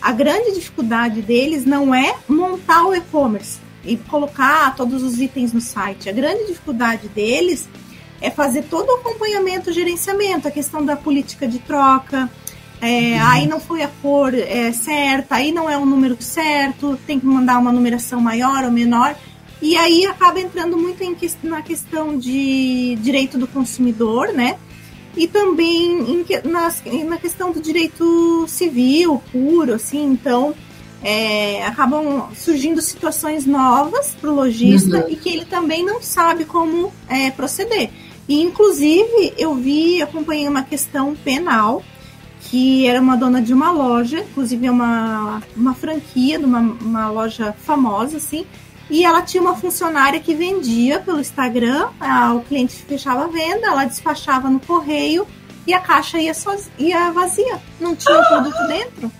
a 0.00 0.10
grande 0.10 0.52
dificuldade 0.52 1.20
deles 1.20 1.64
não 1.64 1.94
é 1.94 2.16
montar 2.26 2.84
o 2.84 2.94
e-commerce 2.94 3.61
e 3.84 3.96
colocar 3.96 4.74
todos 4.76 5.02
os 5.02 5.20
itens 5.20 5.52
no 5.52 5.60
site. 5.60 6.08
A 6.08 6.12
grande 6.12 6.46
dificuldade 6.46 7.08
deles 7.08 7.68
é 8.20 8.30
fazer 8.30 8.62
todo 8.62 8.88
o 8.88 8.96
acompanhamento, 8.96 9.70
o 9.70 9.72
gerenciamento, 9.72 10.46
a 10.46 10.50
questão 10.50 10.84
da 10.84 10.96
política 10.96 11.46
de 11.46 11.58
troca. 11.58 12.30
É, 12.80 12.86
uhum. 12.86 13.28
Aí 13.28 13.46
não 13.46 13.60
foi 13.60 13.82
a 13.82 13.88
cor 14.00 14.34
é, 14.34 14.72
certa, 14.72 15.36
aí 15.36 15.52
não 15.52 15.68
é 15.68 15.76
o 15.76 15.86
número 15.86 16.16
certo, 16.20 16.98
tem 17.06 17.18
que 17.18 17.26
mandar 17.26 17.58
uma 17.58 17.72
numeração 17.72 18.20
maior 18.20 18.64
ou 18.64 18.70
menor. 18.70 19.16
E 19.60 19.76
aí 19.76 20.04
acaba 20.06 20.40
entrando 20.40 20.76
muito 20.76 21.02
em, 21.02 21.16
na 21.44 21.62
questão 21.62 22.18
de 22.18 22.96
direito 23.00 23.38
do 23.38 23.46
consumidor, 23.46 24.32
né? 24.32 24.58
E 25.16 25.28
também 25.28 26.00
em, 26.00 26.24
na, 26.48 26.72
na 27.04 27.16
questão 27.16 27.52
do 27.52 27.60
direito 27.60 28.44
civil 28.48 29.22
puro, 29.30 29.74
assim. 29.74 30.04
Então, 30.04 30.54
é, 31.02 31.66
acabam 31.66 32.28
surgindo 32.34 32.80
situações 32.80 33.44
novas 33.44 34.10
para 34.20 34.30
o 34.30 34.34
lojista 34.34 34.98
uhum. 34.98 35.08
e 35.08 35.16
que 35.16 35.28
ele 35.28 35.44
também 35.44 35.84
não 35.84 36.00
sabe 36.00 36.44
como 36.44 36.92
é, 37.08 37.30
proceder. 37.30 37.90
E, 38.28 38.40
inclusive, 38.40 39.34
eu 39.36 39.54
vi, 39.54 40.00
acompanhei 40.00 40.48
uma 40.48 40.62
questão 40.62 41.14
penal 41.14 41.82
que 42.44 42.86
era 42.86 43.00
uma 43.00 43.16
dona 43.16 43.40
de 43.40 43.54
uma 43.54 43.70
loja, 43.70 44.18
inclusive 44.18 44.66
é 44.66 44.70
uma, 44.70 45.42
uma 45.56 45.74
franquia 45.74 46.38
de 46.38 46.44
uma, 46.44 46.60
uma 46.60 47.08
loja 47.08 47.54
famosa, 47.64 48.18
assim, 48.18 48.44
e 48.90 49.04
ela 49.04 49.22
tinha 49.22 49.42
uma 49.42 49.56
funcionária 49.56 50.20
que 50.20 50.34
vendia 50.34 51.00
pelo 51.00 51.20
Instagram, 51.20 51.88
a, 51.98 52.34
o 52.34 52.42
cliente 52.42 52.74
fechava 52.74 53.24
a 53.24 53.28
venda, 53.28 53.68
ela 53.68 53.84
despachava 53.86 54.50
no 54.50 54.60
correio 54.60 55.26
e 55.66 55.72
a 55.72 55.80
caixa 55.80 56.18
ia, 56.18 56.34
soz, 56.34 56.70
ia 56.78 57.10
vazia, 57.10 57.58
não 57.80 57.96
tinha 57.96 58.20
o 58.20 58.28
produto 58.28 58.66
dentro. 58.66 59.10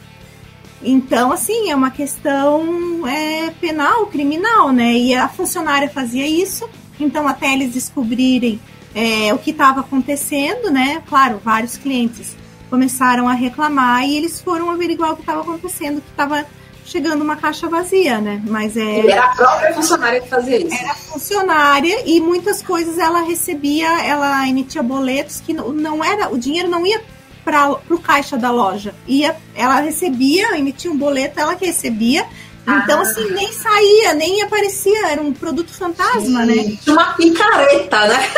Então, 0.85 1.33
assim, 1.33 1.71
é 1.71 1.77
uma 1.77 1.91
questão 1.91 3.07
é, 3.07 3.51
penal, 3.61 4.07
criminal, 4.07 4.73
né? 4.73 4.93
E 4.93 5.15
a 5.15 5.29
funcionária 5.29 5.89
fazia 5.89 6.27
isso, 6.27 6.69
então 6.99 7.27
até 7.29 7.53
eles 7.53 7.73
descobrirem 7.73 8.61
é, 8.95 9.33
o 9.33 9.39
que 9.39 9.51
estava 9.51 9.81
acontecendo, 9.81 10.71
né? 10.71 11.03
Claro, 11.09 11.41
vários 11.43 11.77
clientes 11.77 12.37
começaram 12.69 13.29
a 13.29 13.35
reclamar 13.35 14.05
e 14.05 14.17
eles 14.17 14.41
foram 14.41 14.71
averiguar 14.71 15.13
o 15.13 15.17
que 15.17 15.23
estava 15.23 15.43
acontecendo, 15.43 16.01
que 16.01 16.11
estava 16.11 16.45
chegando 16.85 17.23
uma 17.23 17.37
caixa 17.37 17.69
vazia, 17.69 18.19
né? 18.19 18.43
Mas 18.47 18.77
é. 18.77 19.03
E 19.03 19.11
era 19.11 19.25
a 19.25 19.37
própria 19.37 19.75
funcionária 19.75 20.21
que 20.21 20.29
fazia 20.29 20.57
isso. 20.59 20.75
Era 20.75 20.95
funcionária 20.95 22.03
e 22.07 22.21
muitas 22.21 22.63
coisas 22.63 22.99
ela 22.99 23.21
recebia, 23.23 23.89
ela 24.05 24.49
emitia 24.49 24.83
boletos 24.83 25.41
que 25.41 25.53
não 25.53 26.05
era, 26.05 26.33
o 26.33 26.39
dinheiro 26.39 26.69
não 26.69 26.87
ia 26.87 27.01
para 27.45 27.71
o 27.71 27.99
caixa 27.99 28.37
da 28.37 28.51
loja. 28.51 28.95
Ia, 29.07 29.37
ela 29.55 29.81
recebia, 29.81 30.57
emitia 30.57 30.91
um 30.91 30.97
boleto, 30.97 31.41
ela 31.41 31.57
que 31.57 31.67
recebia. 31.67 32.27
Então, 32.63 33.01
ah. 33.01 33.03
assim, 33.03 33.29
nem 33.31 33.53
saía, 33.53 34.15
nem 34.15 34.43
aparecia, 34.43 35.09
era 35.09 35.21
um 35.21 35.33
produto 35.33 35.71
fantasma, 35.71 36.47
Sim. 36.47 36.55
né? 36.55 36.79
Uma 36.87 37.15
picareta, 37.15 38.07
né? 38.07 38.29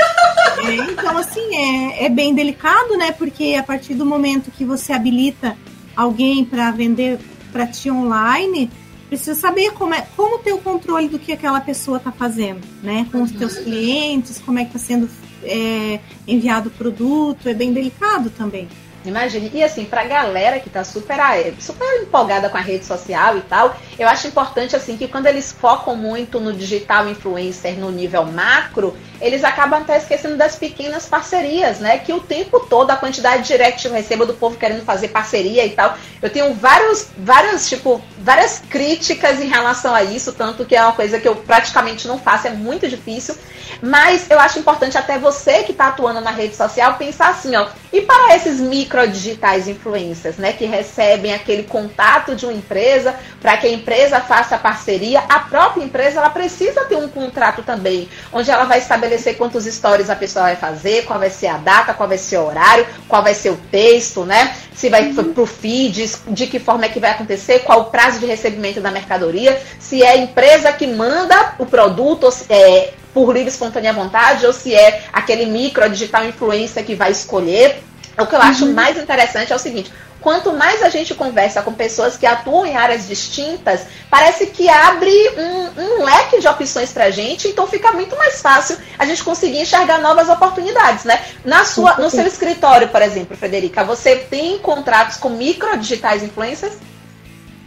É, 0.64 0.74
então, 0.92 1.18
assim, 1.18 1.54
é, 1.54 2.06
é 2.06 2.08
bem 2.08 2.34
delicado, 2.34 2.96
né? 2.96 3.12
Porque 3.12 3.54
a 3.58 3.62
partir 3.62 3.94
do 3.94 4.06
momento 4.06 4.50
que 4.50 4.64
você 4.64 4.94
habilita 4.94 5.56
alguém 5.94 6.44
para 6.44 6.70
vender 6.70 7.18
para 7.52 7.66
ti 7.66 7.90
online, 7.90 8.70
precisa 9.08 9.34
saber 9.34 9.72
como 9.72 9.94
é 9.94 10.06
como 10.16 10.38
ter 10.38 10.52
o 10.52 10.58
controle 10.58 11.08
do 11.08 11.18
que 11.18 11.32
aquela 11.32 11.60
pessoa 11.60 11.98
está 11.98 12.10
fazendo, 12.10 12.60
né? 12.82 13.06
Com 13.12 13.22
os 13.22 13.30
teus 13.30 13.56
clientes, 13.56 14.40
como 14.44 14.58
é 14.58 14.64
que 14.64 14.74
está 14.74 14.78
sendo 14.78 15.08
é, 15.42 16.00
enviado 16.26 16.68
o 16.68 16.72
produto, 16.72 17.48
é 17.48 17.54
bem 17.54 17.72
delicado 17.72 18.30
também. 18.30 18.68
Imagine. 19.04 19.50
E 19.52 19.62
assim, 19.62 19.84
pra 19.84 20.04
galera 20.04 20.58
que 20.58 20.70
tá 20.70 20.82
super, 20.82 21.18
super 21.58 22.02
empolgada 22.02 22.48
com 22.48 22.56
a 22.56 22.60
rede 22.60 22.84
social 22.84 23.36
e 23.36 23.42
tal, 23.42 23.76
eu 23.98 24.08
acho 24.08 24.26
importante 24.26 24.74
assim 24.74 24.96
que 24.96 25.06
quando 25.06 25.26
eles 25.26 25.52
focam 25.52 25.94
muito 25.94 26.40
no 26.40 26.52
digital 26.52 27.08
influencer 27.08 27.78
no 27.78 27.90
nível 27.90 28.24
macro, 28.24 28.96
eles 29.24 29.42
acabam 29.42 29.80
até 29.80 29.96
esquecendo 29.96 30.36
das 30.36 30.56
pequenas 30.56 31.06
parcerias, 31.06 31.78
né? 31.78 31.96
Que 31.98 32.12
o 32.12 32.20
tempo 32.20 32.60
todo 32.60 32.90
a 32.90 32.96
quantidade 32.96 33.42
de 33.42 33.48
direct 33.48 33.80
que 33.80 33.88
eu 33.88 33.92
recebo 33.92 34.26
do 34.26 34.34
povo 34.34 34.58
querendo 34.58 34.84
fazer 34.84 35.08
parceria 35.08 35.64
e 35.64 35.70
tal. 35.70 35.96
Eu 36.20 36.28
tenho 36.28 36.52
vários, 36.52 37.08
várias, 37.16 37.66
tipo, 37.66 38.02
várias 38.18 38.58
críticas 38.58 39.40
em 39.40 39.48
relação 39.48 39.94
a 39.94 40.02
isso, 40.02 40.32
tanto 40.32 40.66
que 40.66 40.76
é 40.76 40.82
uma 40.82 40.92
coisa 40.92 41.18
que 41.18 41.26
eu 41.26 41.36
praticamente 41.36 42.06
não 42.06 42.18
faço, 42.18 42.48
é 42.48 42.50
muito 42.50 42.86
difícil. 42.86 43.34
Mas 43.80 44.30
eu 44.30 44.38
acho 44.38 44.58
importante 44.58 44.98
até 44.98 45.18
você 45.18 45.62
que 45.62 45.72
está 45.72 45.88
atuando 45.88 46.20
na 46.20 46.30
rede 46.30 46.54
social 46.54 46.94
pensar 46.94 47.28
assim, 47.28 47.56
ó, 47.56 47.66
e 47.92 48.02
para 48.02 48.36
esses 48.36 48.60
micro 48.60 49.06
digitais 49.08 49.68
influencers, 49.68 50.36
né, 50.36 50.52
que 50.52 50.64
recebem 50.64 51.32
aquele 51.32 51.64
contato 51.64 52.34
de 52.34 52.44
uma 52.44 52.52
empresa 52.52 53.14
para 53.40 53.56
que 53.56 53.66
a 53.66 53.72
empresa 53.72 54.20
faça 54.20 54.58
parceria, 54.58 55.20
a 55.28 55.40
própria 55.40 55.82
empresa 55.82 56.18
ela 56.18 56.30
precisa 56.30 56.84
ter 56.84 56.96
um 56.96 57.08
contrato 57.08 57.62
também, 57.62 58.08
onde 58.32 58.50
ela 58.50 58.64
vai 58.64 58.78
estabelecer 58.78 59.13
quantos 59.34 59.64
stories 59.64 60.10
a 60.10 60.16
pessoa 60.16 60.46
vai 60.46 60.56
fazer, 60.56 61.04
qual 61.04 61.18
vai 61.18 61.30
ser 61.30 61.46
a 61.46 61.56
data, 61.56 61.94
qual 61.94 62.08
vai 62.08 62.18
ser 62.18 62.38
o 62.38 62.46
horário, 62.46 62.86
qual 63.08 63.22
vai 63.22 63.34
ser 63.34 63.50
o 63.50 63.56
texto, 63.70 64.24
né? 64.24 64.54
Se 64.74 64.88
vai 64.88 65.08
uhum. 65.08 65.32
para 65.32 65.42
o 65.42 65.46
feed, 65.46 66.10
de 66.28 66.46
que 66.46 66.58
forma 66.58 66.84
é 66.84 66.88
que 66.88 67.00
vai 67.00 67.10
acontecer, 67.10 67.60
qual 67.60 67.80
o 67.80 67.84
prazo 67.86 68.18
de 68.18 68.26
recebimento 68.26 68.80
da 68.80 68.90
mercadoria, 68.90 69.60
se 69.78 70.02
é 70.02 70.10
a 70.10 70.16
empresa 70.16 70.72
que 70.72 70.86
manda 70.86 71.54
o 71.58 71.66
produto, 71.66 72.28
é, 72.48 72.92
por 73.14 73.32
livre 73.32 73.48
espontânea 73.48 73.92
vontade 73.92 74.44
ou 74.44 74.52
se 74.52 74.74
é 74.74 75.04
aquele 75.12 75.46
micro 75.46 75.88
digital 75.88 76.24
influencer 76.26 76.84
que 76.84 76.96
vai 76.96 77.12
escolher. 77.12 77.82
O 78.18 78.26
que 78.26 78.34
eu 78.34 78.40
acho 78.42 78.66
uhum. 78.66 78.74
mais 78.74 78.98
interessante 78.98 79.52
é 79.52 79.56
o 79.56 79.58
seguinte: 79.58 79.90
quanto 80.24 80.54
mais 80.54 80.82
a 80.82 80.88
gente 80.88 81.14
conversa 81.14 81.60
com 81.60 81.74
pessoas 81.74 82.16
que 82.16 82.24
atuam 82.24 82.64
em 82.64 82.74
áreas 82.74 83.06
distintas, 83.06 83.82
parece 84.08 84.46
que 84.46 84.66
abre 84.70 85.12
um, 85.36 85.82
um 85.82 86.04
leque 86.04 86.40
de 86.40 86.48
opções 86.48 86.90
para 86.90 87.04
a 87.04 87.10
gente, 87.10 87.46
então 87.46 87.66
fica 87.66 87.92
muito 87.92 88.16
mais 88.16 88.40
fácil 88.40 88.78
a 88.98 89.04
gente 89.04 89.22
conseguir 89.22 89.60
enxergar 89.60 90.00
novas 90.00 90.30
oportunidades, 90.30 91.04
né? 91.04 91.22
Na 91.44 91.66
sua, 91.66 91.96
no 91.98 92.08
seu 92.08 92.26
escritório, 92.26 92.88
por 92.88 93.02
exemplo, 93.02 93.36
Frederica, 93.36 93.84
você 93.84 94.16
tem 94.16 94.58
contratos 94.58 95.18
com 95.18 95.28
micro 95.28 95.76
digitais 95.76 96.22
influencers? 96.22 96.78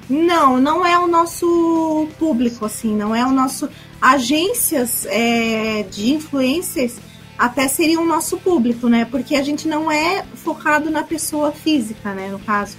Não, 0.10 0.58
não 0.58 0.84
é 0.84 0.98
o 0.98 1.06
nosso 1.06 2.08
público, 2.18 2.66
assim, 2.66 2.96
não 2.96 3.14
é 3.14 3.24
o 3.24 3.32
nosso. 3.32 3.70
Agências 4.02 5.06
é, 5.10 5.84
de 5.90 6.14
influencers 6.14 6.94
até 7.38 7.68
seriam 7.68 8.04
o 8.04 8.08
nosso 8.08 8.38
público, 8.38 8.88
né? 8.90 9.06
Porque 9.06 9.36
a 9.36 9.44
gente 9.44 9.68
não 9.68 9.92
é 9.92 10.24
focado 10.36 10.90
na 10.90 11.04
pessoa 11.04 11.52
física, 11.52 12.14
né? 12.14 12.30
No 12.30 12.40
caso. 12.40 12.76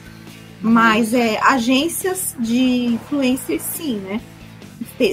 Mas 0.60 1.14
é, 1.14 1.38
agências 1.42 2.34
de 2.38 2.86
influencers, 2.86 3.62
sim, 3.62 3.96
né? 3.96 4.20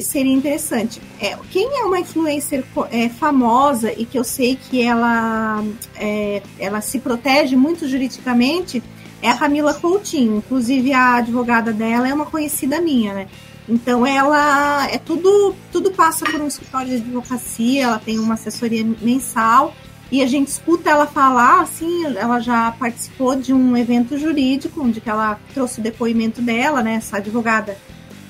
Seria 0.02 0.34
interessante. 0.34 1.02
É, 1.20 1.38
quem 1.52 1.80
é 1.80 1.84
uma 1.84 2.00
influencer 2.00 2.64
é, 2.92 3.10
famosa 3.10 3.92
e 3.92 4.06
que 4.06 4.18
eu 4.18 4.24
sei 4.24 4.56
que 4.56 4.82
ela, 4.82 5.64
é, 5.96 6.42
ela 6.60 6.82
se 6.82 7.00
protege 7.00 7.56
muito 7.56 7.88
juridicamente 7.88 8.82
é 9.22 9.30
a 9.30 9.38
Camila 9.38 9.74
Coutinho. 9.74 10.38
Inclusive, 10.38 10.94
a 10.94 11.16
advogada 11.16 11.72
dela 11.72 12.08
é 12.08 12.14
uma 12.14 12.26
conhecida 12.26 12.82
minha, 12.82 13.14
né? 13.14 13.28
Então 13.68 14.06
ela 14.06 14.88
é 14.92 14.98
tudo, 14.98 15.56
tudo 15.72 15.92
passa 15.92 16.24
por 16.26 16.40
um 16.40 16.48
escritório 16.48 16.88
de 16.88 16.96
advocacia, 16.98 17.84
ela 17.84 18.00
tem 18.00 18.20
uma 18.20 18.36
assessoria 18.36 18.86
mensal 19.02 19.74
e 20.12 20.22
a 20.22 20.28
gente 20.28 20.50
escuta 20.50 20.90
ela 20.90 21.08
falar, 21.08 21.62
assim, 21.62 22.06
ela 22.16 22.40
já 22.40 22.72
participou 22.72 23.36
de 23.36 23.52
um 23.54 23.76
evento 23.76 24.18
jurídico 24.18 24.84
onde 24.84 25.02
que 25.02 25.10
ela 25.10 25.40
trouxe 25.54 25.80
o 25.80 25.84
depoimento 25.84 26.42
dela, 26.42 26.84
né, 26.84 26.96
essa 26.96 27.18
advogada 27.18 27.76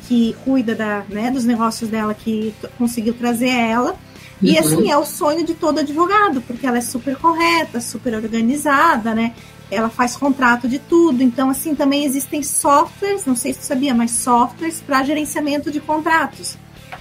que 0.07 0.35
cuida 0.45 0.73
da, 0.73 1.03
né, 1.09 1.29
dos 1.31 1.43
negócios 1.43 1.89
dela 1.89 2.13
que 2.13 2.53
conseguiu 2.77 3.13
trazer 3.13 3.49
ela. 3.49 3.95
E 4.41 4.53
uhum. 4.53 4.59
assim, 4.59 4.91
é 4.91 4.97
o 4.97 5.05
sonho 5.05 5.45
de 5.45 5.53
todo 5.53 5.79
advogado, 5.79 6.41
porque 6.41 6.65
ela 6.65 6.77
é 6.77 6.81
super 6.81 7.15
correta, 7.17 7.81
super 7.81 8.15
organizada, 8.15 9.13
né? 9.15 9.33
Ela 9.69 9.89
faz 9.89 10.15
contrato 10.15 10.67
de 10.67 10.79
tudo. 10.79 11.21
Então, 11.23 11.49
assim, 11.49 11.75
também 11.75 12.05
existem 12.05 12.43
softwares, 12.43 13.25
não 13.25 13.35
sei 13.35 13.53
se 13.53 13.61
você 13.61 13.67
sabia, 13.67 13.93
mas 13.93 14.11
softwares 14.11 14.81
para 14.81 15.03
gerenciamento 15.03 15.71
de 15.71 15.79
contratos. 15.79 16.57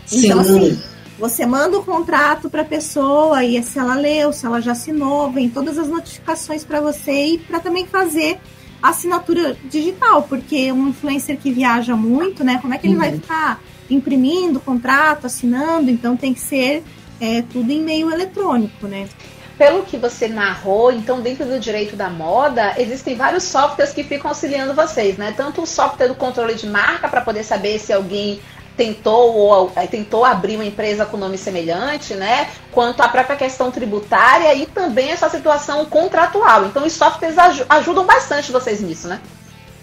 Sim. 0.07 0.27
Então, 0.27 0.41
assim, 0.41 0.79
você 1.19 1.47
manda 1.47 1.79
o 1.79 1.85
contrato 1.85 2.51
para 2.51 2.62
a 2.62 2.65
pessoa 2.65 3.45
e 3.45 3.62
se 3.62 3.79
ela 3.79 3.95
leu, 3.95 4.33
se 4.33 4.47
ela 4.47 4.61
já 4.61 4.73
assinou, 4.73 5.31
vem 5.31 5.49
todas 5.49 5.79
as 5.79 5.89
notificações 5.89 6.65
para 6.65 6.81
você 6.81 7.35
e 7.35 7.39
para 7.39 7.61
também 7.61 7.87
fazer 7.87 8.39
assinatura 8.83 9.57
digital, 9.71 10.23
porque 10.25 10.71
um 10.71 10.89
influencer 10.89 11.39
que 11.39 11.51
viaja 11.51 11.97
muito, 11.97 12.45
né? 12.45 12.59
Como 12.61 12.75
é 12.75 12.79
que 12.79 12.87
ele 12.87 12.95
uhum. 12.95 13.01
vai 13.01 13.12
ficar 13.12 13.61
imprimindo 13.89 14.61
contrato, 14.61 15.27
assinando? 15.27 15.91
Então 15.91 16.17
tem 16.17 16.35
que 16.35 16.41
ser 16.41 16.83
é, 17.21 17.43
tudo 17.43 17.71
em 17.71 17.83
meio 17.83 18.11
eletrônico, 18.11 18.87
né? 18.87 19.09
Pelo 19.57 19.85
que 19.85 19.97
você 19.97 20.29
narrou, 20.29 20.91
então 20.93 21.21
dentro 21.21 21.45
do 21.45 21.59
direito 21.59 21.95
da 21.97 22.11
moda, 22.11 22.75
existem 22.77 23.15
vários 23.15 23.45
softwares 23.45 23.93
que 23.93 24.03
ficam 24.03 24.31
auxiliando 24.31 24.75
vocês, 24.75 25.17
né? 25.17 25.33
Tanto 25.37 25.63
o 25.63 25.67
software 25.67 26.09
do 26.09 26.15
controle 26.15 26.55
de 26.55 26.67
marca 26.67 27.09
para 27.09 27.21
poder 27.21 27.45
saber 27.45 27.79
se 27.79 27.93
alguém 27.93 28.41
tentou 28.77 29.35
ou 29.35 29.73
eh, 29.77 29.87
tentou 29.87 30.25
abrir 30.25 30.57
uma 30.57 30.65
empresa 30.65 31.07
com 31.07 31.17
nome 31.17 31.39
semelhante, 31.39 32.15
né? 32.15 32.49
Quanto 32.73 33.01
a 33.01 33.09
própria 33.09 33.37
questão 33.37 33.71
tributária 33.71 34.53
e 34.55 34.67
também 34.67 35.11
essa 35.11 35.29
situação 35.29 35.85
contratual. 35.87 36.67
Então 36.67 36.85
os 36.85 36.93
softwares 36.93 37.39
aj 37.39 37.65
ajudam 37.69 38.05
bastante 38.05 38.51
vocês 38.51 38.81
nisso, 38.81 39.09
né? 39.09 39.21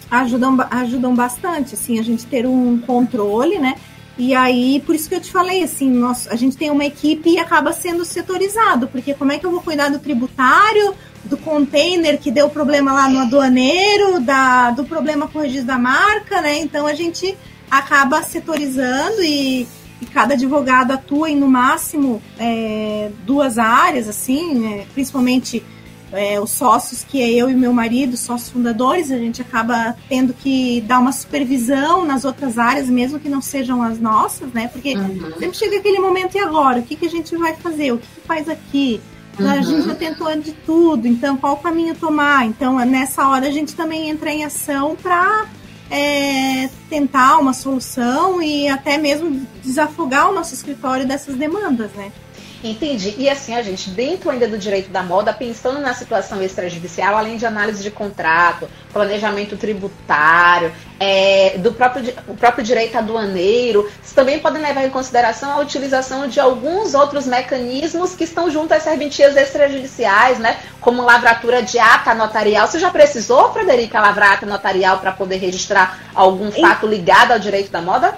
Ajudam, 0.10 0.58
ajudam 0.70 1.16
bastante, 1.16 1.76
assim, 1.76 1.98
a 1.98 2.04
gente 2.04 2.26
ter 2.26 2.46
um 2.46 2.78
controle, 2.80 3.58
né? 3.58 3.76
E 4.24 4.36
aí, 4.36 4.80
por 4.86 4.94
isso 4.94 5.10
que 5.10 5.16
eu 5.16 5.20
te 5.20 5.32
falei, 5.32 5.64
assim, 5.64 5.90
nós, 5.90 6.28
a 6.28 6.36
gente 6.36 6.56
tem 6.56 6.70
uma 6.70 6.86
equipe 6.86 7.28
e 7.28 7.40
acaba 7.40 7.74
sendo 7.74 8.06
setorizado, 8.06 8.88
porque 8.88 9.16
como 9.16 9.32
é 9.32 9.40
que 9.40 9.48
eu 9.48 9.50
vou 9.50 9.62
cuidar 9.62 9.90
do 9.90 9.98
tributário, 9.98 10.94
do 11.26 11.36
container 11.38 12.20
que 12.20 12.30
deu 12.30 12.48
problema 12.48 12.94
lá 12.94 13.10
no 13.10 13.18
aduaneiro, 13.18 14.20
da, 14.20 14.70
do 14.70 14.84
problema 14.84 15.28
com 15.28 15.40
o 15.40 15.42
registro 15.42 15.66
da 15.66 15.80
marca, 15.80 16.40
né? 16.40 16.60
Então 16.60 16.86
a 16.86 16.94
gente 16.94 17.36
acaba 17.72 18.22
setorizando 18.22 19.24
e, 19.24 19.68
e 20.00 20.06
cada 20.14 20.36
advogado 20.36 20.92
atua 20.92 21.32
em 21.32 21.36
no 21.36 21.48
máximo 21.48 22.22
é, 22.38 23.10
duas 23.26 23.58
áreas, 23.58 24.08
assim, 24.08 24.72
é, 24.72 24.86
principalmente 24.94 25.64
é, 26.12 26.40
os 26.40 26.52
sócios, 26.52 27.04
que 27.04 27.22
é 27.22 27.30
eu 27.30 27.50
e 27.50 27.56
meu 27.56 27.74
marido, 27.74 28.18
sócios 28.18 28.50
fundadores, 28.50 29.12
a 29.12 29.18
gente 29.18 29.42
acaba 29.42 29.96
tendo 30.10 30.34
que 30.34 30.82
dar 30.82 31.00
uma 31.00 31.12
supervisão 31.12 32.06
nas 32.06 32.26
outras 32.26 32.58
áreas, 32.58 32.88
mesmo 32.88 33.20
que 33.20 33.30
não 33.30 33.42
sejam 33.42 33.82
as 33.82 34.00
nossas, 34.00 34.52
né? 34.52 34.68
Porque 34.68 34.96
uhum. 34.96 35.34
sempre 35.40 35.58
chega 35.58 35.78
aquele 35.78 36.00
momento, 36.00 36.36
e 36.36 36.40
agora? 36.40 36.80
O 36.80 36.84
que, 36.84 36.96
que 36.96 37.06
a 37.06 37.10
gente 37.10 37.36
vai 37.36 37.56
fazer? 37.56 37.94
O 37.94 37.98
que, 37.98 38.08
que 38.08 38.28
faz 38.28 38.50
aqui? 38.50 39.00
Uhum. 39.40 39.50
A 39.50 39.62
gente 39.62 39.88
já 39.88 39.96
tentou 39.96 40.36
de 40.36 40.52
tudo, 40.52 41.08
então 41.08 41.38
qual 41.38 41.58
caminho 41.58 41.96
tomar? 41.96 42.46
Então, 42.46 42.78
nessa 42.86 43.28
hora 43.28 43.48
a 43.48 43.52
gente 43.52 43.76
também 43.76 44.10
entra 44.10 44.32
em 44.32 44.44
ação 44.44 44.96
para 45.02 45.48
é, 45.90 46.70
tentar 46.90 47.38
uma 47.38 47.54
solução 47.54 48.42
e 48.42 48.68
até 48.68 48.98
mesmo 48.98 49.46
desafogar 49.64 50.30
o 50.30 50.34
nosso 50.34 50.54
escritório 50.54 51.06
dessas 51.06 51.36
demandas, 51.36 51.92
né? 51.94 52.12
Entendi. 52.64 53.16
E 53.18 53.28
assim, 53.28 53.56
a 53.56 53.64
gente, 53.64 53.90
dentro 53.90 54.30
ainda 54.30 54.48
do 54.48 54.58
direito 54.58 54.90
da 54.92 55.02
moda, 55.02 55.34
pensando 55.34 55.80
na 55.80 55.94
situação 55.94 56.42
extrajudicial, 56.44 57.18
além 57.18 57.38
de 57.38 57.46
análise 57.46 57.82
de 57.82 57.90
contrato, 57.90 58.70
planejamento 58.94 59.58
tributário, 59.58 60.72
é, 61.00 61.58
do 61.58 61.72
próprio, 61.72 62.14
o 62.28 62.36
próprio 62.36 62.64
direito 62.64 62.96
aduaneiro, 62.96 63.90
também 64.14 64.38
podem 64.38 64.62
levar 64.62 64.86
em 64.86 64.90
consideração 64.92 65.52
a 65.52 65.60
utilização 65.60 66.28
de 66.28 66.40
alguns 66.40 66.94
outros 66.94 67.26
mecanismos 67.26 68.14
que 68.14 68.26
estão 68.26 68.52
junto 68.52 68.74
às 68.74 68.84
serventias 68.84 69.36
extrajudiciais, 69.36 70.38
né? 70.38 70.60
Como 70.80 71.02
lavratura 71.02 71.64
de 71.64 71.80
ata 71.80 72.14
notarial. 72.14 72.68
Você 72.68 72.78
já 72.78 72.92
precisou, 72.92 73.52
Frederica, 73.52 74.00
lavrar 74.00 74.34
ata 74.34 74.46
notarial 74.46 75.00
para 75.00 75.12
poder 75.12 75.38
registrar 75.38 76.00
algum 76.14 76.52
fato 76.52 76.86
ligado 76.86 77.32
ao 77.32 77.40
direito 77.40 77.72
da 77.72 77.82
moda? 77.82 78.14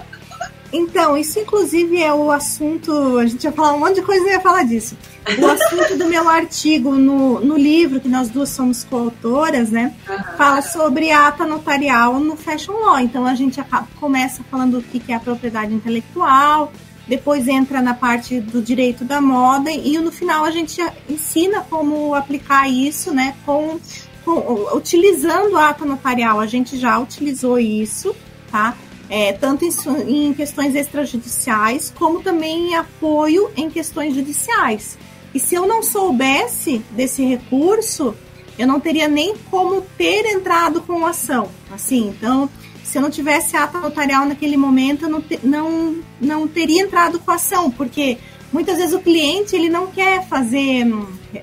Então, 0.76 1.16
isso 1.16 1.38
inclusive 1.38 2.02
é 2.02 2.12
o 2.12 2.32
assunto. 2.32 3.18
A 3.18 3.26
gente 3.26 3.44
ia 3.44 3.52
falar 3.52 3.74
um 3.74 3.78
monte 3.78 3.96
de 3.96 4.02
coisa 4.02 4.26
e 4.26 4.32
ia 4.32 4.40
falar 4.40 4.64
disso. 4.64 4.96
O 5.38 5.46
assunto 5.46 5.96
do 5.96 6.06
meu 6.06 6.28
artigo 6.28 6.96
no, 6.96 7.38
no 7.38 7.56
livro, 7.56 8.00
que 8.00 8.08
nós 8.08 8.28
duas 8.28 8.48
somos 8.48 8.82
coautoras, 8.82 9.70
né? 9.70 9.94
Uhum. 10.08 10.36
Fala 10.36 10.62
sobre 10.62 11.12
a 11.12 11.28
ata 11.28 11.46
notarial 11.46 12.18
no 12.18 12.36
Fashion 12.36 12.72
Law. 12.72 12.98
Então 12.98 13.24
a 13.24 13.36
gente 13.36 13.60
começa 14.00 14.42
falando 14.50 14.78
o 14.78 14.82
que 14.82 15.00
é 15.12 15.14
a 15.14 15.20
propriedade 15.20 15.72
intelectual, 15.72 16.72
depois 17.06 17.46
entra 17.46 17.80
na 17.80 17.94
parte 17.94 18.40
do 18.40 18.60
direito 18.60 19.04
da 19.04 19.20
moda 19.20 19.70
e 19.70 19.96
no 19.98 20.10
final 20.10 20.44
a 20.44 20.50
gente 20.50 20.82
ensina 21.08 21.60
como 21.60 22.16
aplicar 22.16 22.68
isso, 22.68 23.14
né? 23.14 23.36
Com, 23.46 23.78
com 24.24 24.76
utilizando 24.76 25.56
a 25.56 25.68
ata 25.68 25.84
notarial. 25.84 26.40
A 26.40 26.46
gente 26.46 26.76
já 26.76 26.98
utilizou 26.98 27.60
isso, 27.60 28.14
tá? 28.50 28.74
É, 29.08 29.32
tanto 29.32 29.64
em, 29.64 30.26
em 30.28 30.34
questões 30.34 30.74
extrajudiciais, 30.74 31.92
como 31.96 32.22
também 32.22 32.70
em 32.70 32.74
apoio 32.74 33.50
em 33.56 33.68
questões 33.70 34.14
judiciais. 34.14 34.98
E 35.34 35.40
se 35.40 35.54
eu 35.54 35.66
não 35.66 35.82
soubesse 35.82 36.78
desse 36.90 37.24
recurso, 37.24 38.14
eu 38.58 38.66
não 38.66 38.78
teria 38.78 39.08
nem 39.08 39.36
como 39.50 39.80
ter 39.98 40.26
entrado 40.26 40.80
com 40.80 41.04
ação. 41.04 41.48
Assim, 41.72 42.08
então, 42.08 42.48
se 42.84 42.98
eu 42.98 43.02
não 43.02 43.10
tivesse 43.10 43.56
ata 43.56 43.80
notarial 43.80 44.24
naquele 44.26 44.56
momento, 44.56 45.06
eu 45.06 45.10
não, 45.10 45.20
te, 45.20 45.40
não, 45.42 45.96
não 46.20 46.46
teria 46.46 46.82
entrado 46.82 47.18
com 47.18 47.32
ação, 47.32 47.70
porque 47.70 48.18
muitas 48.52 48.76
vezes 48.76 48.94
o 48.94 49.00
cliente 49.00 49.56
ele 49.56 49.68
não 49.68 49.88
quer 49.88 50.24
fazer, 50.28 50.86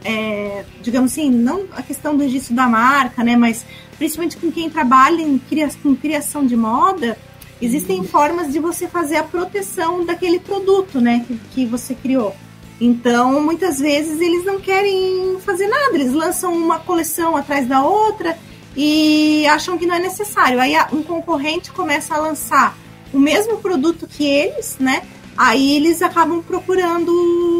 é, 0.05 0.63
digamos 0.81 1.11
assim, 1.11 1.29
não 1.29 1.65
a 1.73 1.81
questão 1.81 2.15
do 2.15 2.23
registro 2.23 2.55
da 2.55 2.67
marca, 2.67 3.21
né, 3.21 3.35
mas 3.35 3.65
principalmente 3.97 4.37
com 4.37 4.49
quem 4.49 4.69
trabalha 4.69 5.21
em 5.21 5.41
com 5.83 5.95
criação 5.95 6.45
de 6.45 6.55
moda, 6.55 7.17
existem 7.61 8.03
formas 8.03 8.51
de 8.51 8.59
você 8.59 8.87
fazer 8.87 9.17
a 9.17 9.23
proteção 9.23 10.03
daquele 10.05 10.39
produto, 10.39 10.99
né, 10.99 11.23
que, 11.27 11.39
que 11.53 11.65
você 11.65 11.93
criou. 11.93 12.35
Então, 12.79 13.39
muitas 13.41 13.79
vezes 13.79 14.19
eles 14.19 14.43
não 14.43 14.59
querem 14.59 15.37
fazer 15.45 15.67
nada, 15.67 15.93
eles 15.93 16.13
lançam 16.13 16.51
uma 16.53 16.79
coleção 16.79 17.37
atrás 17.37 17.67
da 17.67 17.83
outra 17.83 18.37
e 18.75 19.45
acham 19.47 19.77
que 19.77 19.85
não 19.85 19.95
é 19.95 19.99
necessário. 19.99 20.59
Aí 20.59 20.73
um 20.91 21.03
concorrente 21.03 21.71
começa 21.71 22.15
a 22.15 22.17
lançar 22.17 22.75
o 23.13 23.19
mesmo 23.19 23.57
produto 23.57 24.07
que 24.07 24.25
eles, 24.25 24.77
né? 24.79 25.03
Aí 25.37 25.75
eles 25.75 26.01
acabam 26.01 26.41
procurando 26.41 27.11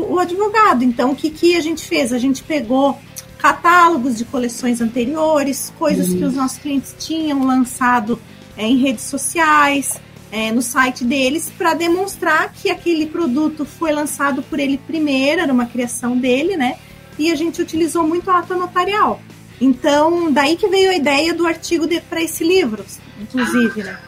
o 0.10 0.18
advogado. 0.18 0.84
Então, 0.84 1.12
o 1.12 1.16
que, 1.16 1.30
que 1.30 1.56
a 1.56 1.62
gente 1.62 1.86
fez? 1.86 2.12
A 2.12 2.18
gente 2.18 2.44
pegou 2.44 2.98
catálogos 3.38 4.18
de 4.18 4.26
coleções 4.26 4.82
anteriores, 4.82 5.74
coisas 5.78 6.10
uhum. 6.10 6.18
que 6.18 6.24
os 6.24 6.36
nossos 6.36 6.58
clientes 6.58 6.96
tinham 7.00 7.44
lançado 7.44 8.20
é, 8.58 8.66
em 8.66 8.78
redes 8.78 9.06
sociais, 9.06 10.00
é, 10.32 10.52
no 10.52 10.62
site 10.62 11.04
deles, 11.04 11.52
para 11.58 11.74
demonstrar 11.74 12.54
que 12.54 12.70
aquele 12.70 13.06
produto 13.06 13.66
foi 13.66 13.92
lançado 13.92 14.42
por 14.44 14.60
ele 14.60 14.78
primeiro, 14.78 15.42
era 15.42 15.52
uma 15.52 15.66
criação 15.66 16.18
dele, 16.18 16.56
né? 16.56 16.78
E 17.20 17.32
a 17.32 17.36
gente 17.36 17.62
utilizou 17.62 18.08
muito 18.08 18.32
a 18.32 18.40
ata 18.40 18.56
notarial. 18.56 19.22
Então, 19.60 20.32
daí 20.32 20.56
que 20.56 20.68
veio 20.68 20.90
a 20.90 20.96
ideia 20.96 21.34
do 21.34 21.46
artigo 21.46 21.88
para 22.10 22.22
esse 22.22 22.44
livro, 22.44 22.84
inclusive, 23.20 23.84
né? 23.84 24.00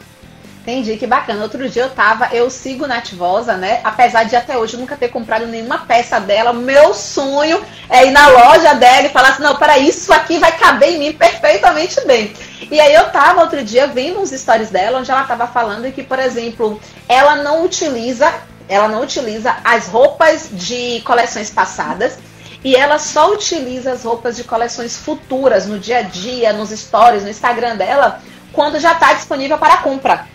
Entendi, 0.64 0.96
que 0.96 1.06
bacana. 1.06 1.42
Outro 1.42 1.68
dia 1.68 1.82
eu 1.82 1.90
tava, 1.90 2.30
eu 2.32 2.48
sigo 2.48 2.86
Nativosa, 2.86 3.54
né? 3.54 3.80
Apesar 3.84 4.24
de 4.24 4.34
até 4.34 4.56
hoje 4.56 4.78
nunca 4.78 4.96
ter 4.96 5.08
comprado 5.08 5.46
nenhuma 5.46 5.80
peça 5.80 6.18
dela, 6.18 6.54
meu 6.54 6.94
sonho 6.94 7.62
é 7.90 8.06
ir 8.06 8.12
na 8.12 8.28
loja 8.28 8.72
dela 8.72 9.06
e 9.06 9.10
falar 9.10 9.28
assim: 9.28 9.42
não, 9.42 9.56
para 9.56 9.76
isso 9.76 10.10
aqui 10.10 10.38
vai 10.38 10.56
caber 10.56 10.94
em 10.94 10.98
mim 10.98 11.12
perfeitamente 11.12 12.00
bem. 12.06 12.32
E 12.70 12.80
aí 12.80 12.94
eu 12.94 13.10
tava 13.10 13.42
outro 13.42 13.62
dia 13.62 13.86
vendo 13.86 14.20
uns 14.20 14.30
stories 14.30 14.70
dela, 14.70 15.00
onde 15.00 15.10
ela 15.10 15.24
tava 15.24 15.46
falando 15.46 15.92
que, 15.92 16.02
por 16.02 16.18
exemplo, 16.18 16.80
ela 17.06 17.36
não 17.36 17.62
utiliza, 17.62 18.32
ela 18.66 18.88
não 18.88 19.02
utiliza 19.02 19.54
as 19.62 19.86
roupas 19.86 20.48
de 20.50 21.02
coleções 21.04 21.50
passadas 21.50 22.18
e 22.64 22.74
ela 22.74 22.98
só 22.98 23.30
utiliza 23.30 23.92
as 23.92 24.02
roupas 24.02 24.34
de 24.34 24.44
coleções 24.44 24.96
futuras 24.96 25.66
no 25.66 25.78
dia 25.78 25.98
a 25.98 26.02
dia, 26.02 26.54
nos 26.54 26.70
stories, 26.70 27.22
no 27.22 27.28
Instagram 27.28 27.76
dela, 27.76 28.22
quando 28.50 28.80
já 28.80 28.92
está 28.92 29.12
disponível 29.12 29.58
para 29.58 29.76
compra. 29.82 30.32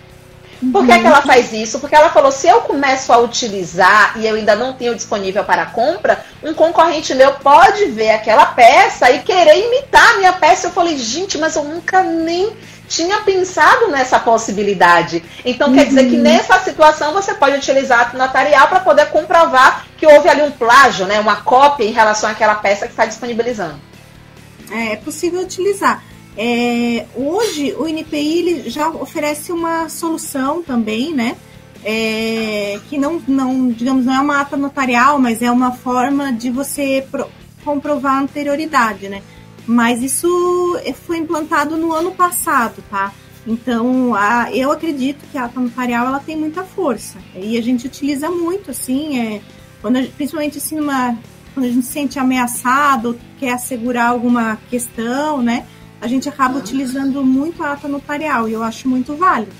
Por 0.72 0.86
que, 0.86 1.00
que 1.00 1.08
ela 1.08 1.22
faz 1.22 1.54
isso? 1.54 1.80
Porque 1.80 1.96
ela 1.96 2.10
falou: 2.10 2.32
se 2.32 2.48
eu 2.48 2.62
começo 2.62 3.14
a 3.14 3.18
utilizar 3.18 4.14
e 4.18 4.28
eu 4.28 4.36
ainda 4.36 4.56
não 4.56 4.74
tenho 4.74 4.94
disponível 4.94 5.44
para 5.46 5.66
compra, 5.68 6.24
um 6.44 6.54
concorrente 6.54 7.16
meu 7.16 7.32
pode 7.34 7.86
ver 7.86 8.12
aquela 8.12 8.46
peça 8.48 9.10
e 9.10 9.20
querer 9.20 9.66
imitar 9.66 10.16
a 10.16 10.18
minha 10.18 10.34
peça. 10.34 10.68
Eu 10.68 10.72
falei: 10.72 10.98
gente, 10.98 11.38
mas 11.38 11.56
eu 11.56 11.64
nunca 11.64 12.04
nem 12.04 12.52
tinha 12.90 13.22
pensado 13.22 13.88
nessa 13.88 14.20
possibilidade. 14.20 15.24
Então, 15.46 15.70
uhum. 15.70 15.76
quer 15.76 15.86
dizer 15.86 16.10
que 16.10 16.16
uhum. 16.16 16.24
nessa 16.24 16.60
situação 16.60 17.14
você 17.14 17.36
pode 17.36 17.56
utilizar 17.56 18.02
ato 18.02 18.18
notarial 18.18 18.68
para 18.68 18.80
poder 18.80 19.06
comprovar 19.10 19.86
que 19.96 20.08
houve 20.08 20.28
ali 20.28 20.42
um 20.42 20.52
plágio, 20.52 21.06
né, 21.06 21.20
uma 21.20 21.38
cópia 21.38 21.86
em 21.86 21.92
relação 21.92 22.30
àquela 22.30 22.56
peça 22.56 22.86
que 22.86 22.94
está 22.94 23.06
disponibilizando. 23.06 23.80
É, 24.72 24.94
é 24.94 24.96
possível 24.98 25.42
utilizar. 25.42 26.04
É, 26.42 27.06
hoje 27.18 27.76
o 27.78 27.86
INPI 27.86 28.40
ele 28.40 28.70
já 28.70 28.88
oferece 28.88 29.52
uma 29.52 29.90
solução 29.90 30.64
também, 30.64 31.14
né? 31.14 31.36
É, 31.84 32.80
que 32.88 32.98
não, 32.98 33.22
não, 33.28 33.70
digamos, 33.70 34.06
não 34.06 34.14
é 34.14 34.20
uma 34.22 34.40
ata 34.40 34.56
notarial, 34.56 35.20
mas 35.20 35.42
é 35.42 35.52
uma 35.52 35.74
forma 35.74 36.32
de 36.32 36.50
você 36.50 37.06
pro, 37.12 37.28
comprovar 37.66 38.14
a 38.14 38.22
anterioridade, 38.22 39.10
né? 39.10 39.22
Mas 39.68 40.02
isso 40.02 40.80
foi 41.06 41.18
implantado 41.18 41.76
no 41.76 41.92
ano 41.92 42.12
passado, 42.12 42.82
tá? 42.90 43.14
Então, 43.46 44.16
a, 44.16 44.50
eu 44.56 44.72
acredito 44.72 45.26
que 45.30 45.38
a 45.38 45.44
ata 45.44 45.60
notarial 45.60 46.08
ela 46.08 46.22
tem 46.22 46.38
muita 46.38 46.64
força 46.64 47.18
e 47.36 47.58
a 47.58 47.62
gente 47.62 47.86
utiliza 47.86 48.32
muito, 48.32 48.72
assim, 48.72 49.20
é, 49.20 49.42
quando 49.82 50.02
principalmente 50.14 50.58
assim, 50.58 50.78
numa, 50.78 51.18
quando 51.54 51.66
a 51.66 51.70
gente 51.70 51.86
se 51.86 51.92
sente 51.92 52.18
ameaçado, 52.18 53.20
quer 53.38 53.56
assegurar 53.56 54.10
alguma 54.10 54.58
questão, 54.70 55.42
né? 55.42 55.66
A 56.02 56.08
gente 56.08 56.30
acaba 56.30 56.56
uhum. 56.56 56.60
utilizando 56.60 57.24
muito 57.24 57.64
a 57.64 57.74
ata 57.74 57.88
notarial 57.88 58.48
e 58.48 58.54
eu 58.54 58.64
acho 58.64 58.88
muito 58.88 59.16
válido. 59.16 59.52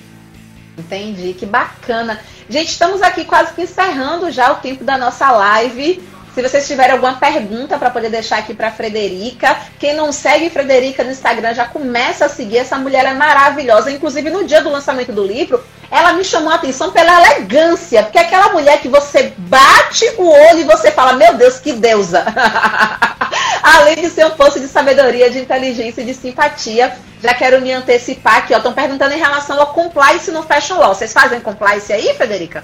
Entendi, 0.78 1.34
que 1.34 1.46
bacana. 1.46 2.20
Gente, 2.50 2.70
estamos 2.70 3.02
aqui 3.02 3.26
quase 3.26 3.54
que 3.54 3.62
encerrando 3.62 4.32
já 4.32 4.52
o 4.54 4.56
tempo 4.56 4.84
da 4.84 4.98
nossa 4.98 5.30
live. 5.32 6.02
Se 6.34 6.42
vocês 6.42 6.68
tiverem 6.68 6.94
alguma 6.94 7.16
pergunta 7.16 7.78
para 7.78 7.90
poder 7.90 8.10
deixar 8.10 8.38
aqui 8.38 8.54
para 8.54 8.72
Frederica, 8.72 9.60
quem 9.78 9.96
não 9.96 10.12
segue 10.12 10.50
Frederica 10.50 11.04
no 11.04 11.12
Instagram 11.12 11.54
já 11.54 11.66
começa 11.66 12.26
a 12.26 12.30
seguir. 12.30 12.60
Essa 12.60 12.78
mulher 12.78 13.06
é 13.06 13.14
maravilhosa. 13.14 13.92
Inclusive, 13.92 14.30
no 14.30 14.46
dia 14.46 14.62
do 14.62 14.70
lançamento 14.70 15.12
do 15.12 15.26
livro, 15.26 15.62
ela 15.92 16.14
me 16.14 16.24
chamou 16.24 16.52
a 16.52 16.56
atenção 16.56 16.92
pela 16.92 17.22
elegância, 17.22 18.04
porque 18.04 18.18
é 18.18 18.22
aquela 18.22 18.54
mulher 18.54 18.80
que 18.80 18.88
você 18.88 19.34
bate 19.38 20.06
o 20.18 20.28
olho 20.28 20.60
e 20.60 20.64
você 20.64 20.92
fala: 20.92 21.14
Meu 21.14 21.36
Deus, 21.36 21.60
que 21.60 21.74
deusa! 21.74 22.24
Além 23.64 23.96
de 23.96 24.10
ser 24.10 24.26
um 24.26 24.32
poço 24.32 24.60
de 24.60 24.68
sabedoria, 24.68 25.30
de 25.30 25.40
inteligência 25.40 26.02
e 26.02 26.06
de 26.06 26.14
simpatia, 26.14 26.96
já 27.22 27.34
quero 27.34 27.62
me 27.62 27.72
antecipar 27.74 28.38
aqui. 28.38 28.54
Estão 28.54 28.74
perguntando 28.74 29.14
em 29.14 29.20
relação 29.20 29.60
ao 29.60 29.74
compliance 29.74 30.32
no 30.32 30.44
Fashion 30.44 30.78
Law. 30.78 30.94
Vocês 30.94 31.12
fazem 31.12 31.42
compliance 31.42 31.92
aí, 31.92 32.14
Frederica? 32.16 32.64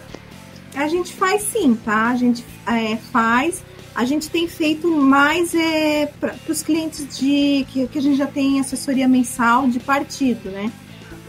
A 0.75 0.87
gente 0.87 1.13
faz 1.13 1.41
sim, 1.43 1.75
tá? 1.83 2.09
A 2.09 2.15
gente 2.15 2.45
é, 2.67 2.97
faz. 3.11 3.63
A 3.95 4.03
gente 4.03 4.29
tem 4.29 4.47
feito 4.47 4.89
mais 4.89 5.55
é, 5.55 6.09
para 6.19 6.35
os 6.49 6.61
clientes 6.61 7.07
de 7.17 7.65
que, 7.69 7.87
que 7.87 7.97
a 7.97 8.01
gente 8.01 8.17
já 8.17 8.27
tem 8.27 8.59
assessoria 8.59 9.07
mensal 9.07 9.67
de 9.67 9.79
partido, 9.79 10.49
né? 10.49 10.69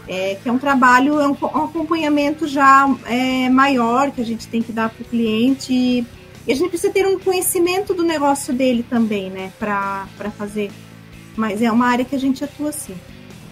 É, 0.09 0.37
que 0.41 0.47
é 0.47 0.51
um 0.51 0.57
trabalho, 0.57 1.19
é 1.19 1.27
um, 1.27 1.35
um 1.41 1.65
acompanhamento 1.65 2.47
já 2.47 2.89
é, 3.05 3.49
maior 3.49 4.09
que 4.11 4.21
a 4.21 4.25
gente 4.25 4.47
tem 4.47 4.61
que 4.61 4.71
dar 4.71 4.89
para 4.89 5.01
o 5.01 5.05
cliente 5.05 5.73
e 5.73 6.05
a 6.51 6.55
gente 6.55 6.69
precisa 6.69 6.93
ter 6.93 7.05
um 7.05 7.19
conhecimento 7.19 7.93
do 7.93 8.03
negócio 8.03 8.53
dele 8.53 8.85
também, 8.89 9.29
né, 9.29 9.51
para 9.59 10.07
fazer. 10.37 10.71
Mas 11.35 11.61
é 11.61 11.69
uma 11.69 11.87
área 11.87 12.05
que 12.05 12.15
a 12.15 12.19
gente 12.19 12.41
atua 12.41 12.71
sim. 12.71 12.95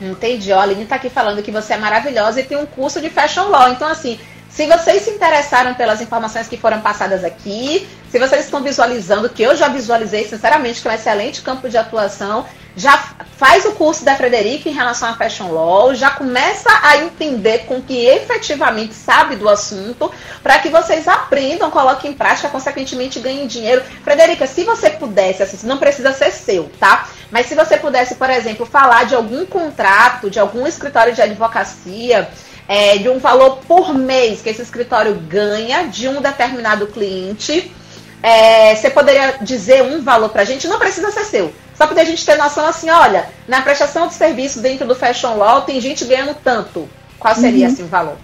Entendi. 0.01 0.53
Ó, 0.53 0.60
a 0.60 0.64
Aline 0.64 0.86
tá 0.86 0.95
aqui 0.95 1.10
falando 1.10 1.43
que 1.43 1.51
você 1.51 1.74
é 1.74 1.78
maravilhosa 1.78 2.39
e 2.39 2.43
tem 2.43 2.58
um 2.58 2.66
curso 2.66 3.01
de 3.01 3.10
Fashion 3.10 3.49
Law. 3.49 3.74
Então, 3.74 3.89
assim, 3.89 4.18
Se 4.56 4.66
vocês 4.68 5.01
se 5.01 5.12
interessaram 5.12 5.74
pelas 5.74 5.99
informações 5.99 6.47
que 6.47 6.56
foram 6.56 6.80
passadas 6.80 7.26
aqui, 7.26 7.86
se 8.10 8.18
vocês 8.18 8.45
estão 8.45 8.64
visualizando, 8.64 9.28
que 9.28 9.43
eu 9.43 9.53
já 9.53 9.68
visualizei, 9.68 10.24
sinceramente, 10.24 10.82
que 10.82 10.88
é 10.88 10.91
um 10.91 10.93
excelente 10.93 11.41
campo 11.41 11.68
de 11.68 11.76
atuação, 11.76 12.45
já 12.76 13.15
faz 13.38 13.65
o 13.65 13.71
curso 13.73 14.03
da 14.03 14.15
Frederica 14.15 14.69
em 14.69 14.73
relação 14.73 15.09
a 15.09 15.15
Fashion 15.15 15.51
Law, 15.51 15.95
já 15.95 16.09
começa 16.09 16.69
a 16.84 16.97
entender 16.97 17.65
com 17.65 17.82
que 17.82 18.05
efetivamente 18.05 18.93
sabe 18.93 19.36
do 19.36 19.47
assunto, 19.47 20.11
para 20.43 20.59
que 20.59 20.69
vocês 20.69 21.07
aprendam, 21.07 21.71
coloquem 21.71 22.11
em 22.11 22.13
prática, 22.13 22.49
consequentemente 22.49 23.19
ganhem 23.19 23.47
dinheiro. 23.47 23.82
Frederica, 24.03 24.45
se 24.45 24.63
você 24.63 24.89
pudesse, 24.89 25.43
assim, 25.43 25.65
não 25.65 25.78
precisa 25.78 26.11
ser 26.11 26.32
seu, 26.32 26.69
tá? 26.80 27.07
Mas 27.32 27.47
se 27.47 27.55
você 27.55 27.78
pudesse, 27.78 28.15
por 28.15 28.30
exemplo, 28.30 28.65
falar 28.65 29.05
de 29.05 29.15
algum 29.15 29.45
contrato, 29.45 30.30
de 30.30 30.39
algum 30.39 30.67
escritório 30.67 31.13
de 31.13 31.21
advocacia, 31.21 32.30
é, 32.67 32.97
de 32.97 33.09
um 33.09 33.19
valor 33.19 33.57
por 33.67 33.93
mês 33.93 34.41
que 34.41 34.49
esse 34.49 34.61
escritório 34.61 35.15
ganha 35.15 35.88
de 35.88 36.07
um 36.07 36.21
determinado 36.21 36.88
cliente, 36.88 37.73
é, 38.23 38.76
você 38.76 38.89
poderia 38.89 39.38
dizer 39.41 39.84
um 39.84 40.01
valor 40.01 40.30
para 40.30 40.41
a 40.41 40.45
gente? 40.45 40.67
Não 40.67 40.80
precisa 40.80 41.11
ser 41.11 41.26
seu 41.26 41.64
só 41.76 41.88
para 41.88 42.01
a 42.01 42.05
gente 42.05 42.26
ter 42.26 42.38
noção 42.38 42.65
assim, 42.65 42.89
olha, 42.89 43.28
na 43.47 43.61
prestação 43.61 44.07
de 44.07 44.13
serviço 44.13 44.61
dentro 44.61 44.88
do 44.88 44.95
Fashion 44.95 45.36
Law 45.36 45.61
tem 45.61 45.80
gente 45.82 46.05
ganhando 46.05 46.36
tanto. 46.43 46.88
Qual 47.19 47.36
seria 47.36 47.67
uhum. 47.67 47.73
assim 47.73 47.84
o 47.84 47.88
valor? 47.88 48.17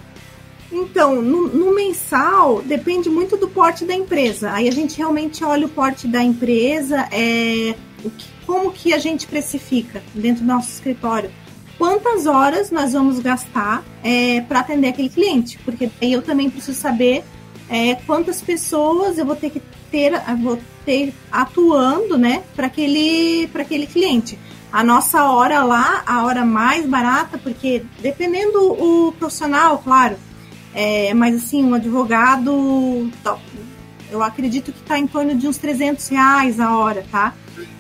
Então, 0.72 1.22
no, 1.22 1.48
no, 1.48 1.76
mensal, 1.76 2.62
depende 2.62 3.10
muito 3.10 3.36
do 3.36 3.50
porte 3.50 3.84
da 3.84 3.94
empresa. 3.94 4.52
Aí 4.52 4.70
a 4.70 4.72
gente 4.72 4.98
realmente 4.98 5.44
olha 5.44 5.66
o 5.66 5.70
porte 5.70 6.08
da 6.08 6.24
empresa, 6.24 7.08
é, 7.12 7.76
que, 8.18 8.28
como 8.46 8.72
que 8.72 8.94
a 8.94 8.98
gente 8.98 9.28
precifica 9.28 10.02
dentro 10.16 10.44
do 10.44 10.48
nosso 10.48 10.70
escritório. 10.70 11.30
Quantas 11.78 12.26
horas 12.26 12.72
nós 12.72 12.94
vamos 12.94 13.20
gastar 13.20 13.84
é, 14.02 14.42
para 14.42 14.60
atender 14.60 14.90
aquele 14.90 15.10
cliente? 15.10 15.58
Porque 15.66 15.90
aí 16.02 16.14
eu 16.14 16.22
também 16.22 16.50
preciso 16.50 16.80
saber 16.80 17.24
é, 17.70 17.96
quantas 18.06 18.42
pessoas 18.42 19.18
eu 19.18 19.26
vou 19.26 19.36
ter 19.36 19.50
que 19.50 19.62
ter, 19.90 20.14
vou 20.42 20.58
ter 20.86 21.14
atuando, 21.32 22.18
né, 22.18 22.44
para 22.56 22.68
aquele, 22.68 23.50
aquele 23.54 23.88
cliente. 23.88 24.38
A 24.72 24.84
nossa 24.84 25.26
hora 25.26 25.64
lá, 25.64 26.04
a 26.06 26.24
hora 26.24 26.46
mais 26.46 26.86
barata, 26.86 27.38
porque 27.38 27.84
dependendo 28.02 28.60
o 28.72 29.12
profissional, 29.12 29.80
claro, 29.80 30.16
é, 30.74 31.14
mas 31.14 31.36
assim, 31.36 31.64
um 31.64 31.74
advogado, 31.74 33.12
eu 34.10 34.24
acredito 34.24 34.72
que 34.72 34.80
está 34.80 34.98
em 34.98 35.08
torno 35.08 35.36
de 35.36 35.48
uns 35.48 35.58
300 35.58 36.08
reais 36.08 36.60
a 36.60 36.78
hora, 36.78 37.06
tá? 37.12 37.34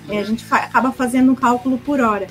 É, 0.10 0.20
a 0.20 0.24
gente 0.24 0.43
fa 0.43 0.58
acaba 0.58 0.91
fazendo 0.91 1.32
um 1.32 1.36
cálculo 1.36 1.78
por 1.78 2.02
hora. 2.02 2.28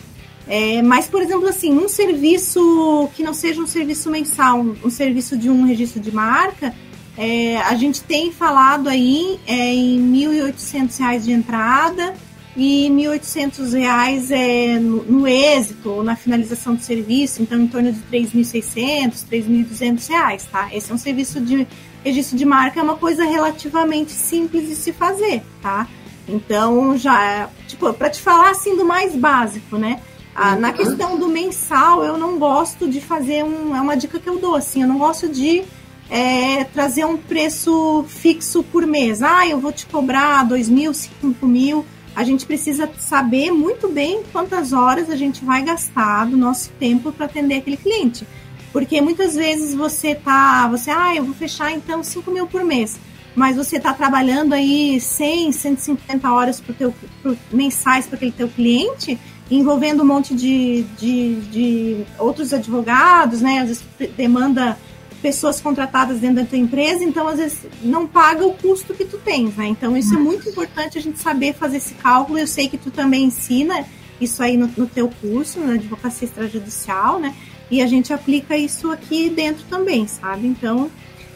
É, 0.46 0.82
mas, 0.82 1.06
por 1.06 1.22
exemplo, 1.22 1.48
assim, 1.48 1.72
um 1.72 1.88
serviço 1.88 3.08
que 3.14 3.22
não 3.22 3.32
seja 3.32 3.60
um 3.60 3.66
serviço 3.66 4.10
mensal, 4.10 4.58
um, 4.58 4.76
um 4.84 4.90
serviço 4.90 5.36
de 5.36 5.48
um 5.48 5.64
registro 5.64 6.00
de 6.00 6.12
marca, 6.12 6.74
é, 7.22 7.58
a 7.58 7.74
gente 7.74 8.02
tem 8.02 8.32
falado 8.32 8.88
aí 8.88 9.38
é, 9.46 9.74
em 9.74 10.10
R$ 10.10 10.52
1.800 10.54 11.20
de 11.20 11.32
entrada 11.32 12.14
e 12.56 12.88
R$ 12.88 13.18
1.800 13.18 14.30
é, 14.30 14.78
no, 14.78 15.04
no 15.04 15.28
êxito 15.28 15.90
ou 15.90 16.02
na 16.02 16.16
finalização 16.16 16.74
do 16.74 16.80
serviço, 16.80 17.42
então 17.42 17.60
em 17.60 17.66
torno 17.66 17.92
de 17.92 18.00
R$ 18.10 18.22
3.600, 18.22 19.26
R$ 19.30 19.38
3.200, 19.38 20.46
tá? 20.50 20.70
Esse 20.72 20.90
é 20.90 20.94
um 20.94 20.98
serviço 20.98 21.42
de 21.42 21.66
registro 22.02 22.38
de 22.38 22.46
marca, 22.46 22.80
é 22.80 22.82
uma 22.82 22.96
coisa 22.96 23.22
relativamente 23.22 24.12
simples 24.12 24.66
de 24.66 24.74
se 24.74 24.90
fazer, 24.90 25.42
tá? 25.60 25.86
Então, 26.26 26.96
já, 26.96 27.50
tipo, 27.68 27.92
para 27.92 28.08
te 28.08 28.22
falar 28.22 28.48
assim 28.48 28.78
do 28.78 28.86
mais 28.86 29.14
básico, 29.14 29.76
né? 29.76 30.00
Ah, 30.34 30.56
na 30.56 30.72
questão 30.72 31.18
do 31.18 31.28
mensal, 31.28 32.02
eu 32.02 32.16
não 32.16 32.38
gosto 32.38 32.88
de 32.88 32.98
fazer 32.98 33.44
um. 33.44 33.76
É 33.76 33.80
uma 33.80 33.94
dica 33.94 34.18
que 34.18 34.28
eu 34.28 34.38
dou, 34.38 34.54
assim, 34.54 34.80
eu 34.80 34.88
não 34.88 34.96
gosto 34.96 35.28
de 35.28 35.64
é, 36.10 36.64
trazer 36.64 37.04
um 37.06 37.16
preço 37.16 38.04
fixo 38.08 38.64
por 38.64 38.84
mês. 38.84 39.22
Ah, 39.22 39.46
eu 39.46 39.60
vou 39.60 39.70
te 39.70 39.86
cobrar 39.86 40.42
dois 40.44 40.68
mil, 40.68 40.92
cinco 40.92 41.46
mil. 41.46 41.86
A 42.16 42.24
gente 42.24 42.44
precisa 42.44 42.90
saber 42.98 43.52
muito 43.52 43.88
bem 43.88 44.22
quantas 44.32 44.72
horas 44.72 45.08
a 45.08 45.16
gente 45.16 45.44
vai 45.44 45.62
gastar 45.62 46.26
do 46.26 46.36
nosso 46.36 46.70
tempo 46.72 47.12
para 47.12 47.26
atender 47.26 47.58
aquele 47.58 47.76
cliente. 47.76 48.26
Porque 48.72 49.00
muitas 49.00 49.36
vezes 49.36 49.74
você 49.74 50.14
tá, 50.14 50.66
você, 50.68 50.90
ah, 50.90 51.14
eu 51.14 51.24
vou 51.24 51.34
fechar 51.34 51.72
então 51.72 52.02
5 52.02 52.28
mil 52.30 52.46
por 52.46 52.64
mês, 52.64 52.98
mas 53.34 53.56
você 53.56 53.76
está 53.76 53.92
trabalhando 53.92 54.52
aí 54.52 55.00
100, 55.00 55.52
150 55.52 56.30
horas 56.30 56.60
pro 56.60 56.74
teu, 56.74 56.94
pro, 57.22 57.36
mensais 57.52 58.06
para 58.06 58.16
aquele 58.16 58.32
teu 58.32 58.48
cliente, 58.48 59.18
envolvendo 59.50 60.02
um 60.02 60.06
monte 60.06 60.34
de, 60.34 60.84
de, 60.98 61.34
de 61.50 62.04
outros 62.18 62.52
advogados, 62.52 63.40
né? 63.40 63.58
Às 63.60 63.68
vezes 63.68 63.84
demanda 64.16 64.76
pessoas 65.20 65.60
contratadas 65.60 66.18
dentro 66.18 66.36
da 66.36 66.44
tua 66.44 66.58
empresa, 66.58 67.04
então 67.04 67.28
às 67.28 67.38
vezes 67.38 67.58
não 67.82 68.06
paga 68.06 68.46
o 68.46 68.54
custo 68.54 68.94
que 68.94 69.04
tu 69.04 69.18
tens, 69.18 69.54
né? 69.56 69.66
Então 69.66 69.96
isso 69.96 70.14
é 70.14 70.18
muito 70.18 70.48
importante 70.48 70.98
a 70.98 71.00
gente 71.00 71.18
saber 71.18 71.54
fazer 71.54 71.76
esse 71.76 71.94
cálculo. 71.94 72.38
Eu 72.38 72.46
sei 72.46 72.68
que 72.68 72.78
tu 72.78 72.90
também 72.90 73.24
ensina 73.24 73.84
isso 74.20 74.42
aí 74.42 74.56
no, 74.56 74.70
no 74.76 74.86
teu 74.86 75.08
curso, 75.20 75.60
na 75.60 75.74
advocacia 75.74 76.26
extrajudicial, 76.26 77.18
né? 77.18 77.34
E 77.70 77.82
a 77.82 77.86
gente 77.86 78.12
aplica 78.12 78.56
isso 78.56 78.90
aqui 78.90 79.30
dentro 79.30 79.64
também, 79.68 80.06
sabe? 80.06 80.46
Então, 80.46 80.90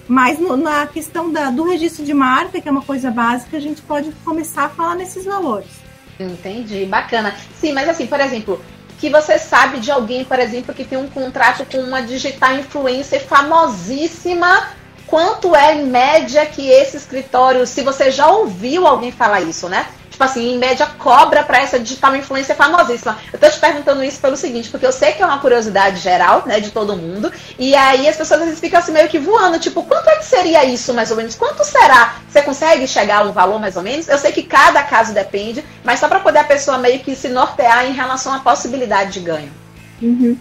mas 0.08 0.38
no, 0.38 0.56
na 0.56 0.86
questão 0.86 1.30
da, 1.30 1.50
do 1.50 1.64
registro 1.64 2.04
de 2.04 2.12
marca, 2.12 2.60
que 2.60 2.68
é 2.68 2.72
uma 2.72 2.82
coisa 2.82 3.10
básica, 3.10 3.56
a 3.56 3.60
gente 3.60 3.80
pode 3.82 4.10
começar 4.24 4.64
a 4.64 4.68
falar 4.68 4.96
nesses 4.96 5.24
valores. 5.24 5.84
Entendi, 6.18 6.84
bacana. 6.84 7.34
Sim, 7.60 7.72
mas 7.72 7.88
assim, 7.88 8.06
por 8.06 8.20
exemplo, 8.20 8.60
que 9.04 9.10
você 9.10 9.38
sabe 9.38 9.80
de 9.80 9.90
alguém, 9.90 10.24
por 10.24 10.38
exemplo, 10.38 10.74
que 10.74 10.82
tem 10.82 10.96
um 10.96 11.10
contrato 11.10 11.66
com 11.66 11.76
uma 11.76 12.00
digital 12.00 12.54
influencer 12.54 13.22
famosíssima, 13.26 14.68
quanto 15.06 15.54
é 15.54 15.74
em 15.74 15.84
média 15.84 16.46
que 16.46 16.70
esse 16.70 16.96
escritório, 16.96 17.66
se 17.66 17.82
você 17.82 18.10
já 18.10 18.28
ouviu 18.28 18.86
alguém 18.86 19.12
falar 19.12 19.42
isso, 19.42 19.68
né? 19.68 19.86
Tipo 20.14 20.24
assim, 20.24 20.54
em 20.54 20.58
média, 20.58 20.86
cobra 20.98 21.42
para 21.42 21.58
essa 21.58 21.78
digital 21.78 22.14
influência 22.14 22.54
famosíssima. 22.54 23.18
Eu 23.32 23.38
tô 23.38 23.48
te 23.50 23.58
perguntando 23.58 24.02
isso 24.02 24.20
pelo 24.20 24.36
seguinte, 24.36 24.70
porque 24.70 24.86
eu 24.86 24.92
sei 24.92 25.12
que 25.12 25.22
é 25.22 25.26
uma 25.26 25.40
curiosidade 25.40 26.00
geral, 26.00 26.44
né, 26.46 26.60
de 26.60 26.70
todo 26.70 26.96
mundo, 26.96 27.32
e 27.58 27.74
aí 27.74 28.08
as 28.08 28.16
pessoas 28.16 28.40
às 28.40 28.46
vezes 28.46 28.60
ficam 28.60 28.78
assim 28.78 28.92
meio 28.92 29.08
que 29.08 29.18
voando, 29.18 29.58
tipo, 29.58 29.82
quanto 29.82 30.08
é 30.08 30.16
que 30.16 30.24
seria 30.24 30.64
isso, 30.64 30.94
mais 30.94 31.10
ou 31.10 31.16
menos? 31.16 31.34
Quanto 31.34 31.64
será? 31.64 32.16
Você 32.28 32.42
consegue 32.42 32.86
chegar 32.86 33.22
a 33.22 33.24
um 33.24 33.32
valor, 33.32 33.58
mais 33.58 33.76
ou 33.76 33.82
menos? 33.82 34.08
Eu 34.08 34.18
sei 34.18 34.30
que 34.30 34.44
cada 34.44 34.82
caso 34.84 35.12
depende, 35.12 35.64
mas 35.82 35.98
só 35.98 36.08
para 36.08 36.20
poder 36.20 36.38
a 36.38 36.44
pessoa 36.44 36.78
meio 36.78 37.00
que 37.00 37.16
se 37.16 37.28
nortear 37.28 37.86
em 37.86 37.92
relação 37.92 38.32
à 38.32 38.38
possibilidade 38.38 39.12
de 39.12 39.20
ganho. 39.20 39.52
Uhum. 40.00 40.38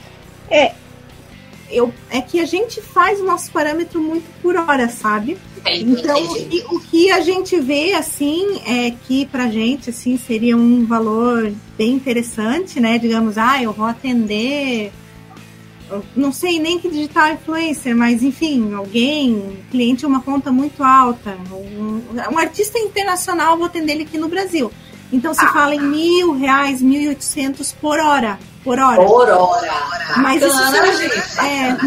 É, 0.49 0.73
eu, 1.71 1.91
é 2.11 2.21
que 2.21 2.39
a 2.39 2.45
gente 2.45 2.79
faz 2.79 3.19
o 3.19 3.25
nosso 3.25 3.51
parâmetro 3.51 3.99
muito 3.99 4.29
por 4.41 4.55
hora, 4.55 4.87
sabe? 4.87 5.37
Então, 5.65 6.21
o, 6.21 6.75
o 6.75 6.79
que 6.79 7.09
a 7.09 7.21
gente 7.21 7.59
vê, 7.59 7.93
assim, 7.93 8.61
é 8.65 8.91
que 8.91 9.25
pra 9.25 9.49
gente, 9.49 9.89
assim, 9.89 10.17
seria 10.17 10.57
um 10.57 10.85
valor 10.85 11.53
bem 11.77 11.93
interessante, 11.93 12.79
né? 12.79 12.97
Digamos, 12.97 13.37
ah, 13.37 13.61
eu 13.63 13.71
vou 13.71 13.85
atender 13.85 14.91
não 16.15 16.31
sei 16.31 16.59
nem 16.59 16.79
que 16.79 16.89
digital 16.89 17.33
influencer, 17.33 17.95
mas 17.95 18.23
enfim, 18.23 18.73
alguém, 18.73 19.59
cliente 19.69 20.05
uma 20.05 20.21
conta 20.21 20.51
muito 20.51 20.83
alta, 20.83 21.37
um, 21.51 22.01
um 22.31 22.37
artista 22.37 22.79
internacional, 22.79 23.57
vou 23.57 23.65
atender 23.65 23.93
ele 23.93 24.03
aqui 24.03 24.17
no 24.17 24.27
Brasil. 24.27 24.71
Então 25.11 25.33
se 25.33 25.43
ah, 25.45 25.53
fala 25.53 25.75
em 25.75 25.81
mil 25.81 26.33
reais, 26.33 26.81
mil 26.81 26.99
e 26.99 27.07
oitocentos 27.09 27.71
por 27.71 27.99
hora 27.99 28.39
por 28.63 28.79
hora. 28.79 29.03
Por 29.03 29.29
hora. 29.29 29.71
Mas 30.17 30.41
isso, 30.41 30.57
são, 30.57 31.45
é, 31.45 31.77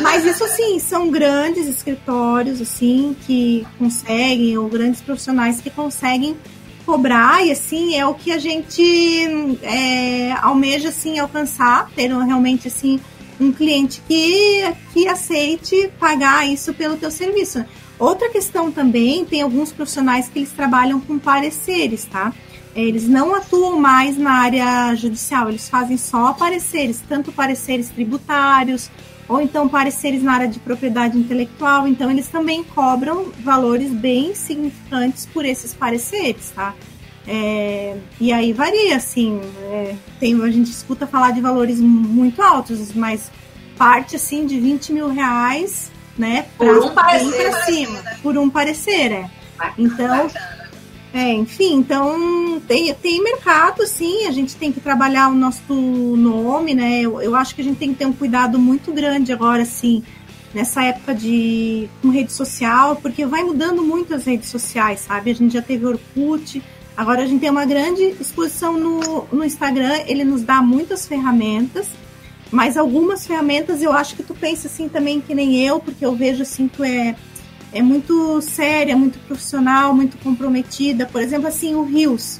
mas 0.00 0.24
isso 0.24 0.46
sim, 0.48 0.78
são 0.78 1.10
grandes 1.10 1.66
escritórios 1.66 2.60
assim 2.60 3.16
que 3.26 3.66
conseguem, 3.78 4.56
ou 4.56 4.68
grandes 4.68 5.00
profissionais 5.00 5.60
que 5.60 5.70
conseguem 5.70 6.36
cobrar, 6.86 7.44
e 7.44 7.50
assim, 7.50 7.96
é 7.96 8.06
o 8.06 8.14
que 8.14 8.30
a 8.30 8.38
gente 8.38 9.58
é, 9.62 10.32
almeja 10.42 10.90
assim, 10.90 11.18
alcançar, 11.18 11.90
ter 11.94 12.08
realmente 12.08 12.68
assim 12.68 13.00
um 13.40 13.52
cliente 13.52 14.02
que, 14.06 14.64
que 14.92 15.08
aceite 15.08 15.90
pagar 15.98 16.46
isso 16.46 16.72
pelo 16.74 16.96
teu 16.96 17.10
serviço. 17.10 17.64
Outra 17.98 18.28
questão 18.28 18.70
também, 18.70 19.24
tem 19.24 19.42
alguns 19.42 19.72
profissionais 19.72 20.28
que 20.28 20.38
eles 20.38 20.52
trabalham 20.52 21.00
com 21.00 21.18
pareceres, 21.18 22.04
tá? 22.04 22.32
Eles 22.74 23.08
não 23.08 23.34
atuam 23.34 23.78
mais 23.78 24.16
na 24.18 24.32
área 24.32 24.94
judicial, 24.96 25.48
eles 25.48 25.68
fazem 25.68 25.96
só 25.96 26.32
pareceres, 26.32 27.00
tanto 27.08 27.30
pareceres 27.30 27.88
tributários, 27.88 28.90
ou 29.28 29.40
então 29.40 29.68
pareceres 29.68 30.22
na 30.22 30.32
área 30.32 30.48
de 30.48 30.58
propriedade 30.58 31.16
intelectual. 31.16 31.86
Então, 31.86 32.10
eles 32.10 32.26
também 32.28 32.64
cobram 32.64 33.32
valores 33.44 33.92
bem 33.92 34.34
significantes 34.34 35.26
por 35.26 35.44
esses 35.44 35.72
pareceres, 35.72 36.50
tá? 36.50 36.74
É, 37.26 37.96
e 38.20 38.32
aí 38.32 38.52
varia, 38.52 38.96
assim, 38.96 39.40
é, 39.62 39.94
tem, 40.20 40.40
a 40.42 40.50
gente 40.50 40.70
escuta 40.70 41.06
falar 41.06 41.30
de 41.30 41.40
valores 41.40 41.80
muito 41.80 42.42
altos, 42.42 42.92
mas 42.92 43.30
parte, 43.78 44.16
assim, 44.16 44.46
de 44.46 44.60
20 44.60 44.92
mil 44.92 45.08
reais, 45.08 45.90
né, 46.18 46.46
pra, 46.58 46.66
por 46.66 46.84
um 46.84 46.94
parecer, 46.94 47.50
pra 47.50 47.62
cima, 47.62 48.02
por 48.22 48.36
um 48.36 48.50
parecer, 48.50 49.12
é. 49.12 49.30
Então, 49.78 50.28
é, 51.14 51.32
enfim, 51.32 51.76
então 51.76 52.18
tem, 52.60 52.92
tem 52.94 53.22
mercado, 53.22 53.86
sim, 53.86 54.26
a 54.26 54.30
gente 54.30 54.56
tem 54.56 54.72
que 54.72 54.80
trabalhar 54.80 55.28
o 55.28 55.34
nosso 55.34 55.72
nome, 55.72 56.74
né? 56.74 57.00
Eu, 57.00 57.20
eu 57.20 57.34
acho 57.34 57.54
que 57.54 57.60
a 57.60 57.64
gente 57.64 57.78
tem 57.78 57.92
que 57.92 57.98
ter 57.98 58.06
um 58.06 58.12
cuidado 58.12 58.58
muito 58.58 58.92
grande 58.92 59.32
agora, 59.32 59.62
assim, 59.62 60.02
nessa 60.52 60.82
época 60.84 61.14
de 61.14 61.88
com 62.00 62.10
rede 62.10 62.32
social, 62.32 62.96
porque 62.96 63.26
vai 63.26 63.42
mudando 63.42 63.82
muito 63.82 64.14
as 64.14 64.24
redes 64.24 64.48
sociais, 64.48 65.00
sabe? 65.00 65.30
A 65.30 65.34
gente 65.34 65.52
já 65.52 65.62
teve 65.62 65.86
Orkut, 65.86 66.62
agora 66.96 67.22
a 67.22 67.26
gente 67.26 67.40
tem 67.40 67.50
uma 67.50 67.66
grande 67.66 68.02
exposição 68.20 68.78
no, 68.78 69.26
no 69.32 69.44
Instagram, 69.44 70.00
ele 70.06 70.24
nos 70.24 70.42
dá 70.42 70.62
muitas 70.62 71.06
ferramentas, 71.06 71.86
mas 72.50 72.76
algumas 72.76 73.26
ferramentas 73.26 73.82
eu 73.82 73.92
acho 73.92 74.14
que 74.14 74.22
tu 74.22 74.34
pensa 74.34 74.68
assim 74.68 74.88
também 74.88 75.20
que 75.20 75.34
nem 75.34 75.60
eu, 75.60 75.80
porque 75.80 76.04
eu 76.04 76.14
vejo 76.14 76.42
assim 76.42 76.68
tu 76.68 76.84
é 76.84 77.16
é 77.74 77.82
muito 77.82 78.40
séria, 78.40 78.96
muito 78.96 79.18
profissional, 79.26 79.92
muito 79.92 80.16
comprometida. 80.18 81.06
Por 81.06 81.20
exemplo, 81.20 81.48
assim, 81.48 81.74
o 81.74 81.82
Rios. 81.82 82.38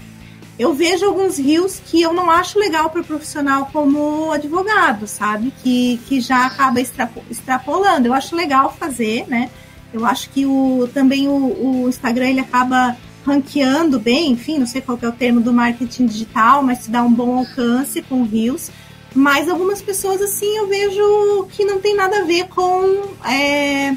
Eu 0.58 0.72
vejo 0.72 1.04
alguns 1.04 1.38
rios 1.38 1.80
que 1.84 2.00
eu 2.00 2.12
não 2.12 2.30
acho 2.30 2.58
legal 2.58 2.88
para 2.90 3.02
profissional 3.02 3.68
como 3.72 4.30
advogado, 4.30 5.06
sabe? 5.06 5.52
Que, 5.62 6.00
que 6.06 6.20
já 6.20 6.46
acaba 6.46 6.80
extrapolando. 6.80 8.06
Eu 8.06 8.14
acho 8.14 8.36
legal 8.36 8.72
fazer, 8.78 9.26
né? 9.26 9.50
Eu 9.92 10.06
acho 10.06 10.30
que 10.30 10.46
o, 10.46 10.88
também 10.94 11.28
o, 11.28 11.84
o 11.84 11.88
Instagram 11.88 12.30
ele 12.30 12.40
acaba 12.40 12.96
ranqueando 13.26 13.98
bem, 13.98 14.32
enfim, 14.32 14.58
não 14.58 14.66
sei 14.66 14.80
qual 14.80 14.98
é 15.00 15.08
o 15.08 15.12
termo 15.12 15.40
do 15.40 15.52
marketing 15.52 16.06
digital, 16.06 16.62
mas 16.62 16.84
te 16.84 16.90
dá 16.90 17.02
um 17.02 17.12
bom 17.12 17.38
alcance 17.38 18.02
com 18.02 18.22
rios. 18.22 18.70
Mas 19.14 19.48
algumas 19.48 19.80
pessoas, 19.80 20.20
assim, 20.20 20.56
eu 20.56 20.68
vejo 20.68 21.46
que 21.52 21.64
não 21.64 21.80
tem 21.80 21.94
nada 21.94 22.18
a 22.18 22.24
ver 22.24 22.48
com 22.48 23.02
é, 23.24 23.94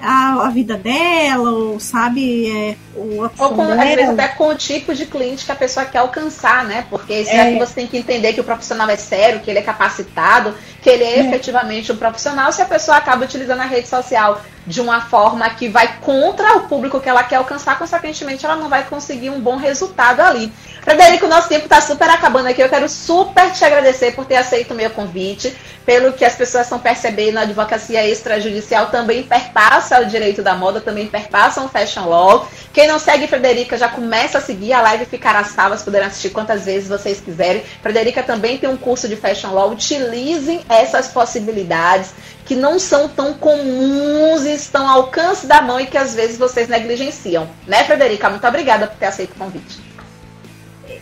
a, 0.00 0.46
a 0.46 0.50
vida 0.50 0.76
dela, 0.76 1.50
ou 1.50 1.80
sabe, 1.80 2.50
é, 2.50 2.76
o 2.94 3.22
ou 3.22 3.28
com, 3.30 3.62
às 3.62 3.78
vezes 3.78 4.10
até 4.10 4.28
com 4.28 4.48
o 4.48 4.54
tipo 4.54 4.94
de 4.94 5.06
cliente 5.06 5.44
que 5.44 5.52
a 5.52 5.56
pessoa 5.56 5.86
quer 5.86 5.98
alcançar, 5.98 6.64
né? 6.64 6.86
Porque 6.90 7.12
é. 7.12 7.58
você 7.58 7.74
tem 7.74 7.86
que 7.86 7.96
entender 7.96 8.32
que 8.32 8.40
o 8.40 8.44
profissional 8.44 8.88
é 8.88 8.96
sério, 8.96 9.40
que 9.40 9.50
ele 9.50 9.58
é 9.58 9.62
capacitado, 9.62 10.54
que 10.84 10.90
ele 10.90 11.02
é, 11.02 11.20
efetivamente 11.20 11.90
um 11.90 11.96
profissional, 11.96 12.52
se 12.52 12.60
a 12.60 12.66
pessoa 12.66 12.98
acaba 12.98 13.24
utilizando 13.24 13.60
a 13.60 13.64
rede 13.64 13.88
social 13.88 14.42
de 14.66 14.82
uma 14.82 15.00
forma 15.00 15.48
que 15.48 15.66
vai 15.66 15.96
contra 16.00 16.58
o 16.58 16.68
público 16.68 17.00
que 17.00 17.08
ela 17.08 17.24
quer 17.24 17.36
alcançar, 17.36 17.78
consequentemente 17.78 18.44
ela 18.44 18.56
não 18.56 18.68
vai 18.68 18.84
conseguir 18.84 19.30
um 19.30 19.40
bom 19.40 19.56
resultado 19.56 20.20
ali. 20.20 20.52
Frederico, 20.82 21.24
o 21.24 21.28
nosso 21.28 21.48
tempo 21.48 21.64
está 21.64 21.80
super 21.80 22.08
acabando 22.10 22.48
aqui. 22.48 22.62
Eu 22.62 22.68
quero 22.68 22.86
super 22.90 23.50
te 23.52 23.64
agradecer 23.64 24.14
por 24.14 24.26
ter 24.26 24.36
aceito 24.36 24.72
o 24.72 24.74
meu 24.74 24.90
convite, 24.90 25.56
pelo 25.86 26.12
que 26.12 26.24
as 26.24 26.34
pessoas 26.34 26.64
estão 26.64 26.78
percebendo, 26.78 27.38
a 27.38 27.42
advocacia 27.42 28.06
extrajudicial 28.06 28.86
também 28.86 29.22
perpassa 29.22 30.00
o 30.00 30.06
direito 30.06 30.42
da 30.42 30.54
moda, 30.54 30.80
também 30.80 31.06
perpassa 31.06 31.62
o 31.62 31.68
fashion 31.68 32.06
law. 32.06 32.48
Quem 32.72 32.88
não 32.88 32.98
segue 32.98 33.26
Frederica 33.26 33.76
já 33.76 33.88
começa 33.88 34.38
a 34.38 34.40
seguir, 34.40 34.72
a 34.72 34.82
live 34.82 35.06
ficará 35.06 35.44
salva, 35.44 35.76
poderão 35.76 36.06
assistir 36.06 36.30
quantas 36.30 36.64
vezes 36.64 36.88
vocês 36.88 37.20
quiserem. 37.20 37.62
Frederica 37.82 38.22
também 38.22 38.58
tem 38.58 38.68
um 38.68 38.76
curso 38.76 39.08
de 39.08 39.16
fashion 39.16 39.52
law, 39.52 39.70
utilizem 39.70 40.62
essas 40.74 41.08
possibilidades 41.08 42.12
que 42.44 42.54
não 42.54 42.78
são 42.78 43.08
tão 43.08 43.34
comuns 43.34 44.44
e 44.44 44.54
estão 44.54 44.86
ao 44.88 45.02
alcance 45.02 45.46
da 45.46 45.62
mão 45.62 45.80
e 45.80 45.86
que 45.86 45.96
às 45.96 46.14
vezes 46.14 46.36
vocês 46.36 46.68
negligenciam. 46.68 47.48
Né, 47.66 47.84
Frederica? 47.84 48.28
Muito 48.28 48.46
obrigada 48.46 48.86
por 48.86 48.96
ter 48.96 49.06
aceito 49.06 49.32
o 49.32 49.38
convite. 49.38 49.94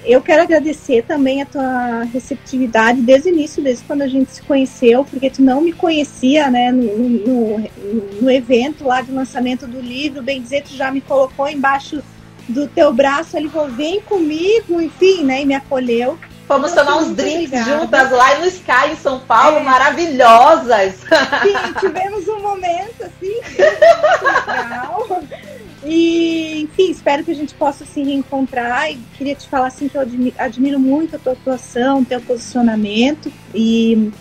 Eu 0.05 0.21
quero 0.21 0.43
agradecer 0.43 1.05
também 1.05 1.43
a 1.43 1.47
tua 1.47 2.03
receptividade 2.05 3.01
desde 3.01 3.29
o 3.29 3.33
início, 3.33 3.63
desde 3.63 3.85
quando 3.85 4.03
a 4.03 4.09
gente 4.09 4.33
se 4.33 4.43
conheceu, 4.43 5.05
porque 5.05 5.31
tu 5.31 5.43
não 5.43 5.61
me 5.61 5.73
conhecia, 5.73 6.51
né, 6.51 6.73
no, 6.73 7.09
no, 7.09 7.71
no 8.21 8.31
evento 8.31 8.85
lá 8.85 9.01
de 9.01 9.13
lançamento 9.13 9.67
do 9.67 9.81
livro, 9.81 10.23
bem 10.23 10.43
dizer, 10.43 10.65
tu 10.65 10.75
já 10.75 10.91
me 10.91 11.01
colocou 11.01 11.49
embaixo 11.49 12.03
do 12.49 12.67
teu 12.67 12.93
braço, 12.93 13.37
ele 13.37 13.49
falou, 13.49 13.71
vem 13.71 14.01
comigo, 14.01 14.81
enfim, 14.81 15.23
né, 15.25 15.43
e 15.43 15.47
me 15.47 15.55
acolheu. 15.55 16.19
Fomos 16.53 16.73
tomar 16.73 16.99
uns 16.99 17.17
drinks 17.17 17.47
obrigada. 17.47 17.81
juntas 17.81 18.11
lá 18.11 18.39
no 18.39 18.47
Sky, 18.47 18.91
em 18.93 18.97
São 18.97 19.19
Paulo, 19.21 19.57
é. 19.57 19.63
maravilhosas. 19.63 20.97
Sim, 20.97 21.81
tivemos 21.81 22.29
um 22.29 22.41
momento 22.43 23.05
assim, 23.05 23.41
legal. 24.47 25.23
E, 25.83 26.65
enfim, 26.65 26.91
espero 26.91 27.25
que 27.25 27.31
a 27.31 27.35
gente 27.35 27.55
possa 27.55 27.87
se 27.87 28.03
reencontrar. 28.03 28.93
E 28.93 28.97
queria 29.17 29.35
te 29.35 29.49
falar 29.49 29.69
assim 29.69 29.89
que 29.89 29.97
eu 29.97 30.03
admiro, 30.03 30.37
admiro 30.39 30.79
muito 30.79 31.17
a 31.17 31.19
tua 31.19 31.33
atuação, 31.33 32.05
teu 32.05 32.21
posicionamento. 32.21 33.33
E, 33.55 34.13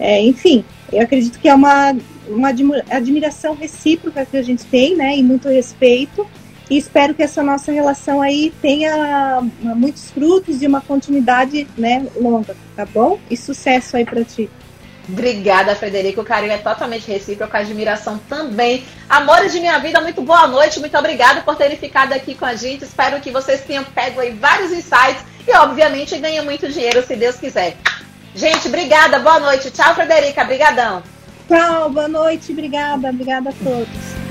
é, 0.00 0.20
enfim, 0.20 0.64
eu 0.92 1.02
acredito 1.02 1.38
que 1.38 1.48
é 1.48 1.54
uma, 1.54 1.96
uma 2.26 2.48
admiração 2.90 3.54
recíproca 3.54 4.26
que 4.26 4.36
a 4.36 4.42
gente 4.42 4.64
tem, 4.64 4.96
né? 4.96 5.16
E 5.16 5.22
muito 5.22 5.48
respeito. 5.48 6.26
E 6.70 6.76
espero 6.76 7.14
que 7.14 7.22
essa 7.22 7.42
nossa 7.42 7.72
relação 7.72 8.20
aí 8.20 8.52
tenha 8.60 9.40
muitos 9.60 10.10
frutos 10.10 10.62
e 10.62 10.66
uma 10.66 10.80
continuidade 10.80 11.66
né, 11.76 12.06
longa, 12.16 12.54
tá 12.76 12.84
bom? 12.84 13.18
E 13.30 13.36
sucesso 13.36 13.96
aí 13.96 14.04
para 14.04 14.22
ti. 14.22 14.50
Obrigada, 15.08 15.74
Frederico. 15.74 16.20
O 16.20 16.24
carinho 16.24 16.52
é 16.52 16.58
totalmente 16.58 17.10
recíproco, 17.10 17.56
a 17.56 17.60
admiração 17.60 18.18
também. 18.28 18.84
Amores 19.08 19.52
de 19.52 19.60
minha 19.60 19.78
vida, 19.78 20.00
muito 20.02 20.20
boa 20.20 20.46
noite. 20.46 20.78
Muito 20.78 20.96
obrigada 20.98 21.40
por 21.40 21.56
terem 21.56 21.78
ficado 21.78 22.12
aqui 22.12 22.34
com 22.34 22.44
a 22.44 22.54
gente. 22.54 22.84
Espero 22.84 23.18
que 23.20 23.30
vocês 23.30 23.62
tenham 23.62 23.84
pego 23.84 24.20
aí 24.20 24.32
vários 24.32 24.70
insights 24.70 25.24
e, 25.46 25.56
obviamente, 25.56 26.18
ganhem 26.18 26.44
muito 26.44 26.68
dinheiro, 26.68 27.02
se 27.06 27.16
Deus 27.16 27.36
quiser. 27.36 27.78
Gente, 28.34 28.68
obrigada. 28.68 29.18
Boa 29.18 29.40
noite. 29.40 29.70
Tchau, 29.70 29.94
Frederica. 29.94 30.42
Obrigadão. 30.42 31.02
Tchau, 31.48 31.88
boa 31.88 32.08
noite. 32.08 32.52
Obrigada. 32.52 33.08
Obrigada 33.08 33.48
a 33.48 33.52
todos. 33.52 34.27